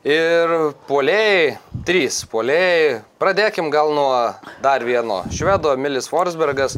Ir 0.03 0.73
polėjai, 0.89 1.53
trys 1.87 2.25
polėjai. 2.27 2.97
Pradėkim 3.21 3.69
gal 3.71 3.93
nuo 3.95 4.09
dar 4.59 4.83
vieno 4.83 5.21
švedo, 5.31 5.71
Milis 5.79 6.09
Forsbergas. 6.11 6.75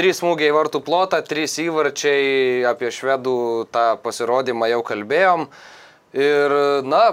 Trys 0.00 0.22
smūgiai 0.22 0.54
vartų 0.54 0.80
plotą, 0.86 1.20
trys 1.28 1.58
įvarčiai, 1.60 2.64
apie 2.70 2.88
švedų 2.94 3.36
tą 3.74 3.84
pasirodymą 4.00 4.70
jau 4.72 4.80
kalbėjom. 4.86 5.44
Ir, 6.16 6.56
na, 6.88 7.04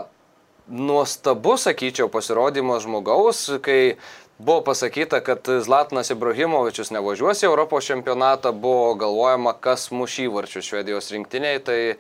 nuostabu, 0.72 1.58
sakyčiau, 1.60 2.08
pasirodymas 2.14 2.86
žmogaus, 2.88 3.46
kai 3.64 3.98
Buvo 4.44 4.62
pasakyta, 4.64 5.20
kad 5.20 5.40
Zlatinas 5.62 6.10
Ibrahimovičius 6.12 6.90
nevažiuos 6.92 7.40
į 7.40 7.48
Europos 7.48 7.86
čempionatą, 7.88 8.52
buvo 8.52 8.90
galvojama, 9.00 9.54
kas 9.56 9.86
muš 9.96 10.18
įvarčius 10.26 10.68
Švedijos 10.68 11.08
rinktiniai, 11.16 11.62
tai 11.64 11.78
e, 11.94 11.96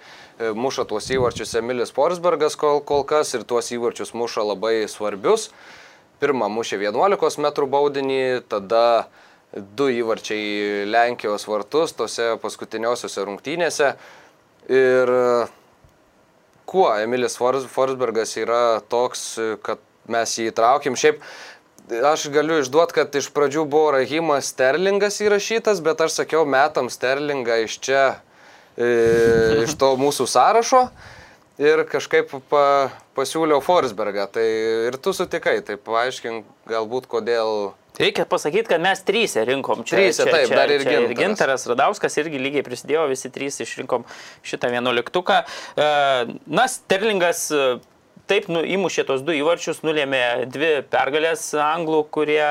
muša 0.51 0.83
tuos 0.89 1.07
įvarčius 1.07 1.55
Emilis 1.55 1.93
Forsbergas 1.95 2.57
kol, 2.59 2.81
kol 2.83 3.05
kas 3.07 3.31
ir 3.37 3.45
tuos 3.47 3.71
įvarčius 3.71 4.11
muša 4.11 4.43
labai 4.49 4.73
svarbius. 4.91 5.53
Pirmą 6.19 6.49
mušė 6.51 6.81
11 6.83 7.39
m 7.39 7.69
baudinį, 7.77 8.19
tada 8.51 9.07
du 9.55 9.87
įvarčiai 10.01 10.83
Lenkijos 10.91 11.47
vartus 11.47 11.95
tose 11.95 12.33
paskutiniosiuose 12.43 13.23
rungtynėse. 13.23 13.93
Ir 14.67 15.15
kuo 16.67 16.91
Emilis 17.07 17.39
Forsbergas 17.39 18.35
yra 18.43 18.81
toks, 18.91 19.25
kad 19.63 19.79
mes 20.11 20.35
jį 20.35 20.51
įtraukim. 20.51 20.99
Šiaip 20.99 21.23
Aš 21.91 22.29
galiu 22.31 22.61
išduoti, 22.61 22.95
kad 22.95 23.15
iš 23.19 23.27
pradžių 23.35 23.65
buvo 23.67 23.89
Rahimas 23.97 24.47
Sterlingas 24.53 25.19
įrašytas, 25.19 25.81
bet 25.83 25.99
aš 26.05 26.15
sakiau 26.21 26.45
metam 26.47 26.87
Sterlingą 26.87 27.57
iš 27.65 27.75
čia, 27.83 28.03
e, 28.79 29.65
iš 29.65 29.75
to 29.75 29.91
mūsų 29.99 30.27
sąrašo 30.31 30.85
ir 31.59 31.83
kažkaip 31.91 32.31
pa, 32.49 32.89
pasiūliau 33.17 33.59
Forsbergą. 33.61 34.29
Tai 34.31 34.47
ir 34.87 34.97
tu 35.03 35.11
sutikai, 35.11 35.59
tai 35.65 35.75
paaiškink 35.75 36.47
galbūt 36.71 37.11
kodėl. 37.11 37.73
Reikia 37.99 38.23
pasakyti, 38.25 38.71
kad 38.71 38.81
mes 38.81 39.03
trys 39.05 39.35
rinkom 39.43 39.83
čia. 39.83 39.99
Trys, 39.99 40.23
taip, 40.23 40.47
čia, 40.47 40.55
dar 40.55 40.71
ir 40.71 40.81
Gintaras. 40.87 41.11
Ir 41.11 41.17
Gintaras 41.19 41.67
Radauskas 41.69 42.15
irgi 42.23 42.39
lygiai 42.41 42.63
prisidėjo, 42.65 43.09
visi 43.11 43.29
trys 43.29 43.59
išrinkom 43.67 44.07
šitą 44.41 44.71
vienuoliktuką. 44.71 45.43
E, 45.75 45.89
na, 46.47 46.65
Sterlingas 46.71 47.49
taip 48.29 48.47
nu, 48.51 48.61
įmušė 48.63 49.05
tos 49.07 49.23
du 49.25 49.35
įvarčius, 49.35 49.81
nulėmė 49.85 50.23
dvi 50.51 50.71
pergalės 50.91 51.45
anglų, 51.59 52.03
kurie, 52.13 52.43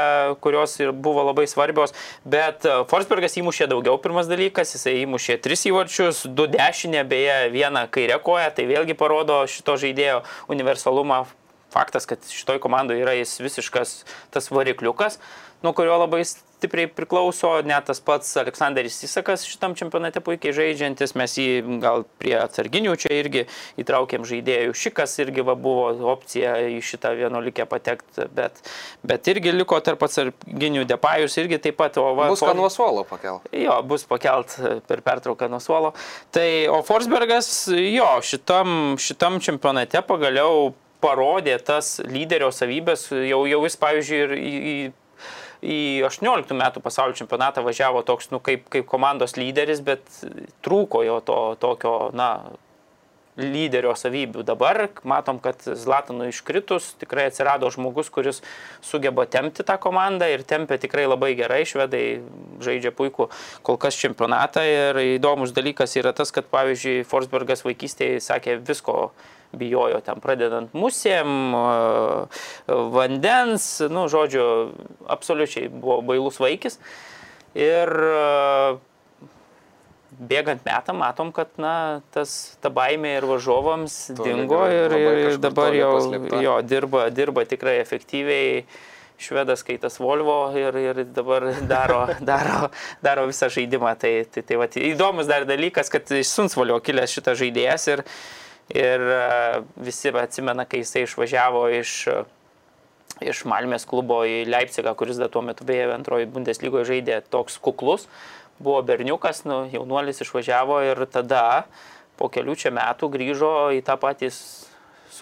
kurios 0.45 0.77
ir 0.81 0.93
buvo 0.93 1.25
labai 1.29 1.47
svarbios, 1.51 1.95
bet 2.25 2.67
e, 2.69 2.79
Forsbergas 2.91 3.39
įmušė 3.41 3.69
daugiau 3.73 3.99
pirmas 4.03 4.31
dalykas, 4.31 4.75
jisai 4.77 4.99
įmušė 5.03 5.39
tris 5.45 5.65
įvarčius, 5.71 6.25
du 6.29 6.49
dešinę, 6.51 7.05
beje, 7.09 7.39
vieną 7.55 7.87
kairę 7.93 8.19
koją, 8.25 8.51
tai 8.57 8.69
vėlgi 8.71 8.99
parodo 8.99 9.43
šito 9.51 9.79
žaidėjo 9.81 10.23
universalumą. 10.53 11.25
Faktas, 11.73 12.05
kad 12.05 12.21
šitoj 12.29 12.59
komandoje 12.61 13.01
yra 13.01 13.15
jis 13.17 13.39
visiškas 13.41 14.03
tas 14.35 14.51
varikliukas, 14.53 15.17
nuo 15.63 15.73
kurio 15.77 15.99
labai 16.01 16.23
stipriai 16.63 16.87
priklauso, 16.95 17.51
net 17.67 17.89
tas 17.89 18.01
pats 18.05 18.37
Aleksandras 18.39 18.95
Sisakas 19.01 19.43
šitam 19.49 19.75
čempionate 19.79 20.23
puikiai 20.23 20.55
žaidžiantis, 20.55 21.15
mes 21.19 21.35
jį 21.39 21.79
gal 21.83 22.05
prie 22.23 22.37
atsarginių 22.39 22.95
čia 23.03 23.11
irgi 23.19 23.45
įtraukėm 23.83 24.27
žaidėjų. 24.29 24.75
Šikas 24.79 25.17
irgi 25.25 25.45
va, 25.47 25.57
buvo 25.59 25.91
opcija 26.13 26.55
į 26.71 26.79
šitą 26.87 27.15
vienuolikę 27.19 27.67
patekti, 27.71 28.29
bet, 28.37 28.63
bet 29.07 29.33
irgi 29.33 29.55
liko 29.57 29.81
tarp 29.83 30.05
atsarginių 30.07 30.87
depajus 30.91 31.39
irgi 31.43 31.59
taip 31.67 31.81
pat. 31.81 31.99
O, 31.99 32.13
va, 32.19 32.31
bus 32.31 32.45
ką 32.45 32.55
nuo 32.59 32.71
suolo 32.73 33.03
pakelt. 33.09 33.51
Jo, 33.57 33.81
bus 33.87 34.07
pakelt 34.09 34.55
per 34.87 35.03
pertrauką 35.03 35.51
nuo 35.51 35.63
suolo. 35.63 35.93
Tai, 36.35 36.49
o 36.71 36.83
Forsbergas, 36.87 37.51
jo, 37.75 38.09
šitam, 38.27 38.95
šitam 39.03 39.43
čempionate 39.43 40.05
pagaliau 40.07 40.73
parodė 41.03 41.57
tas 41.59 41.97
lyderio 42.07 42.53
savybės, 42.55 43.09
jau, 43.27 43.43
jau 43.51 43.63
jis, 43.67 43.79
pavyzdžiui, 43.83 44.21
ir 44.23 44.35
į, 44.39 44.53
į 44.73 44.77
į 45.63 46.03
18 46.09 46.57
metų 46.59 46.83
pasaulio 46.83 47.17
čempionatą 47.19 47.63
važiavo 47.65 48.03
toks, 48.07 48.33
nu, 48.35 48.43
kaip, 48.43 48.67
kaip 48.73 48.89
komandos 48.91 49.39
lyderis, 49.39 49.81
bet 49.87 50.03
trūko 50.67 51.05
jo 51.07 51.21
to 51.27 51.39
tokio, 51.63 51.97
na, 52.19 52.33
lyderio 53.39 53.95
savybių. 53.97 54.43
Dabar 54.45 54.89
matom, 55.09 55.39
kad 55.41 55.63
Zlatanui 55.65 56.29
iškritus 56.33 56.91
tikrai 57.01 57.31
atsirado 57.31 57.71
žmogus, 57.73 58.11
kuris 58.13 58.43
sugeba 58.85 59.25
tempti 59.31 59.65
tą 59.65 59.79
komandą 59.81 60.29
ir 60.29 60.45
tempia 60.45 60.77
tikrai 60.81 61.07
labai 61.09 61.33
gerai, 61.39 61.63
švedai 61.69 62.21
žaidžia 62.65 62.93
puikų 62.97 63.31
kol 63.65 63.79
kas 63.81 63.97
čempionatą 64.01 64.65
ir 64.69 65.01
įdomus 65.17 65.55
dalykas 65.57 65.97
yra 65.97 66.13
tas, 66.17 66.35
kad 66.35 66.51
pavyzdžiui 66.53 67.07
Forsbergas 67.09 67.65
vaikystėje 67.65 68.21
sakė 68.21 68.59
visko 68.61 69.15
bijojo 69.57 70.01
ten 70.05 70.21
pradedant 70.25 70.73
musėm, 70.77 71.57
vandens, 72.69 73.67
nu, 73.93 74.07
žodžiu, 74.13 74.47
absoliučiai 75.13 75.69
buvo 75.73 76.01
bailus 76.13 76.41
vaikis. 76.43 76.79
Ir 77.59 77.91
bėgant 80.29 80.65
metam 80.67 81.01
matom, 81.03 81.33
kad 81.35 81.53
na, 81.61 82.01
tas, 82.15 82.57
ta 82.63 82.71
baimė 82.73 83.17
ir 83.19 83.27
važiuovams 83.29 83.99
dingo 84.21 84.63
ir, 84.71 84.95
ir 84.97 85.39
dabar 85.43 85.75
jau 85.77 85.93
jo, 86.43 86.57
dirba, 86.67 87.07
dirba 87.15 87.47
tikrai 87.49 87.81
efektyviai. 87.83 88.65
Švedas 89.23 89.61
skaitas 89.63 90.01
Volvo 90.03 90.51
ir, 90.59 90.75
ir 90.83 90.97
dabar 91.15 91.45
daro, 91.71 92.01
daro, 92.27 92.73
daro 93.05 93.29
visą 93.29 93.47
žaidimą. 93.55 93.93
Tai, 94.01 94.11
tai, 94.35 94.43
tai 94.49 94.59
va, 94.59 94.67
įdomus 94.67 95.29
dar 95.31 95.47
dalykas, 95.47 95.93
kad 95.93 96.11
iš 96.17 96.33
Sunsvalio 96.33 96.81
kilęs 96.83 97.15
šitas 97.15 97.39
žaidėjas 97.39 97.87
ir, 97.93 98.03
ir 98.71 99.03
visi 99.77 100.13
atsimena, 100.15 100.65
kai 100.69 100.85
jisai 100.85 101.07
išvažiavo 101.07 101.67
iš 101.81 101.97
iš 103.23 103.45
Malmės 103.47 103.85
klubo 103.87 104.23
į 104.27 104.43
Leipzigą, 104.49 104.95
kuris 104.99 105.19
dar 105.21 105.31
tuo 105.31 105.43
metu 105.47 105.67
beje 105.69 105.91
antroji 105.95 106.27
Bundeslygoje 106.33 106.89
žaidė 106.89 107.21
toks 107.31 107.59
kuklus, 107.63 108.09
buvo 108.63 108.81
berniukas, 108.87 109.45
nu, 109.49 109.65
jaunuolis 109.73 110.23
išvažiavo 110.25 110.81
ir 110.89 111.05
tada 111.13 111.65
po 112.19 112.29
kelių 112.33 112.57
čia 112.59 112.73
metų 112.75 113.11
grįžo 113.13 113.53
į 113.77 113.83
tą 113.87 113.99
patį 114.01 114.33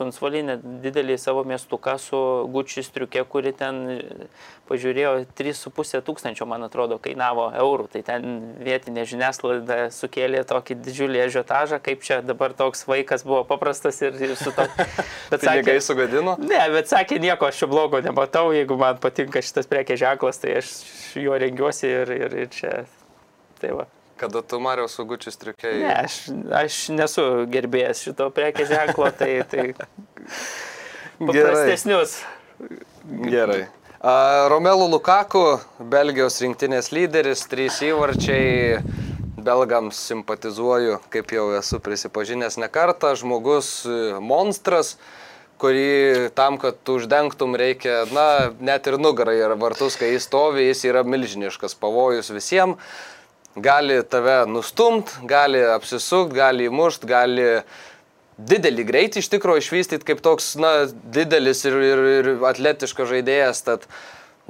Sunsvalį, 0.01 0.43
didelį 0.83 1.19
savo 1.21 1.45
miestuką 1.49 1.97
su 2.01 2.19
Gucci 2.53 2.83
striukė, 2.85 3.23
kuri 3.29 3.53
ten, 3.57 4.01
pažiūrėjau, 4.71 5.27
3,5 5.39 6.01
tūkstančio, 6.07 6.49
man 6.49 6.65
atrodo, 6.67 6.97
kainavo 7.03 7.51
eurų. 7.63 7.91
Tai 7.95 8.03
ten 8.07 8.29
vietinė 8.65 9.05
žiniasklaida 9.11 9.91
sukėlė 9.95 10.43
tokį 10.49 10.79
didžiulį 10.87 11.25
ežiotažą, 11.27 11.81
kaip 11.85 12.07
čia 12.07 12.21
dabar 12.25 12.57
toks 12.57 12.87
vaikas 12.89 13.27
buvo 13.29 13.43
paprastas 13.49 14.01
ir, 14.03 14.17
ir 14.17 14.37
su 14.41 14.55
to... 14.57 14.67
Bet 15.31 15.45
sakė, 15.45 15.77
sugadino? 15.85 16.35
Ne, 16.43 16.63
bet 16.73 16.89
sakė, 16.91 17.21
nieko 17.23 17.47
aš 17.47 17.61
čia 17.63 17.69
blogo 17.71 18.01
nematau, 18.03 18.49
jeigu 18.57 18.75
man 18.81 18.99
patinka 19.03 19.43
šitas 19.45 19.69
prekės 19.71 20.01
ženklas, 20.03 20.41
tai 20.43 20.57
aš 20.59 20.73
juo 21.21 21.39
rengiuosi 21.39 21.87
ir, 21.87 22.17
ir, 22.17 22.37
ir 22.45 22.51
čia 22.55 22.81
Tai 23.61 23.73
va. 23.77 24.00
Kada 24.21 24.43
tu 24.43 24.59
Mario 24.61 24.85
su 24.85 25.07
Gučiu 25.09 25.33
striukėjai? 25.33 25.79
Ne, 25.81 25.93
aš, 26.05 26.15
aš 26.53 26.75
nesu 26.93 27.23
gerbėjęs 27.49 28.03
šito 28.05 28.27
prekės 28.37 28.69
ženklo, 28.69 29.07
tai, 29.17 29.31
tai 29.49 29.71
paprastesnius. 31.31 32.19
Gerai. 32.61 33.31
Gerai. 33.33 33.63
Romelu 34.53 34.91
Lukaku, 34.93 35.45
Belgijos 35.81 36.37
rinktinės 36.45 36.91
lyderis, 36.93 37.47
trys 37.49 37.79
įvarčiai, 37.85 38.83
belgams 39.41 40.03
simpatizuoju, 40.11 40.99
kaip 41.13 41.33
jau 41.33 41.47
esu 41.57 41.81
prisipažinęs 41.81 42.59
ne 42.61 42.69
kartą, 42.69 43.15
žmogus 43.17 43.71
monstras, 44.21 44.99
kurį 45.61 46.29
tam, 46.37 46.59
kad 46.61 46.77
tu 46.85 46.99
uždengtum 47.01 47.57
reikia, 47.57 48.03
na, 48.13 48.27
net 48.61 48.85
ir 48.85 48.99
nugarai 49.01 49.39
ir 49.41 49.57
vartus, 49.61 49.97
kai 50.01 50.13
jis 50.13 50.29
stovi, 50.29 50.69
jis 50.69 50.85
yra 50.93 51.07
milžiniškas 51.09 51.77
pavojus 51.81 52.29
visiems 52.37 52.77
gali 53.57 54.03
tave 54.07 54.45
nustumt, 54.47 55.11
gali 55.27 55.63
apsisukt, 55.75 56.35
gali 56.35 56.69
įmušt, 56.71 57.07
gali 57.09 57.49
didelį 58.39 58.87
greitį 58.89 59.21
iš 59.21 59.29
tikrųjų 59.35 59.65
išvystyti 59.65 60.07
kaip 60.07 60.23
toks, 60.25 60.55
na, 60.61 60.87
didelis 61.13 61.65
ir, 61.69 61.77
ir, 61.77 62.05
ir 62.21 62.31
atletiškas 62.47 63.11
žaidėjas. 63.11 63.63
Tad 63.67 63.87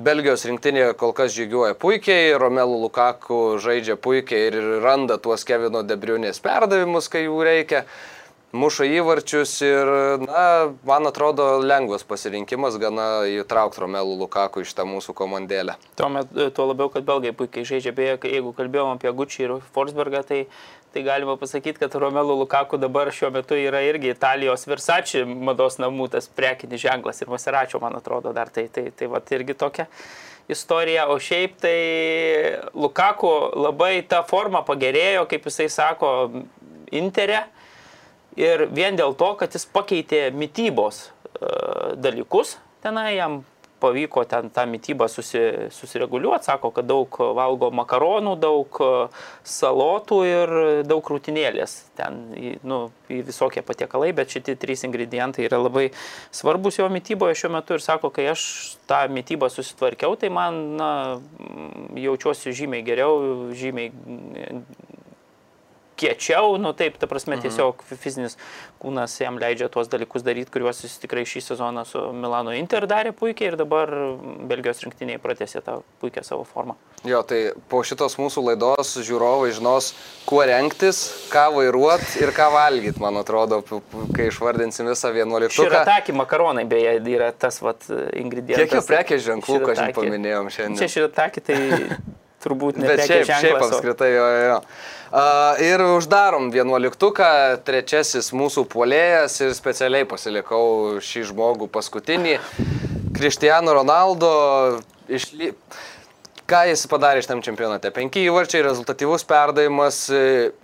Belgijos 0.00 0.46
rinktinė 0.48 0.92
kol 1.00 1.12
kas 1.16 1.34
žygiuoja 1.34 1.74
puikiai, 1.80 2.32
Romelu 2.40 2.78
Lukaku 2.84 3.58
žaidžia 3.60 3.98
puikiai 4.00 4.48
ir 4.48 4.60
randa 4.84 5.18
tuos 5.20 5.44
Kevino 5.44 5.82
Debriunės 5.84 6.40
perdavimus, 6.44 7.10
kai 7.12 7.26
jų 7.26 7.42
reikia 7.44 7.84
muša 8.52 8.86
įvarčius 8.88 9.52
ir, 9.62 9.90
na, 10.24 10.44
man 10.86 11.06
atrodo, 11.06 11.46
lengvas 11.62 12.02
pasirinkimas 12.06 12.78
gana 12.82 13.22
įtraukti 13.30 13.82
Romelų 13.82 14.16
Lukaku 14.24 14.64
iš 14.64 14.72
tą 14.74 14.86
mūsų 14.88 15.14
komandėlę. 15.18 15.76
Tuomet, 16.00 16.32
tuo 16.56 16.66
labiau, 16.70 16.90
kad 16.92 17.06
belgai 17.06 17.32
puikiai 17.36 17.68
žaidžia, 17.68 17.94
beje, 17.96 18.16
jeigu 18.26 18.54
kalbėjom 18.56 18.96
apie 18.96 19.12
Gucci 19.14 19.44
ir 19.46 19.54
Forsbergą, 19.74 20.24
tai, 20.26 20.40
tai 20.94 21.04
galima 21.06 21.36
pasakyti, 21.40 21.78
kad 21.82 21.94
Romelų 21.94 22.40
Lukaku 22.42 22.80
dabar 22.80 23.12
šiuo 23.14 23.30
metu 23.34 23.58
yra 23.58 23.84
irgi 23.86 24.10
Italijos 24.14 24.66
Versace 24.70 25.22
mados 25.28 25.78
namų 25.82 26.10
tas 26.16 26.26
prekinis 26.26 26.82
ženklas 26.82 27.22
ir 27.22 27.30
Maseračio, 27.30 27.82
man 27.82 27.98
atrodo, 28.00 28.34
dar 28.36 28.50
tai, 28.50 28.66
tai, 28.72 28.88
tai 28.90 29.10
va 29.10 29.22
irgi 29.30 29.54
tokia 29.54 29.86
istorija, 30.50 31.04
o 31.06 31.14
šiaip 31.22 31.60
tai 31.62 31.78
Lukaku 32.74 33.30
labai 33.54 34.00
ta 34.10 34.24
forma 34.26 34.64
pagerėjo, 34.66 35.28
kaip 35.30 35.46
jisai 35.46 35.70
sako, 35.70 36.10
Interė. 36.90 37.44
Ir 38.38 38.68
vien 38.70 38.98
dėl 38.98 39.16
to, 39.18 39.32
kad 39.40 39.54
jis 39.56 39.66
pakeitė 39.66 40.28
mytybos 40.34 41.08
e, 41.08 41.94
dalykus, 41.98 42.58
tenai 42.84 43.16
jam 43.16 43.40
pavyko 43.80 44.24
ten 44.28 44.50
tą 44.50 44.66
mytybą 44.68 45.08
susi, 45.08 45.40
susireguliuoti, 45.72 46.44
sako, 46.44 46.70
kad 46.76 46.86
daug 46.86 47.16
valgo 47.36 47.70
makaronų, 47.74 48.34
daug 48.40 48.80
e, 48.84 48.90
salotų 49.48 50.18
ir 50.28 50.52
daug 50.88 51.02
krūtinėlės. 51.06 51.76
Ten 51.98 52.20
nu, 52.66 52.80
visokie 53.08 53.64
patiekalai, 53.66 54.12
bet 54.16 54.36
šitie 54.36 54.56
trys 54.60 54.84
ingredientai 54.86 55.46
yra 55.48 55.62
labai 55.62 55.88
svarbus 56.34 56.78
jo 56.80 56.88
mytyboje 56.92 57.38
šiuo 57.40 57.54
metu 57.56 57.76
ir 57.76 57.84
sako, 57.84 58.12
kai 58.14 58.28
aš 58.34 58.44
tą 58.90 59.02
mytybą 59.12 59.50
susitvarkiau, 59.52 60.18
tai 60.20 60.30
man 60.34 60.60
na, 60.80 60.92
jaučiuosi 61.98 62.54
žymiai 62.56 62.84
geriau, 62.86 63.16
žymiai 63.56 63.90
kiečiau, 66.00 66.56
nu 66.60 66.72
taip, 66.76 66.96
ta 67.00 67.08
prasme, 67.10 67.36
mhm. 67.36 67.44
tiesiog 67.46 67.84
fizinis 68.00 68.36
kūnas 68.80 69.16
jam 69.20 69.38
leidžia 69.40 69.68
tuos 69.72 69.90
dalykus 69.92 70.24
daryti, 70.26 70.52
kuriuos 70.54 70.84
jis 70.84 70.96
tikrai 71.02 71.26
šį 71.28 71.44
sezoną 71.50 71.84
su 71.88 72.02
Milano 72.16 72.54
Inter 72.56 72.86
darė 72.90 73.12
puikiai 73.16 73.52
ir 73.52 73.58
dabar 73.60 73.92
Belgijos 74.50 74.80
rinktiniai 74.84 75.20
pratėsė 75.22 75.62
tą 75.66 75.80
puikią 76.02 76.24
savo 76.26 76.46
formą. 76.48 76.76
Jo, 77.08 77.22
tai 77.24 77.54
po 77.72 77.80
šitos 77.86 78.18
mūsų 78.20 78.44
laidos 78.50 78.92
žiūrovai 79.06 79.52
žinos, 79.56 79.92
kuo 80.28 80.42
renktis, 80.44 81.02
ką 81.32 81.46
vairuoti 81.54 82.20
ir 82.20 82.32
ką 82.36 82.50
valgyti, 82.52 83.00
man 83.00 83.20
atrodo, 83.20 83.62
kai 84.16 84.28
išvardinsim 84.28 84.88
visą 84.90 85.12
vienuoliktuką. 85.14 85.64
Širataki 85.64 86.16
makaronai 86.16 86.66
beje 86.68 86.98
yra 87.14 87.30
tas 87.32 87.62
vat 87.64 87.88
ingredientas. 87.88 88.66
Kiek 88.66 88.76
jau 88.76 88.84
prekės 88.84 89.24
ženklų, 89.24 89.60
ką 89.64 89.76
šiandien 89.78 89.96
paminėjom 89.96 90.52
šiandien? 90.52 90.80
Čia 90.82 90.92
širataki 90.98 91.44
tai 91.48 91.60
turbūt 92.44 92.80
ne. 92.80 92.88
Bet 92.88 93.04
šiaip, 93.04 93.26
ženklas, 93.28 93.44
šiaip 93.44 93.64
apskritai, 93.66 94.10
jo, 94.14 94.26
jo. 94.46 94.58
Uh, 95.10 95.58
ir 95.66 95.82
uždarom 95.98 96.52
vienuoliktuką, 96.54 97.30
trečiasis 97.66 98.30
mūsų 98.36 98.66
puolėjas 98.70 99.40
ir 99.42 99.54
specialiai 99.58 100.06
pasilikau 100.08 101.00
šį 101.02 101.24
žmogų 101.32 101.70
paskutinį. 101.74 102.36
Cristiano 103.16 103.74
Ronaldo 103.80 104.34
išly... 105.10 105.54
Ką 106.50 106.64
jis 106.66 106.80
padarė 106.90 107.20
šitam 107.22 107.38
čempionate? 107.46 107.92
Penki 107.94 108.24
įvarčiai, 108.26 108.64
rezultatyvus 108.66 109.22
perdavimas, 109.22 110.00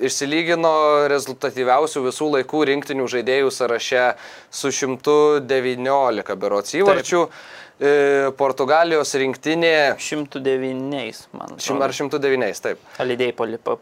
išsilygino 0.02 0.72
rezultatyviausių 1.12 2.02
visų 2.08 2.30
laikų 2.32 2.62
rinktinių 2.72 3.06
žaidėjų 3.12 3.52
sąraše 3.54 4.08
su 4.50 4.72
119 4.74 6.38
berots 6.42 6.74
įvarčių. 6.74 7.22
Taip. 7.30 7.54
E, 7.76 8.30
Portugalijos 8.38 9.10
rinktinė. 9.20 9.96
109, 10.00 11.26
man. 11.36 11.56
Šim, 11.60 11.80
ar 11.84 11.92
109, 11.92 12.60
taip. 12.64 12.80
Alidėjai 13.02 13.34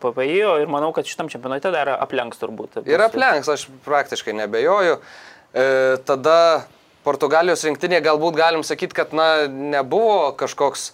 papaijo 0.03 0.57
ir 0.63 0.71
manau, 0.71 0.91
kad 0.97 1.07
šitam 1.07 1.31
čempionate 1.31 1.71
dar 1.75 1.93
aplenks 1.95 2.41
turbūt. 2.41 2.81
Ir 2.91 3.05
aplenks, 3.05 3.51
aš 3.55 3.69
praktiškai 3.87 4.35
nebejoju. 4.41 4.99
E, 5.55 5.67
tada 6.09 6.39
Portugalijos 7.07 7.63
rinktinė 7.69 8.01
galbūt 8.03 8.39
galim 8.41 8.67
sakyti, 8.67 8.99
kad 8.99 9.15
na, 9.15 9.47
nebuvo 9.47 10.33
kažkoks 10.41 10.89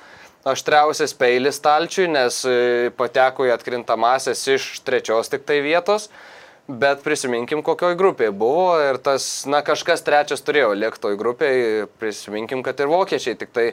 aštriausias 0.51 1.17
peilis 1.17 1.57
stalčiui, 1.61 2.11
nes 2.13 2.43
e, 2.49 2.93
pateko 3.01 3.49
į 3.49 3.55
atkrintamasias 3.57 4.45
iš 4.59 4.69
trečios 4.85 5.33
tik 5.33 5.49
tai 5.49 5.63
vietos. 5.65 6.11
E, 6.11 6.40
Bet 6.69 7.03
prisiminkim, 7.03 7.65
kokioj 7.67 7.97
grupėje 7.99 8.31
buvo 8.37 8.77
ir 8.85 9.01
tas, 9.03 9.25
na, 9.51 9.59
kažkas 9.67 10.05
trečias 10.07 10.45
turėjo 10.47 10.75
lėktoj 10.79 11.17
grupėje, 11.19 11.89
prisiminkim, 11.99 12.63
kad 12.67 12.79
ir 12.79 12.91
vokiečiai 12.93 13.35
tik 13.39 13.51
tai 13.57 13.67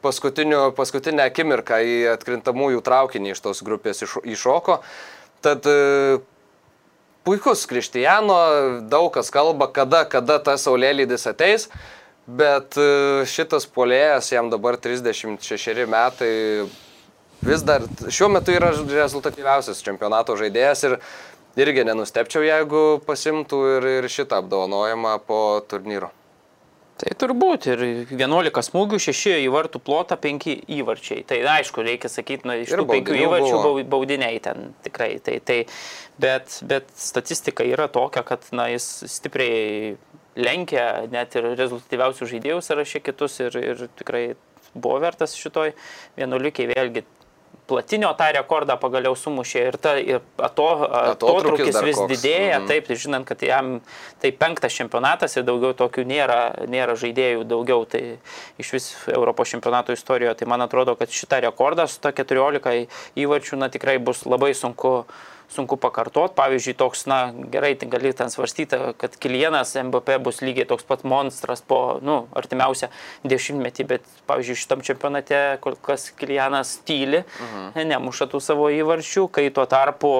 paskutinę 0.00 1.26
akimirką 1.26 1.80
į 1.84 1.96
atkrintamųjų 2.14 2.80
traukinį 2.86 3.34
iš 3.34 3.42
tos 3.44 3.60
grupės 3.66 4.00
iššoko. 4.06 4.80
Tad 5.44 5.68
e, 5.68 6.20
puikus 7.28 7.66
Krištijano, 7.68 8.36
daug 8.88 9.10
kas 9.12 9.32
kalba, 9.32 9.68
kada, 9.72 10.06
kada 10.08 10.38
tas 10.44 10.64
saulėlydis 10.64 11.28
ateis, 11.28 11.68
bet 12.24 12.76
e, 12.80 13.26
šitas 13.28 13.68
polėjas, 13.68 14.32
jam 14.32 14.48
dabar 14.52 14.80
36 14.80 15.84
metai, 15.90 16.32
vis 17.44 17.64
dar 17.64 17.84
šiuo 18.08 18.28
metu 18.32 18.52
yra 18.52 18.72
rezultatyviausias 18.72 19.80
čempionato 19.84 20.36
žaidėjas 20.36 20.84
ir 20.88 20.96
irgi 21.58 21.84
nenustepčiau, 21.88 22.44
jeigu 22.46 23.00
pasimtų 23.06 23.60
ir, 23.76 23.86
ir 24.00 24.08
šitą 24.10 24.42
apdovanojimą 24.44 25.18
po 25.26 25.40
turnyro. 25.68 26.10
Tai 27.00 27.14
turbūt 27.16 27.64
ir 27.72 27.80
11 28.12 28.60
smūgių, 28.66 28.98
6 29.00 29.30
į 29.40 29.46
vartų 29.54 29.80
plotą, 29.80 30.18
5 30.20 30.44
įvarčiai. 30.68 31.22
Tai 31.24 31.38
aišku, 31.56 31.80
reikia 31.86 32.10
sakyti, 32.12 32.44
nu, 32.44 32.58
iš 32.60 32.74
Ir 32.74 32.82
tų 32.82 32.84
5 32.90 33.08
baudinių 33.08 33.22
įvarčių 33.24 33.54
buvo. 33.54 33.62
bau- 33.80 33.86
baudiniai 33.94 34.36
ten 34.44 34.74
tikrai. 34.84 35.14
Tai, 35.24 35.38
tai, 35.40 35.62
bet, 36.20 36.58
bet 36.68 36.92
statistika 37.00 37.64
yra 37.64 37.88
tokia, 37.88 38.20
kad 38.28 38.44
na, 38.52 38.68
jis 38.68 38.84
stipriai 39.08 39.96
lenkia 40.36 41.06
net 41.10 41.34
ir 41.40 41.48
rezultatyviausių 41.56 42.28
žaidėjų 42.34 42.60
sąraše 42.68 43.00
kitus 43.00 43.40
ir, 43.40 43.56
ir 43.56 43.88
tikrai 43.96 44.36
buvo 44.74 45.00
vertas 45.00 45.32
šitoj 45.40 45.72
11 46.20 46.68
vėlgi. 46.74 47.06
Platinio 47.70 48.10
tą 48.18 48.26
rekordą 48.34 48.74
pagaliau 48.82 49.14
sumušė 49.14 49.60
ir, 49.68 49.76
ta, 49.78 49.92
ir 50.02 50.18
ato, 50.42 50.66
atotrukis 51.14 51.76
vis 51.86 51.96
koks. 52.00 52.10
didėja, 52.10 52.58
Mhm. 52.58 52.66
taip, 52.66 52.88
tai 52.90 52.96
žinant, 52.98 53.26
kad 53.28 53.42
jam 53.46 53.80
tai 54.20 54.32
penktas 54.34 54.74
čempionatas 54.74 55.36
ir 55.38 55.44
daugiau 55.46 55.70
tokių 55.78 56.04
nėra, 56.10 56.40
nėra 56.66 56.96
žaidėjų 56.98 57.44
daugiau, 57.46 57.86
tai 57.86 58.18
iš 58.58 58.72
vis 58.74 58.86
Europos 59.14 59.48
čempionato 59.54 59.94
istorijoje, 59.94 60.34
tai 60.42 60.48
man 60.50 60.60
atrodo, 60.66 60.96
kad 60.98 61.08
šitą 61.08 61.38
rekordą 61.46 61.86
su 61.88 62.00
ta 62.02 62.10
14 62.12 62.88
įvarčių, 63.16 63.56
na 63.62 63.68
tikrai 63.70 63.98
bus 64.02 64.24
labai 64.26 64.50
sunku 64.54 65.04
sunku 65.50 65.76
pakartot. 65.80 66.34
Pavyzdžiui, 66.38 66.76
toks, 66.78 67.04
na, 67.10 67.20
gerai, 67.52 67.74
tai 67.78 67.90
gali 67.90 68.12
ten 68.16 68.30
svarstyti, 68.32 68.78
kad 69.00 69.16
Kilienas 69.20 69.74
MVP 69.78 70.18
bus 70.22 70.40
lygiai 70.44 70.68
toks 70.70 70.86
pat 70.86 71.04
monstras 71.04 71.62
po, 71.66 71.98
nu, 72.06 72.22
artimiausią 72.38 72.90
dešimtmetį, 73.28 73.88
bet, 73.90 74.10
pavyzdžiui, 74.30 74.58
šitam 74.62 74.84
čempionate 74.86 75.40
kol 75.64 75.78
kas 75.82 76.10
Kilienas 76.16 76.78
tyli, 76.86 77.24
mhm. 77.24 77.88
nemuša 77.94 78.30
tų 78.30 78.42
savo 78.44 78.70
įvarčių, 78.74 79.26
kai 79.34 79.48
tuo 79.54 79.66
tarpu 79.70 80.12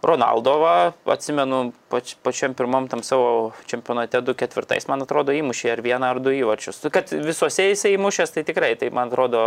Ronaldovą, 0.00 0.94
atsimenu, 1.12 1.74
pač, 1.92 2.14
pačiam 2.24 2.54
pirmam 2.56 2.86
tam 2.88 3.02
savo 3.04 3.52
čempionate 3.68 4.22
2-4, 4.24 4.88
man 4.88 5.04
atrodo, 5.04 5.34
įmušė 5.36 5.74
ar 5.74 5.82
vieną 5.84 6.14
ar 6.14 6.20
du 6.24 6.32
įvarčius. 6.32 6.80
Kad 6.92 7.12
visuose 7.12 7.68
jisai 7.68 7.92
įmušęs, 7.98 8.32
tai 8.32 8.46
tikrai, 8.48 8.72
tai 8.80 8.88
man 8.96 9.12
atrodo, 9.12 9.42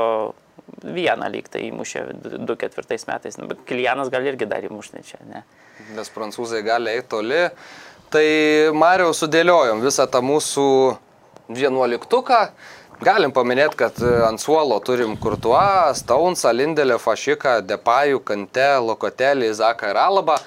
vieną 0.83 1.29
lyg 1.33 1.47
tai 1.51 1.67
įmušė 1.69 2.03
2-4 2.43 2.99
metais, 3.09 3.39
nu, 3.39 3.47
bet 3.49 3.63
Kilianas 3.67 4.11
gal 4.13 4.25
irgi 4.27 4.47
dar 4.49 4.65
įmušti 4.65 5.03
čia, 5.07 5.19
ne? 5.29 5.43
Nes 5.97 6.11
prancūzai 6.13 6.61
gali 6.65 6.93
eiti 6.93 7.09
toli. 7.11 7.41
Tai 8.13 8.27
Mariau 8.77 9.13
sudėliojom 9.17 9.81
visą 9.81 10.05
tą 10.11 10.21
mūsų 10.21 10.67
vienuoliktuką. 11.49 12.41
Galim 13.03 13.33
paminėti, 13.35 13.77
kad 13.79 13.97
e, 14.05 14.11
ant 14.27 14.39
suolo 14.39 14.77
turim 14.85 15.15
Kurtuą, 15.19 15.91
Staunsą, 15.97 16.53
Lindelę, 16.55 16.99
Fašiką, 17.01 17.57
Depajų, 17.67 18.21
Kante, 18.23 18.67
Lokotelį, 18.85 19.49
Zaką 19.57 19.89
ir 19.91 19.99
Alabą. 19.99 20.37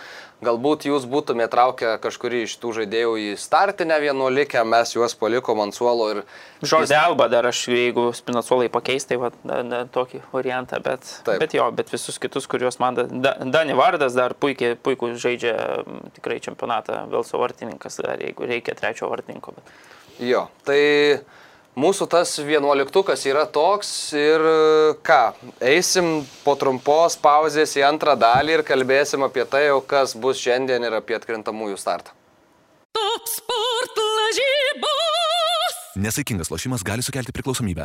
Galbūt 0.45 0.85
jūs 0.85 1.07
būtumėte 1.09 1.49
traukę 1.55 1.95
kažkurį 2.03 2.43
iš 2.45 2.55
tų 2.61 2.75
žaidėjų 2.77 3.13
į 3.23 3.29
startinę 3.41 3.97
vienuolikę, 4.03 4.61
mes 4.69 4.91
juos 4.93 5.15
palikom 5.17 5.63
ant 5.65 5.73
suolo 5.73 6.11
ir... 6.13 6.21
Žodį 6.61 6.97
Alba 6.99 7.31
dar 7.33 7.49
aš, 7.49 7.63
jeigu 7.73 8.11
Spinacolai 8.17 8.69
pakeis, 8.73 9.09
tai 9.09 9.17
va, 9.23 9.31
da, 9.49 9.63
da, 9.65 9.79
tokį 9.89 10.21
variantą, 10.35 10.83
bet, 10.85 11.09
Taip. 11.25 11.41
bet 11.41 11.57
jo, 11.57 11.71
bet 11.79 11.89
visus 11.93 12.21
kitus, 12.21 12.45
kuriuos 12.53 12.77
man, 12.85 12.99
da, 13.01 13.07
da, 13.09 13.33
Dani 13.57 13.79
Vardas 13.79 14.13
dar 14.19 14.37
puikiai, 14.37 14.77
puikų 14.77 15.15
žaidžia 15.17 15.57
tikrai 16.19 16.37
čempionatą 16.45 17.07
Velso 17.13 17.41
vartininkas, 17.41 17.97
dar 18.05 18.21
jeigu 18.21 18.45
reikia 18.53 18.77
trečio 18.77 19.09
vartininko. 19.09 19.57
Bet... 19.57 19.75
Jo, 20.21 20.47
tai 20.69 20.83
mūsų 21.77 22.09
tas 22.11 22.33
vienuoliktukas 22.41 23.23
yra 23.29 23.45
toks 23.47 23.91
ir 24.17 24.41
e, 24.41 24.57
ką, 25.07 25.21
eisim 25.61 26.25
po 26.45 26.57
trumpos 26.59 27.19
pauzės 27.21 27.77
į 27.79 27.85
antrą 27.91 28.17
dalį 28.19 28.59
ir 28.59 28.65
kalbėsim 28.67 29.27
apie 29.27 29.45
tai, 29.49 29.67
jau 29.69 29.83
kas 29.85 30.17
bus 30.17 30.41
šiandien 30.43 30.89
ir 30.89 30.97
apie 30.99 31.19
atkrintamųjų 31.19 31.79
startą. 31.81 32.17
Top 32.97 33.29
sport 33.29 34.01
lažybos. 34.01 35.81
Nesaikingas 36.01 36.53
lošimas 36.53 36.85
gali 36.85 37.05
sukelti 37.05 37.37
priklausomybę. 37.37 37.85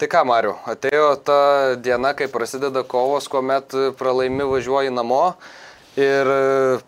Tai 0.00 0.06
ką, 0.08 0.20
Mariu, 0.24 0.54
atėjo 0.64 1.08
ta 1.20 1.40
diena, 1.76 2.14
kai 2.16 2.24
prasideda 2.32 2.80
kovos, 2.88 3.26
kuomet 3.28 3.74
pralaimi 4.00 4.46
važiuoji 4.48 4.94
namo 4.96 5.34
ir 6.00 6.30
e, 6.32 6.78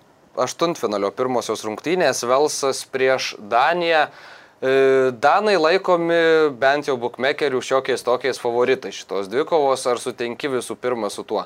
aštuntfinalio 0.40 1.10
pirmosios 1.12 1.60
rungtynės 1.66 2.24
Velsas 2.24 2.80
prieš 2.88 3.34
Daniją. 3.36 4.06
E, 4.08 4.72
Danai 5.12 5.58
laikomi 5.60 6.22
bent 6.56 6.88
jau 6.88 6.96
bukmekerių 7.02 7.60
šiokiais 7.60 8.06
tokiais 8.06 8.40
favoritais 8.40 8.96
šitos 9.02 9.28
dvikovos, 9.28 9.84
ar 9.92 10.00
sutinki 10.00 10.48
visų 10.56 10.80
pirma 10.80 11.12
su 11.12 11.26
tuo? 11.28 11.44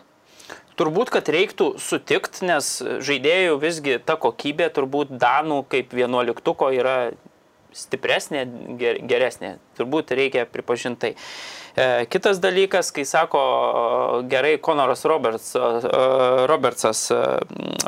Turbūt, 0.79 1.11
kad 1.11 1.27
reiktų 1.35 1.73
sutikti, 1.83 2.47
nes 2.47 2.77
žaidėjų 3.03 3.59
visgi 3.59 3.99
ta 4.07 4.15
kokybė 4.15 4.71
turbūt 4.77 5.19
Danų 5.19 5.65
kaip 5.73 5.91
vienuoliktuko 5.99 6.71
yra 6.79 6.99
stipresnė, 7.77 8.45
ger- 8.81 9.01
geresnė. 9.09 9.57
Turbūt 9.79 10.15
reikia 10.17 10.47
pripažintai. 10.49 11.13
E, 11.77 12.07
Kitas 12.13 12.41
dalykas, 12.41 12.91
kai 12.95 13.05
sako 13.09 13.43
gerai 14.31 14.57
Konoras 14.65 15.05
Roberts, 15.09 15.53
Robertsas, 16.49 17.07
e, 17.13 17.21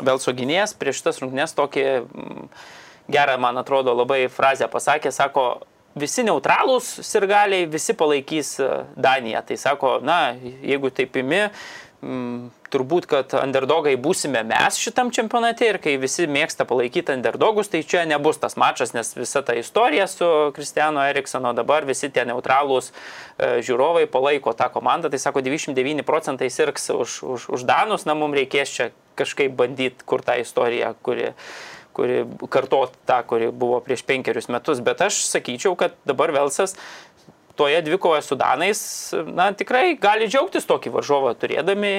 Velso 0.05 0.33
gynėjas, 0.37 0.75
prieš 0.77 1.01
šitas 1.01 1.21
rungtynės 1.23 1.55
tokį 1.57 1.85
mm, 2.03 2.45
gerą, 3.09 3.39
man 3.41 3.57
atrodo, 3.57 3.95
labai 3.97 4.27
frazę 4.29 4.69
pasakė, 4.71 5.11
sako, 5.15 5.47
visi 5.99 6.23
neutralūs 6.27 6.99
sirgaliai, 7.05 7.65
visi 7.69 7.95
palaikys 7.97 8.53
e, 8.61 8.69
Daniją. 8.95 9.41
Tai 9.49 9.57
sako, 9.57 9.97
na, 10.05 10.19
jeigu 10.61 10.91
taip 10.93 11.17
imi, 11.23 11.47
mm, 12.05 12.49
turbūt, 12.73 13.07
kad 13.09 13.33
underdogai 13.39 13.95
būsime 13.99 14.41
mes 14.47 14.77
šitam 14.81 15.11
čempionate 15.15 15.67
ir 15.67 15.79
kai 15.83 15.95
visi 16.01 16.27
mėgsta 16.29 16.67
palaikyti 16.69 17.15
underdogus, 17.15 17.71
tai 17.71 17.81
čia 17.87 18.05
nebus 18.09 18.41
tas 18.41 18.57
mačas, 18.59 18.93
nes 18.95 19.11
visa 19.17 19.41
ta 19.45 19.55
istorija 19.57 20.07
su 20.09 20.29
Kristiano 20.55 21.03
Eriksono 21.09 21.53
dabar 21.57 21.87
visi 21.89 22.11
tie 22.13 22.25
neutralūs 22.29 22.91
e, 22.91 23.59
žiūrovai 23.65 24.05
palaiko 24.11 24.53
tą 24.57 24.69
komandą, 24.73 25.11
tai 25.11 25.21
sako 25.21 25.43
99 25.45 26.05
procentai 26.07 26.51
sirgs 26.53 26.89
už, 26.93 27.19
už, 27.23 27.49
už 27.57 27.67
Danus, 27.69 28.07
na 28.09 28.17
mums 28.17 28.37
reikės 28.39 28.75
čia 28.75 28.89
kažkaip 29.19 29.57
bandyti 29.59 30.07
kur 30.07 30.23
tą 30.23 30.39
istoriją, 30.39 30.95
kuri 31.03 31.33
kuri 31.99 32.23
kartot 32.49 32.93
tą, 33.09 33.19
kuri 33.27 33.49
buvo 33.51 33.79
prieš 33.83 34.05
penkerius 34.07 34.47
metus, 34.51 34.79
bet 34.83 35.01
aš 35.03 35.23
sakyčiau, 35.27 35.75
kad 35.79 35.97
dabar 36.07 36.31
Velsas 36.31 36.77
toje 37.59 37.81
dvikoje 37.83 38.21
su 38.23 38.37
Danais, 38.39 38.81
na, 39.27 39.49
tikrai 39.51 39.97
gali 39.99 40.29
džiaugtis 40.31 40.67
tokį 40.69 40.93
varžovą 40.95 41.33
turėdami. 41.41 41.93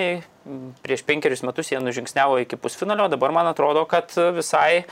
Prieš 0.81 1.03
penkerius 1.05 1.45
metus 1.45 1.69
jie 1.69 1.83
nužingsniavo 1.85 2.39
iki 2.41 2.57
pusfinalio, 2.57 3.11
dabar 3.13 3.35
man 3.37 3.51
atrodo, 3.51 3.83
kad 3.89 4.15
visai, 4.39 4.87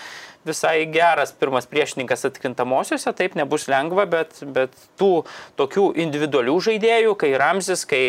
visai 0.45 0.83
geras 0.93 1.33
pirmas 1.33 1.65
priešininkas 1.71 2.29
atkrintamosiose, 2.29 3.15
taip 3.17 3.39
nebus 3.41 3.65
lengva, 3.73 4.05
bet, 4.13 4.43
bet 4.45 4.77
tų 5.01 5.25
tokių 5.57 5.89
individualių 6.05 6.59
žaidėjų, 6.69 7.17
kai 7.17 7.33
Ramsis, 7.41 7.89
kai 7.89 8.05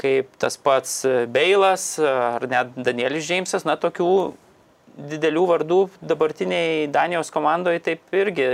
kaip 0.00 0.32
tas 0.40 0.56
pats 0.56 1.02
Beilas 1.28 1.92
ar 2.00 2.48
net 2.48 2.72
Danielis 2.80 3.28
Džeimsas, 3.28 3.68
na, 3.68 3.76
tokių 3.76 4.08
didelių 5.10 5.42
vardų 5.48 5.78
dabartiniai 6.04 6.86
Danijos 6.92 7.32
komandoje 7.32 7.82
taip 7.86 8.14
irgi 8.16 8.46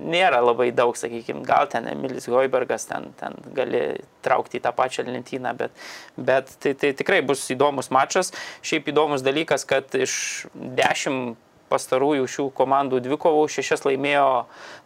nėra 0.00 0.40
labai 0.44 0.70
daug, 0.76 0.96
sakykime, 0.98 1.44
gal 1.46 1.68
ten 1.70 1.88
Emilis 1.90 2.28
Goibergas 2.30 2.88
ten, 2.90 3.10
ten 3.20 3.36
gali 3.56 3.84
traukti 4.24 4.60
į 4.60 4.64
tą 4.64 4.74
pačią 4.76 5.06
lentyną, 5.08 5.54
bet, 5.58 5.74
bet 6.16 6.52
tai, 6.62 6.74
tai 6.80 6.92
tikrai 6.96 7.20
bus 7.26 7.44
įdomus 7.52 7.92
mačas. 7.94 8.32
Šiaip 8.64 8.92
įdomus 8.92 9.24
dalykas, 9.26 9.66
kad 9.68 9.92
iš 9.98 10.46
dešimt 10.54 11.40
pastarųjų 11.72 12.28
šių 12.30 12.50
komandų 12.56 13.00
dvikovų 13.04 13.48
šešias 13.56 13.84
laimėjo 13.88 14.28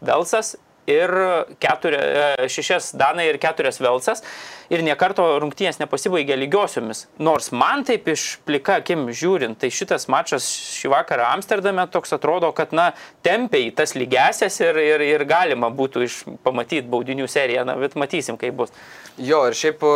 Velsas 0.05 0.57
ir 0.89 1.13
keturi, 1.61 1.99
e, 1.99 2.49
šešias 2.51 2.93
Danai 2.99 3.29
ir 3.29 3.39
keturias 3.43 3.81
Velsas. 3.83 4.25
Ir 4.73 4.83
niekarto 4.85 5.25
rungtynės 5.41 5.81
nepasibaigė 5.81 6.37
lygiosiomis. 6.37 7.07
Nors 7.25 7.51
man 7.57 7.85
taip 7.89 8.09
iš 8.13 8.27
plika 8.49 8.79
akim 8.83 9.07
žiūrint, 9.09 9.57
tai 9.61 9.71
šitas 9.73 10.09
mačas 10.13 10.49
šį 10.79 10.93
vakarą 10.93 11.31
Amsterdame 11.33 11.87
toks 11.93 12.13
atrodo, 12.17 12.51
kad, 12.57 12.75
na, 12.77 12.91
tempiai 13.25 13.71
tas 13.73 13.97
lygesias 13.97 14.61
ir, 14.65 14.77
ir, 14.83 15.07
ir 15.07 15.25
galima 15.29 15.73
būtų 15.73 16.05
iš, 16.05 16.21
pamatyti 16.45 16.89
baudinių 16.89 17.29
seriją, 17.31 17.65
na, 17.69 17.79
bet 17.81 17.97
matysim, 17.97 18.37
kaip 18.41 18.61
bus. 18.61 18.75
Jo, 19.17 19.47
ir 19.49 19.57
šiaip 19.57 19.85
e, 19.89 19.95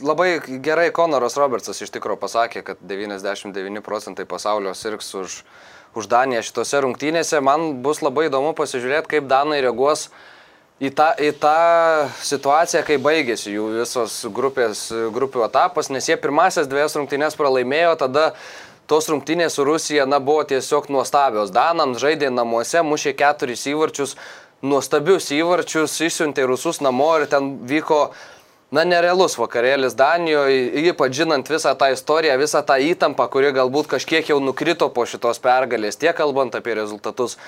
labai 0.00 0.30
gerai 0.64 0.90
Konoras 0.94 1.36
Robertsas 1.38 1.80
iš 1.82 1.92
tikrųjų 1.94 2.20
pasakė, 2.22 2.64
kad 2.66 2.80
99 2.82 3.82
procentai 3.84 4.26
pasaulio 4.28 4.74
sirgs 4.76 5.12
už, 5.18 5.42
už 5.98 6.08
Daniją 6.10 6.44
šitose 6.46 6.82
rungtynėse. 6.84 7.40
Man 7.44 7.82
bus 7.84 8.02
labai 8.04 8.28
įdomu 8.28 8.54
pasižiūrėti, 8.58 9.10
kaip 9.16 9.28
Danai 9.30 9.60
reaguos 9.64 10.08
į 10.78 10.92
tą, 10.94 11.10
į 11.18 11.32
tą 11.42 11.58
situaciją, 12.22 12.84
kai 12.86 13.00
baigėsi 13.02 13.52
jų 13.56 13.66
visos 13.80 14.20
grupės, 14.34 14.86
grupių 15.14 15.44
etapas, 15.48 15.90
nes 15.90 16.08
jie 16.08 16.18
pirmasias 16.20 16.70
dviejas 16.70 16.96
rungtynės 16.98 17.38
pralaimėjo, 17.38 17.96
tada 18.04 18.30
tos 18.88 19.10
rungtynės 19.10 19.58
su 19.58 19.66
Rusija, 19.68 20.06
na, 20.08 20.20
buvo 20.22 20.46
tiesiog 20.48 20.88
nuostabios. 20.94 21.52
Danams 21.52 22.00
žaidė 22.00 22.30
namuose, 22.32 22.80
mušė 22.86 23.12
keturis 23.18 23.66
įvarčius, 23.68 24.16
nuostabius 24.64 25.28
įvarčius, 25.34 25.98
išsiuntė 26.08 26.46
rusus 26.48 26.80
namo 26.84 27.10
ir 27.18 27.28
ten 27.30 27.56
vyko 27.68 28.08
Na, 28.68 28.82
nerealus 28.84 29.38
vakarėlis 29.40 29.94
Danijoje, 29.96 30.82
ypač 30.90 31.14
žinant 31.16 31.48
visą 31.48 31.72
tą 31.80 31.88
istoriją, 31.94 32.34
visą 32.36 32.60
tą 32.68 32.76
įtampą, 32.84 33.24
kuri 33.32 33.54
galbūt 33.56 33.88
kažkiek 33.94 34.28
jau 34.28 34.36
nukrito 34.44 34.90
po 34.92 35.06
šitos 35.08 35.40
pergalės, 35.40 35.96
tiek 35.96 36.12
kalbant 36.16 36.52
apie 36.58 36.76
rezultatus, 36.76 37.38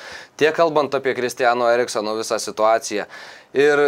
tiek 0.41 0.57
kalbant 0.57 0.97
apie 0.97 1.13
Kristiano 1.19 1.69
Eriksono 1.69 2.17
visą 2.17 2.41
situaciją. 2.41 3.05
Ir 3.53 3.85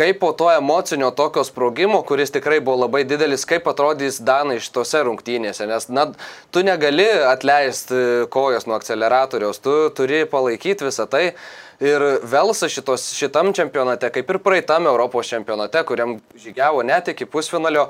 kaip 0.00 0.22
po 0.22 0.32
to 0.32 0.48
emocinio 0.54 1.10
tokio 1.12 1.44
sprogimo, 1.44 2.00
kuris 2.08 2.32
tikrai 2.32 2.62
buvo 2.64 2.86
labai 2.86 3.04
didelis, 3.04 3.44
kaip 3.44 3.68
atrodys 3.68 4.22
Danai 4.24 4.56
šitose 4.64 5.04
rungtynėse, 5.04 5.68
nes 5.68 5.90
na, 5.92 6.06
tu 6.48 6.64
negali 6.64 7.10
atleisti 7.28 8.24
kojos 8.32 8.64
nuo 8.64 8.80
akceleratoriaus, 8.80 9.60
tu 9.60 9.82
turi 9.92 10.24
palaikyti 10.24 10.88
visą 10.88 11.04
tai. 11.12 11.26
Ir 11.80 12.02
Velsas 12.28 12.72
šitos, 12.74 13.06
šitam 13.16 13.54
čempionate, 13.56 14.10
kaip 14.12 14.28
ir 14.28 14.38
praeitam 14.44 14.84
Europos 14.90 15.30
čempionate, 15.32 15.80
kuriam 15.88 16.18
žygiavo 16.36 16.82
net 16.84 17.08
iki 17.08 17.24
pusfinalio, 17.24 17.86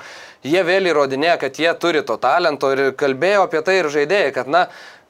jie 0.47 0.63
vėl 0.63 0.87
įrodinėjo, 0.93 1.41
kad 1.43 1.59
jie 1.59 1.73
turi 1.83 2.05
to 2.07 2.15
talento 2.23 2.71
ir 2.71 2.93
kalbėjo 2.95 3.49
apie 3.49 3.63
tai 3.67 3.81
ir 3.81 3.89
žaidėjai, 3.91 4.29
kad 4.37 4.53
na, 4.55 4.61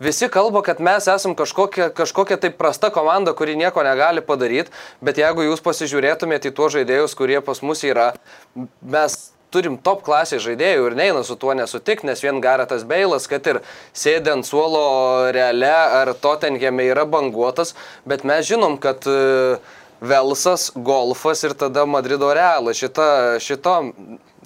visi 0.01 0.31
kalba, 0.33 0.62
kad 0.64 0.81
mes 0.81 1.11
esam 1.12 1.37
kažkokia, 1.37 1.91
kažkokia 1.93 2.41
taip 2.41 2.57
prasta 2.57 2.89
komanda, 2.95 3.37
kuri 3.37 3.59
nieko 3.61 3.85
negali 3.85 4.24
padaryti, 4.24 4.72
bet 5.05 5.20
jeigu 5.20 5.45
jūs 5.51 5.61
pasižiūrėtumėte 5.66 6.49
į 6.49 6.57
tuos 6.57 6.72
žaidėjus, 6.78 7.18
kurie 7.20 7.43
pas 7.45 7.61
mus 7.61 7.85
yra, 7.85 8.14
mes 8.81 9.20
turim 9.53 9.77
top 9.79 10.05
klasės 10.07 10.45
žaidėjų 10.45 10.89
ir 10.89 10.97
neina 10.99 11.23
su 11.27 11.37
tuo 11.41 11.55
nesutikti, 11.57 12.09
nes 12.09 12.23
vien 12.25 12.41
Garatas 12.43 12.87
Beilas, 12.89 13.29
kad 13.31 13.47
ir 13.51 13.61
sėdint 13.97 14.47
suolo 14.47 15.31
reale 15.35 15.71
ar 15.71 16.15
Tottenhame 16.15 16.89
yra 16.91 17.07
banguotas, 17.09 17.75
bet 18.09 18.25
mes 18.29 18.47
žinom, 18.49 18.79
kad 18.83 19.07
e, 19.11 19.59
Velsas, 20.01 20.71
Golfas 20.75 21.45
ir 21.45 21.55
tada 21.59 21.85
Madrido 21.85 22.31
Realas. 22.33 22.79
Šita, 22.81 23.37
šito 23.43 23.75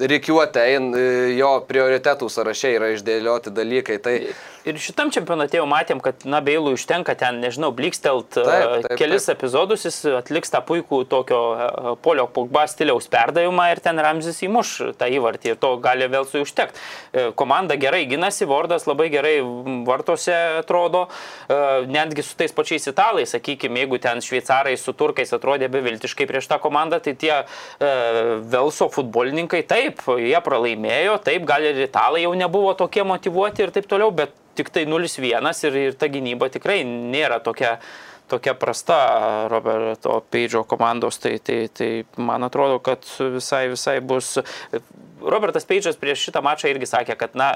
reikiuotė, 0.00 0.64
e, 0.74 1.04
jo 1.38 1.52
prioritetų 1.68 2.30
sąraše 2.32 2.74
yra 2.78 2.90
išdėlioti 2.96 3.54
dalykai. 3.54 4.00
Tai 4.02 4.16
Ir 4.64 4.80
šitam 4.80 5.12
čempionate 5.14 5.58
jau 5.58 5.66
matėm, 5.68 6.00
kad, 6.04 6.24
na, 6.28 6.40
Beilų 6.44 6.74
užtenka 6.78 7.16
ten, 7.20 7.40
nežinau, 7.44 7.72
blikstelt 7.76 8.30
Taip, 8.34 8.46
taip, 8.46 8.86
taip. 8.88 8.96
kelis 9.00 9.28
epizodus, 9.32 9.86
jis 9.88 10.00
atliks 10.20 10.52
tą 10.52 10.62
puikų 10.64 11.02
tokio 11.10 11.40
e, 11.54 11.94
polio 12.04 12.26
pogba 12.32 12.64
stiliaus 12.70 13.08
perdavimą 13.12 13.70
ir 13.74 13.82
ten 13.84 14.00
Ramzis 14.00 14.40
įmuš 14.46 14.74
tą 15.00 15.10
įvartį 15.18 15.54
ir 15.54 15.60
to 15.60 15.74
gali 15.84 16.08
vėl 16.10 16.28
su 16.28 16.44
užtekti. 16.44 16.80
Komanda 17.38 17.76
gerai 17.80 18.04
ginasi, 18.10 18.48
Vordas 18.48 18.88
labai 18.88 19.10
gerai 19.12 19.36
vartose 19.86 20.34
atrodo, 20.60 21.06
E, 21.48 21.86
netgi 21.86 22.22
su 22.22 22.36
tais 22.36 22.52
pačiais 22.52 22.86
italais, 22.88 23.32
sakykime, 23.34 23.82
jeigu 23.84 23.98
ten 24.00 24.22
šveicarai 24.24 24.76
su 24.80 24.94
turkais 24.96 25.32
atrodė 25.36 25.68
beviltiškai 25.72 26.26
prieš 26.28 26.48
tą 26.50 26.58
komandą, 26.62 27.00
tai 27.04 27.16
tie 27.20 27.34
e, 27.36 27.44
Velso 28.54 28.88
futbolininkai 28.92 29.64
taip, 29.68 30.00
jie 30.20 30.38
pralaimėjo, 30.44 31.18
taip, 31.26 31.44
gal 31.48 31.66
ir 31.68 31.84
italai 31.84 32.24
jau 32.24 32.32
nebuvo 32.38 32.72
tokie 32.78 33.04
motivuoti 33.04 33.66
ir 33.66 33.74
taip 33.74 33.90
toliau, 33.90 34.12
bet 34.14 34.32
tik 34.56 34.72
tai 34.74 34.86
0-1 34.88 35.64
ir, 35.68 35.78
ir 35.88 35.96
ta 35.98 36.08
gynyba 36.12 36.50
tikrai 36.52 36.82
nėra 36.86 37.40
tokia, 37.44 37.76
tokia 38.30 38.54
prasta 38.58 38.98
Roberto 39.52 40.20
Peidžo 40.30 40.64
komandos, 40.68 41.18
tai, 41.22 41.36
tai, 41.38 41.64
tai 41.68 41.90
man 42.16 42.46
atrodo, 42.46 42.80
kad 42.84 43.04
visai, 43.18 43.66
visai 43.72 43.98
bus. 44.00 44.36
Robertas 45.24 45.66
Peidžas 45.68 45.98
prieš 46.00 46.28
šitą 46.28 46.44
mačą 46.44 46.70
irgi 46.72 46.88
sakė, 46.88 47.18
kad, 47.20 47.36
na, 47.38 47.54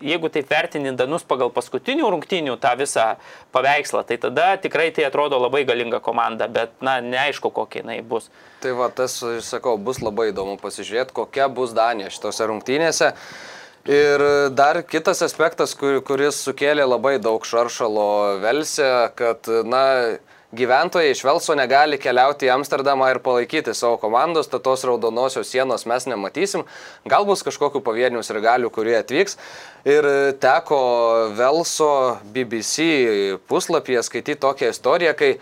jeigu 0.00 0.28
taip 0.28 0.50
vertini 0.50 0.92
Danus 0.96 1.24
pagal 1.26 1.50
paskutinių 1.54 2.08
rungtynių 2.12 2.56
tą 2.60 2.72
visą 2.78 3.06
paveikslą, 3.54 4.04
tai 4.08 4.18
tada 4.20 4.48
tikrai 4.60 4.90
tai 4.94 5.06
atrodo 5.08 5.38
labai 5.40 5.64
galinga 5.68 6.00
komanda, 6.04 6.48
bet, 6.48 6.74
na, 6.84 6.98
neaišku, 7.00 7.50
kokia 7.54 7.82
jinai 7.82 8.00
bus. 8.04 8.30
Tai 8.64 8.74
va, 8.78 8.90
tas, 8.92 9.18
sakau, 9.46 9.76
bus 9.80 10.02
labai 10.04 10.30
įdomu 10.32 10.58
pasižiūrėti, 10.60 11.16
kokia 11.16 11.48
bus 11.52 11.76
Danija 11.76 12.12
šitose 12.12 12.48
rungtynėse. 12.50 13.12
Ir 13.86 14.22
dar 14.50 14.80
kitas 14.82 15.20
aspektas, 15.22 15.76
kur, 15.78 16.00
kuris 16.02 16.40
sukėlė 16.42 16.82
labai 16.88 17.20
daug 17.22 17.44
šaršalo 17.46 18.06
Velse, 18.42 18.88
kad, 19.14 19.46
na, 19.62 19.82
gyventojai 20.56 21.12
iš 21.12 21.22
Velso 21.22 21.54
negali 21.54 21.98
keliauti 22.02 22.48
į 22.48 22.52
Amsterdamą 22.56 23.12
ir 23.12 23.20
palaikyti 23.22 23.74
savo 23.78 24.00
komandos, 24.02 24.48
tad 24.50 24.64
tos 24.66 24.82
raudonosios 24.88 25.50
sienos 25.50 25.86
mes 25.86 26.06
nematysim. 26.10 26.64
Gal 27.06 27.26
bus 27.28 27.44
kažkokių 27.46 27.82
pavienių 27.86 28.24
sirgalių, 28.26 28.72
kurie 28.74 28.96
atvyks. 28.98 29.38
Ir 29.86 30.08
teko 30.42 30.80
Velso 31.38 31.92
BBC 32.34 33.38
puslapyje 33.46 34.02
skaityti 34.06 34.40
tokią 34.42 34.72
istoriją, 34.74 35.14
kai 35.18 35.36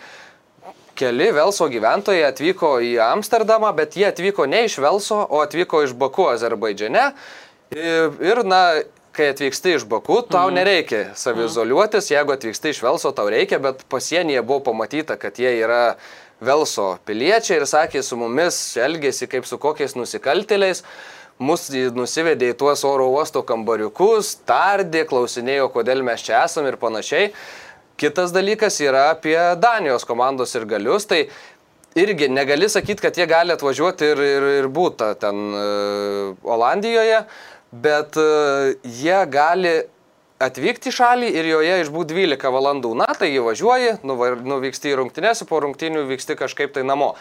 keli 0.98 1.30
Velso 1.34 1.68
gyventojai 1.72 2.26
atvyko 2.28 2.76
į 2.84 2.96
Amsterdamą, 3.08 3.72
bet 3.76 3.96
jie 3.98 4.08
atvyko 4.10 4.46
ne 4.50 4.64
iš 4.68 4.78
Velso, 4.84 5.24
o 5.24 5.40
atvyko 5.44 5.82
iš 5.86 5.96
Baku, 5.98 6.28
Azerbaidžiane. 6.32 7.08
Ir, 7.72 8.42
na, 8.44 8.60
kai 9.14 9.30
atvyksti 9.32 9.76
iš 9.78 9.86
Baku, 9.88 10.20
tau 10.28 10.50
nereikia 10.52 11.14
savizoliuotis, 11.18 12.10
jeigu 12.12 12.34
atvyksti 12.34 12.74
iš 12.74 12.82
Velso, 12.84 13.14
tau 13.16 13.30
reikia, 13.32 13.60
bet 13.62 13.86
pasienyje 13.90 14.42
buvo 14.42 14.60
pamatyta, 14.68 15.16
kad 15.20 15.38
jie 15.38 15.54
yra 15.62 15.96
Velso 16.44 16.94
piliečiai 17.06 17.60
ir 17.60 17.66
sakė, 17.70 18.02
su 18.02 18.18
mumis 18.20 18.58
elgėsi 18.76 19.30
kaip 19.30 19.46
su 19.48 19.58
kokiais 19.62 19.96
nusikaltėliais. 19.98 20.84
Mus 21.42 21.66
nusivedė 21.70 22.52
į 22.52 22.58
tuos 22.58 22.84
oro 22.86 23.08
uosto 23.10 23.42
kambariukus, 23.42 24.36
tardė, 24.46 25.02
klausinėjo, 25.08 25.66
kodėl 25.74 26.04
mes 26.06 26.22
čia 26.22 26.44
esame 26.44 26.70
ir 26.70 26.78
panašiai. 26.78 27.32
Kitas 27.98 28.30
dalykas 28.34 28.78
yra 28.82 29.08
apie 29.12 29.34
Danijos 29.58 30.06
komandos 30.06 30.54
ir 30.54 30.66
galius. 30.70 31.08
Tai 31.10 31.24
irgi 31.98 32.28
negali 32.30 32.68
sakyti, 32.70 33.02
kad 33.02 33.18
jie 33.18 33.26
gali 33.30 33.54
atvažiuoti 33.54 34.12
ir, 34.12 34.22
ir, 34.26 34.46
ir 34.60 34.70
būti 34.70 35.10
ten 35.22 35.42
uh, 35.54 36.46
Olandijoje, 36.54 37.24
bet 37.82 38.18
uh, 38.20 38.74
jie 38.84 39.18
gali 39.32 39.74
atvykti 40.44 40.90
į 40.90 40.94
šalį 40.94 41.30
ir 41.38 41.48
joje 41.48 41.80
išbūti 41.84 42.16
12 42.16 42.54
valandų. 42.54 42.92
Na, 43.00 43.08
tai 43.18 43.30
įvažiuoji, 43.36 43.98
nuvyksti 44.04 44.92
į 44.92 44.98
rungtynės, 45.00 45.44
po 45.48 45.62
rungtynių 45.64 46.04
vyksti 46.10 46.36
kažkaip 46.38 46.74
tai 46.74 46.84
namo. 46.86 47.14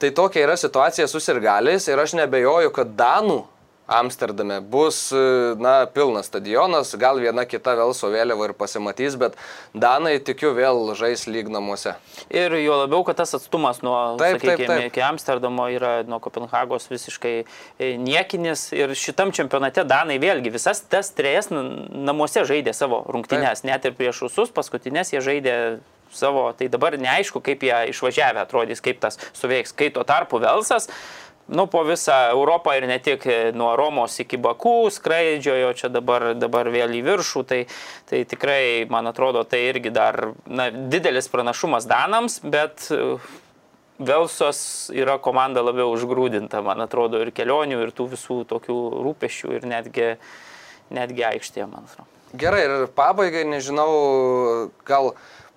Tai 0.00 0.12
tokia 0.16 0.46
yra 0.46 0.56
situacija 0.56 1.08
su 1.10 1.20
sirgaliais 1.20 1.88
ir 1.88 2.00
aš 2.00 2.14
nebejoju, 2.20 2.72
kad 2.72 2.94
Danų 2.96 3.42
Amsterdame 3.90 4.60
bus, 4.60 5.10
e, 5.12 5.16
na, 5.58 5.86
pilnas 5.90 6.28
stadionas, 6.30 6.94
gal 6.94 7.18
viena 7.18 7.42
kita 7.48 7.74
Velso 7.74 8.10
vėliava 8.12 8.46
ir 8.46 8.54
pasimatys, 8.54 9.16
bet 9.18 9.34
Danai 9.74 10.20
tikiu 10.22 10.52
vėl 10.54 10.92
žais 10.98 11.26
lyg 11.26 11.50
namuose. 11.50 11.96
Ir 12.30 12.54
jo 12.62 12.78
labiau, 12.84 13.02
kad 13.08 13.18
tas 13.18 13.34
atstumas 13.34 13.82
nuo, 13.82 13.96
Taip, 14.20 14.38
taip, 14.38 14.46
sakykime, 14.46 14.70
taip. 14.70 14.92
iki 14.92 15.02
Amsterdamo 15.02 15.66
yra 15.74 15.92
nuo 16.06 16.20
Kopenhagos 16.22 16.86
visiškai 16.92 17.36
e, 17.42 17.92
niekinis. 17.98 18.68
Ir 18.78 18.94
šitam 18.94 19.34
čempionate 19.34 19.82
Danai 19.82 20.20
vėlgi 20.22 20.54
visas 20.54 20.84
tas 20.86 21.10
trejas 21.10 21.50
namuose 21.50 22.46
žaidė 22.46 22.76
savo 22.76 23.02
rungtynės, 23.10 23.66
net 23.66 23.90
ir 23.90 23.98
prieš 23.98 24.22
rusus, 24.28 24.54
paskutinės 24.54 25.10
jie 25.16 25.24
žaidė 25.24 25.56
savo, 26.14 26.52
tai 26.58 26.68
dabar 26.70 26.96
neaišku, 26.98 27.42
kaip 27.42 27.62
jie 27.66 27.76
išvažiavę 27.92 28.42
atrodys, 28.42 28.82
kaip 28.82 29.00
tas 29.02 29.18
suveiks. 29.36 29.74
Kai 29.76 29.90
tuo 29.94 30.04
tarpu 30.06 30.40
Velsas, 30.42 30.88
nu, 31.50 31.66
po 31.66 31.82
visą 31.84 32.12
Europą 32.30 32.72
ir 32.78 32.86
ne 32.88 32.98
tik 33.02 33.26
e, 33.26 33.38
nuo 33.56 33.72
Romos 33.78 34.20
iki 34.22 34.38
Bakų 34.38 34.90
skraidžiojo, 34.94 35.72
čia 35.78 35.90
dabar, 35.92 36.30
dabar 36.38 36.70
vėl 36.70 36.94
į 36.94 37.02
viršų, 37.06 37.44
tai, 37.50 37.60
tai 38.10 38.22
tikrai, 38.30 38.86
man 38.90 39.10
atrodo, 39.10 39.42
tai 39.44 39.64
irgi 39.68 39.92
dar 39.94 40.32
na, 40.46 40.70
didelis 40.70 41.30
pranašumas 41.32 41.88
Danams, 41.90 42.40
bet 42.44 42.86
e, 42.94 43.16
Velsos 44.00 44.88
yra 44.96 45.18
komanda 45.20 45.60
labiau 45.60 45.90
užgrūdinta, 45.92 46.62
man 46.64 46.80
atrodo, 46.80 47.18
ir 47.20 47.34
kelionių, 47.36 47.82
ir 47.84 47.90
tų 47.92 48.06
visų 48.14 48.38
tokių 48.48 48.78
rūpešių, 49.04 49.50
ir 49.58 49.66
netgi, 49.68 50.06
netgi 50.96 51.26
aikštėje, 51.34 51.66
man 51.68 51.84
atrodo. 51.84 52.08
Gerai, 52.40 52.62
ir 52.64 52.86
pabaigai, 52.96 53.42
nežinau, 53.50 53.90
gal 54.88 55.10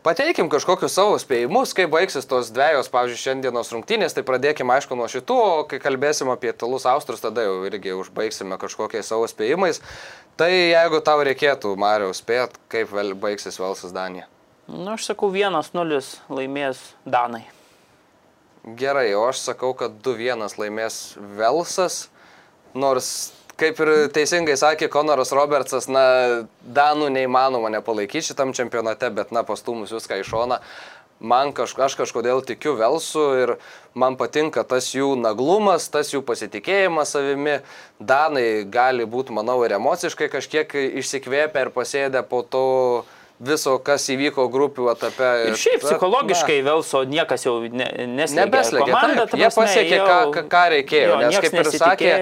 pateikim 0.04 0.50
kažkokius 0.52 0.96
savo 0.96 1.16
spėjimus, 1.22 1.74
kaip 1.78 1.94
baigsis 1.94 2.28
tos 2.30 2.52
dviejos, 2.54 2.92
pavyzdžiui, 2.94 3.22
šiandienos 3.22 3.72
rungtynės, 3.76 4.16
tai 4.18 4.26
pradėkime 4.28 4.76
aišku 4.76 4.98
nuo 5.00 5.08
šitų, 5.12 5.40
o 5.40 5.64
kai 5.70 5.80
kalbėsim 5.84 6.32
apie 6.34 6.52
italus 6.52 6.86
austrus, 6.90 7.24
tada 7.24 7.48
jau 7.48 7.62
irgi 7.70 7.96
užbaigsime 7.98 8.60
kažkokiais 8.62 9.10
savo 9.10 9.30
spėjimais. 9.32 9.82
Tai 10.38 10.52
jeigu 10.52 11.02
tau 11.06 11.24
reikėtų, 11.24 11.76
Mario, 11.80 12.14
spėt, 12.18 12.56
kaip 12.74 12.92
vėl 12.94 13.16
baigsis 13.18 13.60
Velsas 13.62 13.96
Danija. 13.96 14.28
Na, 14.28 14.34
Nu, 14.68 14.94
aš 14.96 15.10
sakau, 15.10 15.28
1-0 15.28 15.98
laimės 16.32 16.80
Danai. 17.04 17.44
Gerai, 18.80 19.10
o 19.12 19.26
aš 19.28 19.42
sakau, 19.44 19.74
kad 19.76 19.98
2-1 20.06 20.56
laimės 20.56 21.18
Velsas, 21.20 22.06
nors, 22.72 23.34
kaip 23.58 23.80
ir 23.80 23.92
teisingai 24.16 24.56
sakė 24.60 24.90
Konoras 24.92 25.32
Robertsas, 25.36 25.88
na, 25.92 26.04
Danų 26.66 27.10
neįmanoma 27.14 27.70
nepalaikyti 27.74 28.32
šitam 28.32 28.54
čempionate, 28.54 29.10
bet, 29.14 29.32
na, 29.32 29.44
pastumus 29.48 29.94
viską 29.94 30.22
į 30.24 30.28
šoną. 30.32 30.60
man 31.24 31.54
kaž, 31.56 31.72
aš 31.80 31.94
kažkodėl 31.96 32.42
tikiu 32.44 32.74
Velsu 32.76 33.22
ir 33.40 33.52
man 33.96 34.18
patinka 34.20 34.64
tas 34.68 34.90
jų 34.92 35.14
naglumas, 35.16 35.86
tas 35.88 36.10
jų 36.12 36.20
pasitikėjimas 36.28 37.14
savimi. 37.16 37.62
Danai 38.00 38.66
gali 38.68 39.06
būti, 39.08 39.32
manau, 39.32 39.62
ir 39.64 39.72
emociškai 39.78 40.28
kažkiek 40.34 40.74
išsikvėpę 41.00 41.62
ir 41.64 41.70
pasėdę 41.72 42.24
po 42.28 42.42
to 42.44 43.06
viso, 43.40 43.78
kas 43.80 44.10
įvyko 44.12 44.50
grupių 44.52 44.90
etape. 44.92 45.30
Ir 45.54 45.56
šiaip 45.56 45.86
psichologiškai 45.86 46.60
Velso 46.66 47.04
niekas 47.08 47.46
jau 47.48 47.56
ne, 47.72 47.88
neslėgė. 48.18 48.42
Nebeslėgė. 48.44 48.92
Komanda, 48.92 49.24
taip. 49.24 49.32
ta 49.32 49.38
Jie 49.38 49.48
prasme, 49.48 49.64
pasiekė, 49.64 49.96
jau- 50.02 50.34
ką, 50.34 50.44
ką- 50.52 50.66
reikėjo. 50.76 51.08
jo, 51.08 51.22
nes 51.24 51.40
kaip 51.40 51.54
ir 51.62 51.72
sakė, 51.72 52.14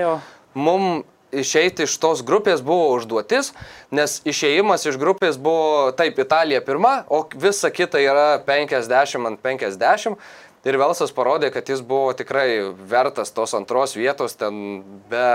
mums 0.54 1.06
išeiti 1.32 1.88
iš 1.88 1.98
tos 2.02 2.22
grupės 2.28 2.62
buvo 2.66 2.92
užduotis, 2.98 3.54
nes 3.92 4.20
išėjimas 4.28 4.86
iš 4.90 5.00
grupės 5.02 5.40
buvo 5.42 5.92
taip, 5.98 6.20
Italija 6.22 6.62
pirma, 6.66 7.02
o 7.10 7.24
visa 7.36 7.72
kita 7.74 8.02
yra 8.04 8.30
50 8.46 9.28
ant 9.32 9.44
50. 9.44 10.18
Ir 10.62 10.78
Velsas 10.78 11.10
parodė, 11.10 11.50
kad 11.50 11.66
jis 11.66 11.80
buvo 11.82 12.12
tikrai 12.14 12.62
vertas 12.86 13.34
tos 13.34 13.56
antros 13.58 13.96
vietos, 13.98 14.36
ten 14.38 14.84
be, 15.10 15.30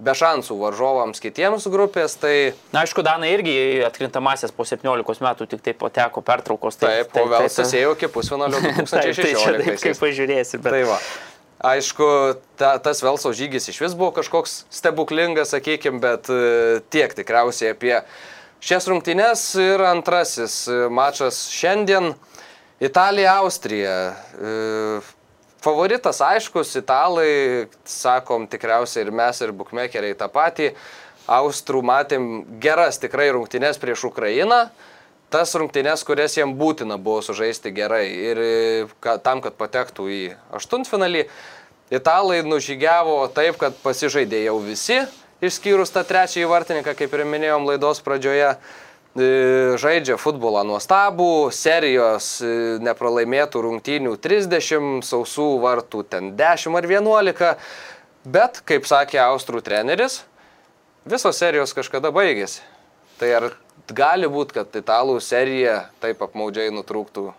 be 0.00 0.14
šansų 0.16 0.56
varžovams 0.62 1.20
kitiems 1.20 1.66
grupės. 1.68 2.14
Tai 2.22 2.32
Na, 2.72 2.86
aišku, 2.86 3.04
Danai 3.04 3.34
irgi 3.34 3.52
į 3.52 3.82
atkrintamasias 3.90 4.54
po 4.56 4.64
17 4.64 5.26
metų 5.26 5.48
tik 5.50 5.60
tai 5.66 5.76
pateko 5.76 6.24
pertraukos. 6.24 6.80
taip, 6.80 7.12
o 7.20 7.26
Velsas 7.28 7.74
ėjo 7.76 7.92
iki 7.98 8.08
pusfinalio 8.14 8.62
Taip, 8.64 8.88
tai 8.94 9.12
čia 9.12 9.28
taip, 9.28 9.36
2016. 9.44 9.84
kaip 9.84 10.02
pažiūrėsi, 10.06 10.62
bet... 10.64 10.72
Tai 10.72 10.82
va. 10.88 10.98
Aišku, 11.62 12.34
ta, 12.58 12.74
tas 12.82 12.98
Velso 13.06 13.30
žygis 13.30 13.68
iš 13.70 13.78
vis 13.84 13.92
buvo 13.94 14.10
kažkoks 14.16 14.64
stebuklingas, 14.74 15.52
sakykime, 15.54 16.00
bet 16.02 16.26
e, 16.26 16.80
tiek 16.90 17.14
tikriausiai 17.14 17.76
apie 17.76 18.00
šias 18.58 18.88
rungtynes 18.90 19.44
ir 19.62 19.84
antrasis 19.86 20.64
e, 20.66 20.80
mačas 20.90 21.44
šiandien 21.54 22.16
Italija-Austrija. 22.82 23.96
E, 24.10 25.00
Favoritas 25.62 26.18
aiškus, 26.26 26.72
italai, 26.80 27.68
sakom 27.86 28.48
tikriausiai 28.50 29.04
ir 29.06 29.12
mes, 29.14 29.38
ir 29.46 29.52
bukmekeriai 29.54 30.16
tą 30.18 30.26
patį. 30.26 30.72
Austrų 31.30 31.84
matėm 31.86 32.24
geras 32.58 32.98
tikrai 32.98 33.28
rungtynes 33.30 33.78
prieš 33.78 34.08
Ukrainą 34.10 34.64
tas 35.32 35.54
rungtynes, 35.56 36.04
kurias 36.06 36.36
jiem 36.36 36.52
būtina 36.58 36.98
buvo 37.00 37.22
sužaisti 37.24 37.72
gerai 37.74 38.04
ir 38.12 38.40
e, 38.42 38.52
ka, 39.00 39.16
tam, 39.22 39.40
kad 39.44 39.56
patektų 39.58 40.08
į 40.12 40.22
aštuntfinalį. 40.58 41.26
Italai 41.92 42.40
nužygiavo 42.46 43.18
taip, 43.36 43.58
kad 43.60 43.76
pasižaidė 43.82 44.46
jau 44.46 44.56
visi, 44.64 45.02
išskyrus 45.44 45.92
tą 45.92 46.04
trečiąjį 46.08 46.48
vartininką, 46.48 46.94
kaip 46.96 47.12
ir 47.12 47.24
minėjom 47.28 47.68
laidos 47.68 48.00
pradžioje. 48.04 48.54
E, 49.12 49.28
Žaidžia 49.76 50.16
futbolą 50.16 50.62
nuostabų, 50.64 51.50
serijos 51.52 52.38
e, 52.40 52.52
nepralaimėtų 52.80 53.60
rungtynių 53.66 54.14
30, 54.24 55.02
sausų 55.04 55.48
vartų 55.60 56.04
ten 56.08 56.30
10 56.38 56.78
ar 56.80 56.88
11, 56.88 57.52
bet, 58.24 58.62
kaip 58.64 58.88
sakė 58.88 59.20
Austrų 59.26 59.60
treneris, 59.66 60.22
visos 61.04 61.36
serijos 61.36 61.76
kažkada 61.76 62.08
baigėsi. 62.14 62.62
Tai 63.20 63.28
ar 63.36 63.50
gali 63.90 64.28
būti, 64.30 64.60
kad 64.60 64.76
italų 64.78 65.18
serija 65.20 65.88
taip 66.00 66.22
apmaudžiai 66.22 66.70
nutrūktų? 66.74 67.32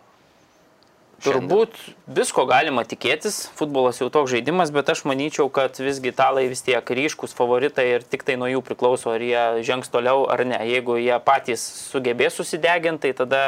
Turbūt 1.24 1.78
visko 2.12 2.44
galima 2.50 2.84
tikėtis, 2.84 3.46
futbolas 3.56 4.02
jau 4.02 4.10
toks 4.12 4.34
žaidimas, 4.34 4.74
bet 4.76 4.90
aš 4.92 5.06
manyčiau, 5.08 5.48
kad 5.54 5.78
visgi 5.80 6.12
italai 6.12 6.50
vis 6.52 6.64
tiek 6.66 6.84
ryškus 6.84 7.36
favoritai 7.38 7.86
ir 7.94 8.04
tik 8.04 8.26
tai 8.28 8.36
nuo 8.40 8.50
jų 8.52 8.60
priklauso, 8.68 9.14
ar 9.14 9.24
jie 9.24 9.64
žengs 9.64 9.92
toliau 9.94 10.26
ar 10.28 10.44
ne. 10.48 10.60
Jeigu 10.68 10.98
jie 11.00 11.16
patys 11.24 11.64
sugebės 11.94 12.36
susideginti, 12.40 13.08
tai 13.08 13.16
tada 13.24 13.42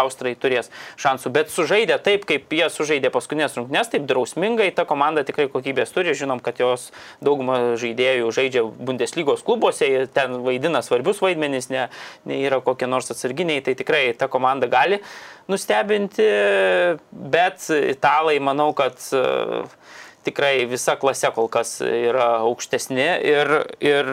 Austrai 0.00 0.36
turės 0.38 0.70
šansų. 1.02 1.32
Bet 1.34 1.50
sužaidė 1.50 1.96
taip, 2.02 2.22
kaip 2.28 2.52
jie 2.54 2.68
sužaidė 2.70 3.10
paskutinės 3.12 3.56
rungtynės, 3.58 3.90
taip 3.90 4.06
drausmingai, 4.08 4.68
ta 4.74 4.86
komanda 4.88 5.24
tikrai 5.26 5.48
kokybės 5.50 5.90
turi, 5.94 6.14
žinom, 6.16 6.38
kad 6.42 6.62
jos 6.62 6.88
daugumą 7.24 7.74
žaidėjų 7.80 8.30
žaidžia 8.34 8.62
Bundeslygos 8.70 9.42
klubuose, 9.46 10.06
ten 10.14 10.38
vaidina 10.46 10.82
svarbius 10.86 11.20
vaidmenys, 11.24 11.68
ne, 11.74 11.88
ne 12.24 12.38
yra 12.46 12.62
kokie 12.64 12.88
nors 12.90 13.10
atsarginiai, 13.12 13.64
tai 13.66 13.74
tikrai 13.78 14.04
ta 14.14 14.30
komanda 14.30 14.70
gali 14.70 15.02
nustebinti, 15.50 16.26
bet 17.20 17.68
italai 17.70 18.38
manau, 18.42 18.70
kad 18.76 18.96
e, 19.12 19.22
tikrai 20.24 20.66
visa 20.68 20.96
klase 21.00 21.30
kol 21.34 21.48
kas 21.52 21.78
yra 21.84 22.26
aukštesni 22.44 23.06
ir, 23.24 23.52
ir 23.84 24.10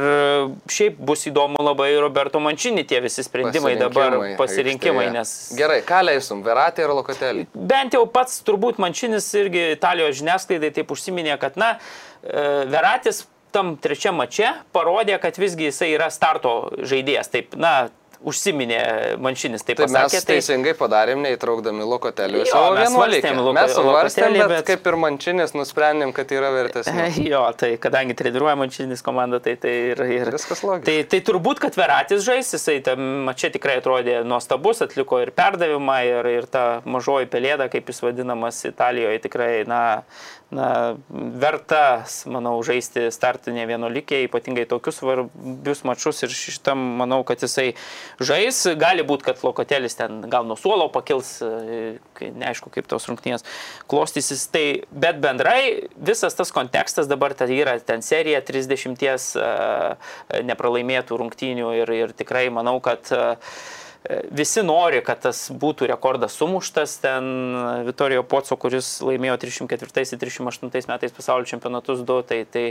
šiaip 0.71 0.99
bus 1.09 1.25
įdomu 1.27 1.59
labai 1.63 1.89
Roberto 1.99 2.39
Mančinį 2.43 2.85
tie 2.87 3.01
visi 3.03 3.25
sprendimai 3.27 3.75
dabar 3.79 4.15
pasirinkimai, 4.39 5.09
aikštėje. 5.09 5.15
nes 5.17 5.59
Gerai, 5.59 5.79
ką 5.87 6.03
leisum, 6.07 6.43
Veratė 6.45 6.85
ir 6.87 6.95
Lokotelį? 6.95 7.47
bent 7.53 7.97
jau 7.97 8.05
pats 8.11 8.39
turbūt 8.47 8.79
Mančinis 8.83 9.27
irgi 9.39 9.71
Italijos 9.75 10.19
žiniasklaidai 10.21 10.71
taip 10.79 10.93
užsiminė, 10.95 11.35
kad 11.41 11.59
na, 11.59 11.75
e, 12.23 12.45
Veratis 12.71 13.25
tam 13.51 13.75
trečiam 13.81 14.17
mače 14.19 14.51
parodė, 14.75 15.17
kad 15.21 15.37
visgi 15.39 15.71
jisai 15.71 15.91
yra 15.95 16.09
starto 16.13 16.57
žaidėjas. 16.77 17.31
Taip, 17.33 17.55
na, 17.59 17.89
užsiminė 18.25 19.17
Mančinis, 19.21 19.63
taip 19.65 19.77
Tai 19.77 19.87
mes 19.87 20.07
pasakė. 20.13 20.25
teisingai 20.31 20.73
padarėm, 20.77 21.21
neįtraukdami 21.25 21.85
Lokotelį. 21.85 22.43
Jo, 22.49 22.61
mes 22.75 22.89
svarstėm 22.93 23.37
Loko- 23.41 23.53
Mes 23.57 23.73
svarstėm, 23.75 23.87
Lokotelį, 23.91 24.39
bet, 24.39 24.49
bet- 24.55 24.65
kaip 24.71 24.87
ir 24.91 24.97
Mančinis 25.03 25.53
nusprendėm, 25.57 26.13
kad 26.13 26.31
yra 26.33 26.49
vertesnis. 26.55 27.17
Jo, 27.31 27.43
tai 27.57 27.75
kadangi 27.77 28.15
treniruoja 28.17 28.55
Mančinis 28.57 29.03
komanda, 29.05 29.39
tai 29.43 29.55
tai 29.61 29.73
ir... 29.93 30.01
ir 30.17 30.31
Viskas 30.33 30.63
logiška. 30.63 30.85
Tai, 30.89 30.97
tai 31.13 31.19
turbūt, 31.29 31.59
kad 31.63 31.75
Veratis 31.77 32.23
žais, 32.25 32.49
jisai 32.55 32.79
tam 32.85 33.29
čia 33.37 33.49
tikrai 33.53 33.77
atrodė 33.81 34.23
nuostabus, 34.25 34.81
atliko 34.85 35.21
ir 35.23 35.31
perdavimą, 35.37 35.97
ir, 36.07 36.31
ir 36.41 36.45
ta 36.51 36.81
mažoji 36.85 37.29
pelėda, 37.31 37.69
kaip 37.73 37.87
jis 37.93 38.01
vadinamas 38.05 38.63
Italijoje, 38.69 39.19
tikrai, 39.27 39.51
na, 39.69 39.81
na, 40.53 40.95
vertas, 41.11 42.21
manau, 42.29 42.55
žaisti 42.63 43.07
startinė 43.11 43.65
vienuolikė, 43.67 44.21
ypatingai 44.27 44.63
tokius 44.69 45.01
svarbius 45.01 45.83
mačius 45.87 46.23
ir 46.23 46.31
šitam, 46.33 46.79
manau, 47.01 47.19
kad 47.27 47.43
jisai 47.43 47.73
žais. 48.23 48.61
Gali 48.79 49.03
būti, 49.07 49.27
kad 49.27 49.43
Lokotelis 49.43 49.97
ten 49.99 50.21
gal 50.31 50.47
nuo 50.47 50.55
suolo 50.59 50.87
pakils, 50.93 51.37
neaišku, 52.21 52.71
kaip 52.73 52.87
tos 52.87 53.09
rungtynės 53.11 53.43
klostysis. 53.91 54.45
Tai, 54.53 54.65
bet 54.91 55.19
bendrai 55.23 55.89
visas 55.97 56.37
tas 56.37 56.53
kontekstas 56.55 57.11
dabar 57.11 57.35
tai 57.37 57.49
yra 57.57 57.75
ten 57.83 58.05
serija 58.05 58.39
30 58.45 59.03
e, 59.03 59.49
nepralaimėtų 60.47 61.19
rungtynių 61.19 61.73
ir, 61.81 61.91
ir 61.97 62.15
tikrai 62.17 62.47
manau, 62.53 62.77
kad 62.83 63.11
e, 63.11 63.35
Visi 64.31 64.61
nori, 64.63 65.01
kad 65.03 65.19
tas 65.25 65.47
būtų 65.51 65.89
rekordas 65.91 66.37
sumuštas. 66.39 66.95
Ten 67.03 67.27
Vitorijo 67.87 68.23
Poco, 68.23 68.55
kuris 68.55 68.97
laimėjo 69.03 69.35
304-308 69.41 70.87
metais 70.87 71.15
pasaulio 71.15 71.49
čempionatus 71.49 72.05
2, 72.07 72.23
tai, 72.29 72.39
tai 72.47 72.65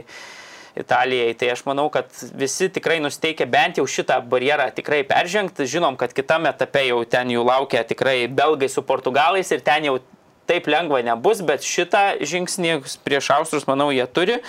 Italijai. 0.77 1.35
Tai 1.37 1.51
aš 1.53 1.65
manau, 1.69 1.91
kad 1.93 2.09
visi 2.37 2.71
tikrai 2.73 2.99
nusteikia 3.05 3.49
bent 3.53 3.81
jau 3.81 3.85
šitą 3.89 4.19
barjerą 4.33 4.71
tikrai 4.77 5.03
peržengti. 5.09 5.69
Žinom, 5.69 5.99
kad 6.01 6.17
kitame 6.17 6.53
etape 6.53 6.87
jau 6.89 7.03
ten 7.05 7.33
jų 7.33 7.45
laukia 7.45 7.85
tikrai 7.85 8.23
belgai 8.33 8.71
su 8.73 8.85
portugalais 8.85 9.53
ir 9.53 9.65
ten 9.65 9.91
jau 9.91 9.99
taip 10.47 10.69
lengva 10.71 11.03
nebus, 11.05 11.43
bet 11.45 11.67
šitą 11.67 12.23
žingsnį 12.23 12.79
prieš 13.05 13.33
Austrus, 13.35 13.67
manau, 13.69 13.91
jie 13.93 14.07
turi 14.07 14.41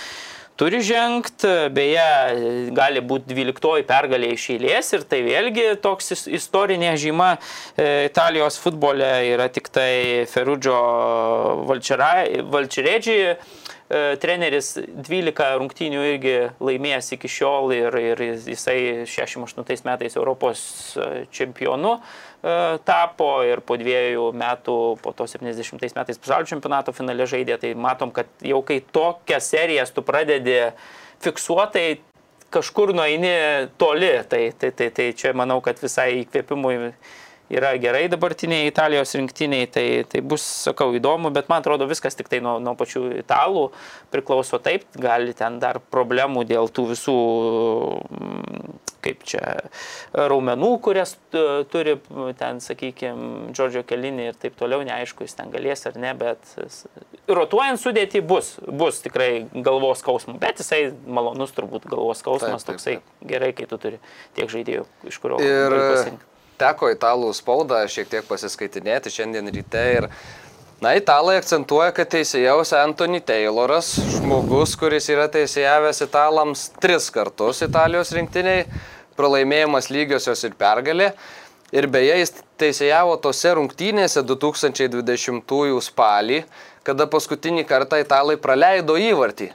turi 0.58 0.80
žengti, 0.82 1.52
beje, 1.74 2.06
gali 2.74 3.02
būti 3.04 3.30
12 3.30 3.86
pergalė 3.86 4.32
iš 4.34 4.48
eilės 4.56 4.92
ir 4.96 5.06
tai 5.08 5.22
vėlgi 5.26 5.68
toks 5.84 6.12
is- 6.16 6.26
istorinė 6.40 6.96
žyma 6.98 7.30
e, 7.38 8.08
Italijos 8.08 8.58
futbole 8.58 9.08
yra 9.30 9.46
tik 9.54 9.70
tai 9.70 10.26
Ferudžio 10.30 10.78
Valčeredžiai. 11.68 13.36
Treneris 13.88 14.74
12 14.76 15.46
rungtynių 15.62 16.02
irgi 16.10 16.32
laimėjęs 16.60 17.06
iki 17.16 17.28
šiol 17.32 17.72
ir, 17.72 17.94
ir 17.96 18.20
jisai 18.44 19.06
68 19.08 19.86
metais 19.88 20.16
Europos 20.20 20.60
e, 21.00 21.22
čempionu 21.32 21.94
e, 21.96 22.02
tapo 22.86 23.28
ir 23.42 23.62
po 23.66 23.76
dviejų 23.80 24.28
metų, 24.38 24.76
po 25.02 25.12
to 25.16 25.26
70 25.26 25.82
metais 25.96 26.20
pasaulio 26.22 26.46
čempionato 26.46 26.94
finale 26.94 27.26
žaidė. 27.26 27.58
Tai 27.58 27.72
matom, 27.74 28.12
kad 28.14 28.30
jau 28.46 28.60
kai 28.66 28.80
tokias 28.80 29.50
serijas 29.50 29.90
tu 29.94 30.04
pradedi 30.06 30.60
fiksuotai, 31.24 31.98
kažkur 32.54 32.94
nueini 32.94 33.68
toli. 33.78 34.12
Tai, 34.28 34.42
tai, 34.58 34.70
tai, 34.70 34.90
tai 34.94 35.08
čia 35.18 35.34
manau, 35.36 35.58
kad 35.64 35.80
visai 35.82 36.12
įkvėpimui 36.22 36.92
yra 37.48 37.72
gerai 37.80 38.08
dabartiniai 38.12 38.68
Italijos 38.68 39.14
rinktiniai, 39.16 39.66
tai, 39.72 39.86
tai 40.08 40.20
bus, 40.20 40.44
sakau, 40.68 40.90
įdomu, 40.96 41.32
bet 41.32 41.48
man 41.48 41.62
atrodo 41.62 41.88
viskas 41.88 42.16
tik 42.18 42.28
tai 42.28 42.42
nuo, 42.44 42.58
nuo 42.60 42.74
pačių 42.76 43.06
italų 43.22 43.68
priklauso 44.12 44.60
taip, 44.60 44.84
gali 45.00 45.32
ten 45.36 45.56
dar 45.62 45.80
problemų 45.80 46.44
dėl 46.48 46.68
tų 46.68 46.90
visų, 46.92 47.16
kaip 49.08 49.24
čia, 49.28 49.42
raumenų, 50.12 50.70
kurias 50.84 51.16
e, 51.32 51.44
turi 51.72 51.96
ten, 52.38 52.62
sakykime, 52.64 53.52
Džordžio 53.56 53.84
Kelinį 53.88 54.30
ir 54.30 54.40
taip 54.40 54.56
toliau, 54.60 54.84
neaišku, 54.86 55.26
jis 55.26 55.38
ten 55.38 55.52
galės 55.54 55.86
ar 55.88 55.98
ne, 56.00 56.14
bet 56.18 56.54
rotuojant 57.28 57.80
sudėti 57.80 58.22
bus, 58.24 58.56
bus 58.68 59.02
tikrai 59.04 59.46
galvos 59.54 60.02
skausmų, 60.04 60.38
bet 60.42 60.62
jisai 60.62 60.88
malonus 61.06 61.54
turbūt 61.56 61.88
galvos 61.88 62.22
skausmas, 62.22 62.66
Taip, 62.66 62.80
taip, 62.80 63.04
toksai 63.04 63.28
gerai, 63.30 63.52
kai 63.56 63.68
tu 63.70 63.80
turi 63.80 64.02
tiek 64.36 64.50
žaidėjų, 64.52 64.88
iš 65.08 65.22
kurio 65.22 65.40
Ir 65.44 65.78
teko 66.58 66.90
italų 66.90 67.30
spaudą 67.38 67.84
šiek 67.90 68.10
tiek 68.10 68.28
pasiskaitinėti 68.28 69.12
šiandien 69.14 69.50
ryte 69.54 69.84
ir 69.94 70.12
Na, 70.78 70.92
italai 70.94 71.40
akcentuoja, 71.40 71.90
kad 71.90 72.06
teisėjaus 72.12 72.70
Anthony 72.78 73.18
Tayloras, 73.26 73.96
žmogus, 74.14 74.76
kuris 74.78 75.08
yra 75.10 75.24
teisėjavęs 75.34 76.04
italams 76.04 76.68
tris 76.78 77.08
kartus 77.10 77.64
Italijos 77.66 78.12
rinktiniai, 78.14 78.60
pralaimėjimas 79.18 79.90
lygiosios 79.92 80.44
ir 80.46 80.56
pergalė. 80.58 81.12
Ir 81.74 81.84
beje, 81.92 82.14
jis 82.22 82.32
teisėjavo 82.60 83.18
tose 83.20 83.50
rungtynėse 83.58 84.22
2020 84.24 85.82
spalį, 85.84 86.42
kada 86.86 87.06
paskutinį 87.10 87.66
kartą 87.68 87.98
italai 88.00 88.38
praleido 88.40 88.96
įvartį. 88.96 89.50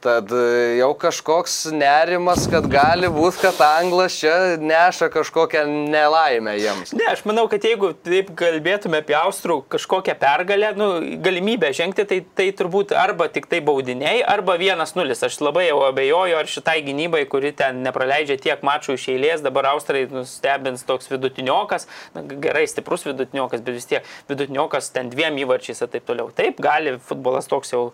Tad 0.00 0.30
e, 0.32 0.76
jau 0.78 0.94
kažkoks 0.96 1.54
nerimas, 1.76 2.46
kad 2.48 2.64
gali 2.72 3.08
būti, 3.12 3.42
kad 3.42 3.58
anglas 3.66 4.14
čia 4.16 4.56
neša 4.56 5.10
kažkokią 5.12 5.66
nelaimę 5.92 6.54
jiems. 6.56 6.94
Ne, 6.96 7.04
aš 7.12 7.20
manau, 7.28 7.44
kad 7.52 7.66
jeigu 7.68 7.90
taip 8.06 8.30
kalbėtume 8.38 9.02
apie 9.02 9.12
Austrų 9.18 9.58
kažkokią 9.68 10.14
pergalę, 10.22 10.70
nu, 10.80 10.86
galimybę 11.20 11.68
žengti, 11.76 12.06
tai, 12.08 12.22
tai 12.38 12.46
turbūt 12.56 12.94
arba 12.96 13.26
tik 13.28 13.50
tai 13.50 13.60
baudiniai, 13.66 14.22
arba 14.24 14.56
1-0. 14.56 15.18
Aš 15.28 15.36
labai 15.44 15.66
jau 15.66 15.82
abejoju, 15.90 16.38
ar 16.40 16.48
šitai 16.48 16.78
gynybai, 16.86 17.26
kuri 17.28 17.52
ten 17.60 17.84
nepraleidžia 17.84 18.38
tiek 18.40 18.64
mačų 18.64 18.96
iš 18.96 19.06
eilės, 19.12 19.44
dabar 19.44 19.68
Austrai 19.74 20.06
nustebins 20.08 20.86
toks 20.88 21.12
vidutiniokas, 21.12 21.84
na, 22.16 22.24
gerai, 22.24 22.64
stiprus 22.72 23.04
vidutiniokas, 23.04 23.60
bet 23.60 23.76
vis 23.76 23.90
tiek 23.92 24.08
vidutiniokas 24.32 24.88
ten 24.96 25.12
dviem 25.12 25.36
įvarčiais 25.44 25.84
ir 25.84 25.92
taip 25.92 26.08
toliau. 26.08 26.32
Taip, 26.32 26.64
gali 26.64 26.96
futbolas 27.04 27.52
toks 27.52 27.76
jau 27.76 27.90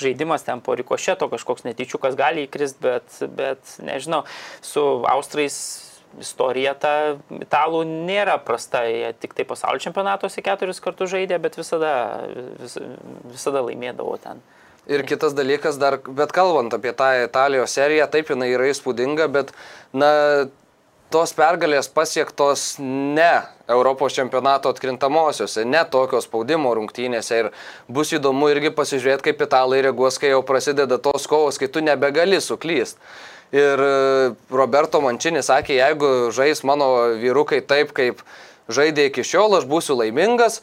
žaidimas 0.00 0.46
ten 0.46 0.62
po 0.64 0.76
rikošeto 0.78 1.28
kažkoks 1.32 1.66
netyčiukas 1.66 2.16
gali 2.18 2.46
įkrist, 2.46 2.80
bet, 2.82 3.20
bet 3.34 3.76
nežinau, 3.84 4.24
su 4.64 4.84
Austrais 5.10 5.58
istorija 6.16 6.72
ta 6.78 6.92
italų 7.34 7.82
nėra 7.86 8.38
prasta, 8.40 8.84
jie 8.88 9.10
tik 9.20 9.34
tai 9.36 9.44
pasaulio 9.48 9.82
čempionatuose 9.82 10.42
keturis 10.44 10.80
kartus 10.84 11.12
žaidė, 11.12 11.36
bet 11.42 11.58
visada, 11.60 11.92
vis, 12.62 12.78
visada 13.28 13.62
laimėdavo 13.66 14.16
ten. 14.22 14.40
Ir 14.88 15.04
kitas 15.04 15.34
dalykas 15.36 15.76
dar, 15.76 15.98
bet 16.00 16.32
kalbant 16.32 16.72
apie 16.72 16.94
tą 16.96 17.10
Italijos 17.26 17.74
seriją, 17.76 18.06
taip 18.08 18.32
jinai 18.32 18.48
yra 18.54 18.70
įspūdinga, 18.72 19.28
bet, 19.34 19.52
na, 19.92 20.08
tos 21.12 21.34
pergalės 21.36 21.90
pasiektos 21.92 22.76
ne 22.80 23.34
Europos 23.68 24.14
čempionato 24.16 24.70
atkrintamosiose, 24.72 25.64
ne 25.68 25.82
tokio 25.92 26.22
spaudimo 26.24 26.72
rungtynėse 26.76 27.40
ir 27.42 27.50
bus 27.92 28.14
įdomu 28.16 28.48
irgi 28.54 28.72
pasižiūrėti, 28.72 29.26
kaip 29.28 29.44
italai 29.44 29.82
reaguos, 29.84 30.16
kai 30.20 30.32
jau 30.32 30.40
prasideda 30.46 30.96
tos 31.04 31.28
kovos, 31.28 31.60
kai 31.60 31.68
tu 31.68 31.84
nebegali 31.84 32.40
suklyst. 32.40 32.96
Ir 33.52 33.80
e, 33.80 33.92
Roberto 34.52 35.00
Mančinis 35.04 35.48
sakė, 35.48 35.78
jeigu 35.78 36.12
žais 36.36 36.64
mano 36.68 36.88
vyrukai 37.20 37.60
taip, 37.64 37.92
kaip 37.96 38.20
žaidė 38.72 39.08
iki 39.08 39.24
šiol, 39.24 39.60
aš 39.60 39.68
būsiu 39.68 39.96
laimingas. 40.00 40.62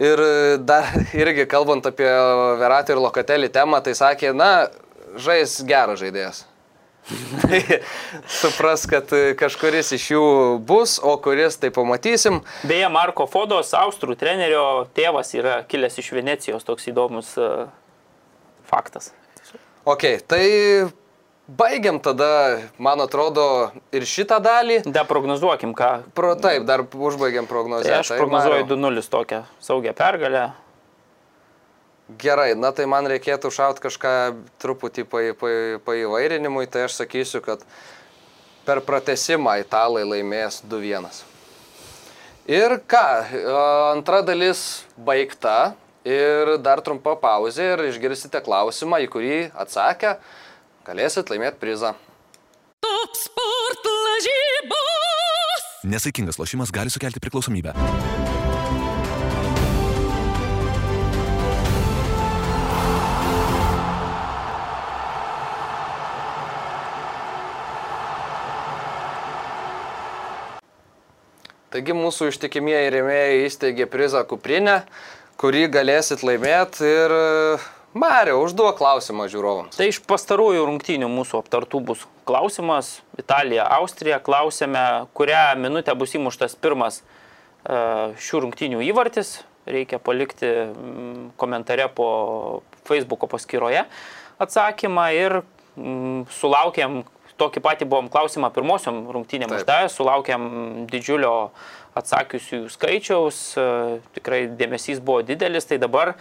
Ir 0.00 0.20
e, 0.20 0.56
dar 0.60 0.88
irgi 1.24 1.48
kalbant 1.48 1.84
apie 1.88 2.08
Veratį 2.60 2.96
ir 2.96 3.04
Lokatelį 3.08 3.52
temą, 3.56 3.80
tai 3.84 3.96
sakė, 3.96 4.32
na, 4.36 4.68
žais 5.16 5.62
geras 5.68 6.00
žaidėjas. 6.00 6.44
Supras, 8.40 8.86
kad 8.88 9.10
kažkuris 9.38 9.92
iš 9.96 10.06
jų 10.14 10.24
bus, 10.64 10.96
o 11.02 11.16
kuris 11.20 11.58
tai 11.60 11.70
pamatysim. 11.74 12.40
Beje, 12.64 12.88
Marko 12.92 13.26
Fodos, 13.30 13.74
austrų 13.76 14.16
trenerio 14.20 14.64
tėvas 14.96 15.34
yra 15.36 15.60
kilęs 15.68 16.00
iš 16.00 16.12
Venecijos, 16.16 16.64
toks 16.64 16.88
įdomus 16.92 17.34
uh, 17.40 17.66
faktas. 18.70 19.12
Ok, 19.84 20.06
tai 20.24 20.44
baigiam 21.44 22.00
tada, 22.00 22.60
man 22.80 23.04
atrodo, 23.04 23.70
ir 23.92 24.06
šitą 24.08 24.40
dalį. 24.40 24.80
Dar 24.88 25.04
prognozuokim, 25.08 25.74
ką. 25.76 25.90
Pro, 26.16 26.32
taip, 26.40 26.64
dar 26.68 26.86
užbaigiam 26.88 27.48
prognozę. 27.50 27.90
Tai 27.90 28.00
aš 28.00 28.14
tai, 28.14 28.20
prognozuoju 28.22 28.68
2-0 28.72 29.10
tokią 29.12 29.42
saugią 29.60 29.92
pergalę. 29.98 30.46
Gerai, 32.04 32.52
na 32.52 32.68
tai 32.76 32.84
man 32.84 33.06
reikėtų 33.08 33.48
šaut 33.48 33.78
kažką 33.80 34.10
truputį 34.60 35.06
paįvairinimui, 35.08 36.66
tai 36.68 36.84
aš 36.84 36.98
sakysiu, 37.00 37.40
kad 37.40 37.62
per 38.66 38.82
pratesimą 38.84 39.56
italai 39.62 40.02
laimės 40.04 40.60
2-1. 40.68 41.08
Ir 42.52 42.76
ką, 42.84 43.06
antra 43.94 44.20
dalis 44.20 44.84
baigta 45.00 45.72
ir 46.04 46.58
dar 46.60 46.84
trumpa 46.84 47.16
pauzė 47.16 47.70
ir 47.72 47.86
išgirsite 47.88 48.44
klausimą, 48.44 49.00
į 49.00 49.08
kurį 49.08 49.38
atsakę 49.64 50.18
galėsit 50.84 51.32
laimėti 51.32 51.56
prizą. 51.62 51.94
Top 52.84 53.16
sport 53.16 53.88
lažybos. 53.88 55.64
Nesaikingas 55.88 56.36
lošimas 56.36 56.68
gali 56.72 56.92
sukelti 56.92 57.24
priklausomybę. 57.24 57.72
Taigi 71.74 71.90
mūsų 71.90 72.28
ištikimieji 72.30 72.90
rėmėjai 72.94 73.38
įsteigė 73.48 73.88
prizą 73.90 74.20
kuprinę, 74.30 74.84
kurį 75.42 75.64
galėsit 75.74 76.20
laimėti 76.22 76.86
ir 76.86 77.14
Mario, 77.98 78.36
užduok 78.44 78.76
klausimą 78.78 79.26
žiūrovams. 79.32 79.74
Tai 79.74 79.88
iš 79.90 79.98
pastarųjų 80.06 80.68
rungtynių 80.68 81.08
mūsų 81.10 81.40
aptartų 81.42 81.80
bus 81.88 82.04
klausimas. 82.30 83.00
Italija, 83.18 83.66
Austrija. 83.80 84.20
Klausėme, 84.22 84.84
kurią 85.18 85.42
minutę 85.58 85.96
bus 85.98 86.14
įmuštas 86.14 86.54
pirmas 86.62 87.00
e, 87.02 88.14
šių 88.22 88.44
rungtynių 88.46 88.82
įvartis. 88.92 89.40
Reikia 89.66 89.98
palikti 89.98 90.46
mm, 90.46 91.32
komentare 91.42 91.88
po 91.90 92.08
Facebook'o 92.86 93.26
paskyroje 93.34 93.82
atsakymą 94.42 95.08
ir 95.18 95.40
mm, 95.40 96.26
sulaukėm 96.38 97.02
tokį 97.40 97.62
patį 97.64 97.88
buvom 97.90 98.08
klausimą 98.12 98.50
pirmosiom 98.54 99.04
rungtynėm 99.14 99.52
uždavę, 99.56 99.90
sulaukėm 99.92 100.46
didžiulio 100.90 101.34
atsakiusių 101.98 102.64
skaičiaus, 102.74 103.42
e, 103.58 103.66
tikrai 104.16 104.44
dėmesys 104.50 105.02
buvo 105.04 105.22
didelis, 105.26 105.68
tai 105.70 105.78
dabar 105.82 106.14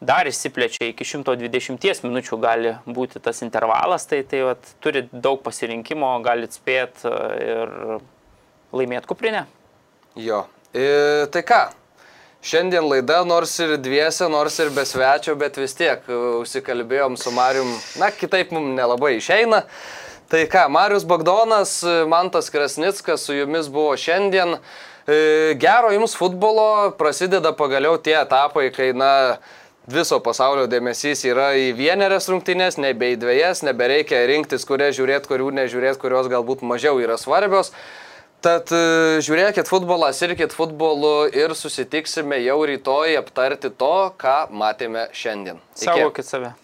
dar 0.00 0.28
išsiplečia 0.28 0.90
iki 0.92 1.06
120 1.08 2.04
minučių 2.04 2.38
gali 2.42 2.74
būti 2.86 3.22
tas 3.22 3.42
intervalas, 3.46 4.06
tai, 4.06 4.22
tai 4.28 4.44
vat, 4.50 4.74
turi 4.84 5.06
daug 5.12 5.40
pasirinkimo, 5.42 6.12
galit 6.26 6.54
spėti 6.54 7.08
e, 7.08 7.16
ir 7.46 7.74
laimėti 8.76 9.10
kuprinę. 9.10 9.46
Jo, 10.16 10.44
e, 10.74 11.26
tai 11.32 11.42
ką, 11.46 11.64
Šiandien 12.46 12.84
laida 12.86 13.24
nors 13.26 13.56
ir 13.58 13.72
dviese, 13.82 14.28
nors 14.30 14.54
ir 14.62 14.68
be 14.70 14.84
svečio, 14.86 15.32
bet 15.34 15.56
vis 15.58 15.72
tiek 15.74 16.04
e, 16.06 16.16
užsikalbėjom 16.44 17.16
su 17.18 17.32
Marium, 17.34 17.72
na, 17.98 18.12
kitaip 18.14 18.52
mums 18.54 18.76
nelabai 18.76 19.16
išeina. 19.16 19.64
Tai 20.30 20.42
ką, 20.50 20.66
Marius 20.74 21.04
Bagdonas, 21.06 21.78
Mantas 22.10 22.50
Krasnickas 22.50 23.28
su 23.28 23.36
jumis 23.36 23.68
buvo 23.70 23.92
šiandien. 23.96 24.56
E, 25.06 25.54
gero 25.62 25.92
jums 25.94 26.16
futbolo, 26.18 26.90
prasideda 26.98 27.52
pagaliau 27.54 27.94
tie 28.02 28.16
etapai, 28.18 28.72
kai, 28.74 28.90
na, 28.90 29.38
viso 29.86 30.18
pasaulio 30.18 30.66
dėmesys 30.66 31.22
yra 31.30 31.52
į 31.54 31.70
vienerias 31.78 32.26
rungtynės, 32.30 32.78
nebe 32.82 33.12
į 33.14 33.20
dviejas, 33.22 33.62
nebereikia 33.66 34.24
rinktis, 34.26 34.66
kurias 34.66 34.98
žiūrėti, 34.98 35.30
kurių 35.30 35.52
nežiūrėti, 35.60 36.02
kurios 36.02 36.26
galbūt 36.32 36.66
mažiau 36.66 36.98
yra 37.02 37.18
svarbios. 37.22 37.70
Tad 38.42 38.70
e, 38.74 39.22
žiūrėkit 39.24 39.70
futbolą, 39.70 40.10
sirkit 40.14 40.52
futbolu 40.54 41.30
ir 41.30 41.54
susitiksime 41.56 42.42
jau 42.42 42.58
rytoj 42.68 43.16
aptarti 43.22 43.70
to, 43.70 43.96
ką 44.20 44.38
matėme 44.50 45.08
šiandien. 45.14 45.62
Saugokit 45.78 46.26
save. 46.26 46.56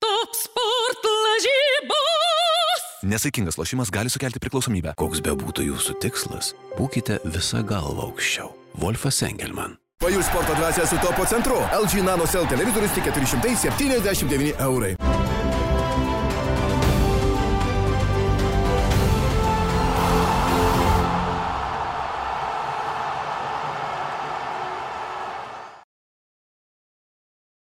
Top 0.00 0.30
sport 0.36 1.00
lažybos. 1.04 2.82
Nesaikingas 3.02 3.58
lošimas 3.58 3.90
gali 3.90 4.10
sukelti 4.10 4.40
priklausomybę. 4.42 4.94
Koks 5.00 5.22
be 5.24 5.32
būtų 5.38 5.70
jūsų 5.70 5.96
tikslas, 6.02 6.52
būkite 6.78 7.20
visą 7.24 7.62
galvą 7.66 8.10
aukščiau. 8.10 8.52
Wolfas 8.82 9.22
Engelman. 9.26 9.78
Pajus 10.02 10.28
sporto 10.28 10.54
dvasia 10.58 10.84
su 10.86 10.98
topo 11.00 11.24
centru. 11.24 11.62
LG 11.72 12.04
Nano 12.04 12.26
Cell 12.28 12.48
televizorius 12.50 12.92
tik 12.92 13.08
479 13.08 14.60
eurai. 14.60 14.92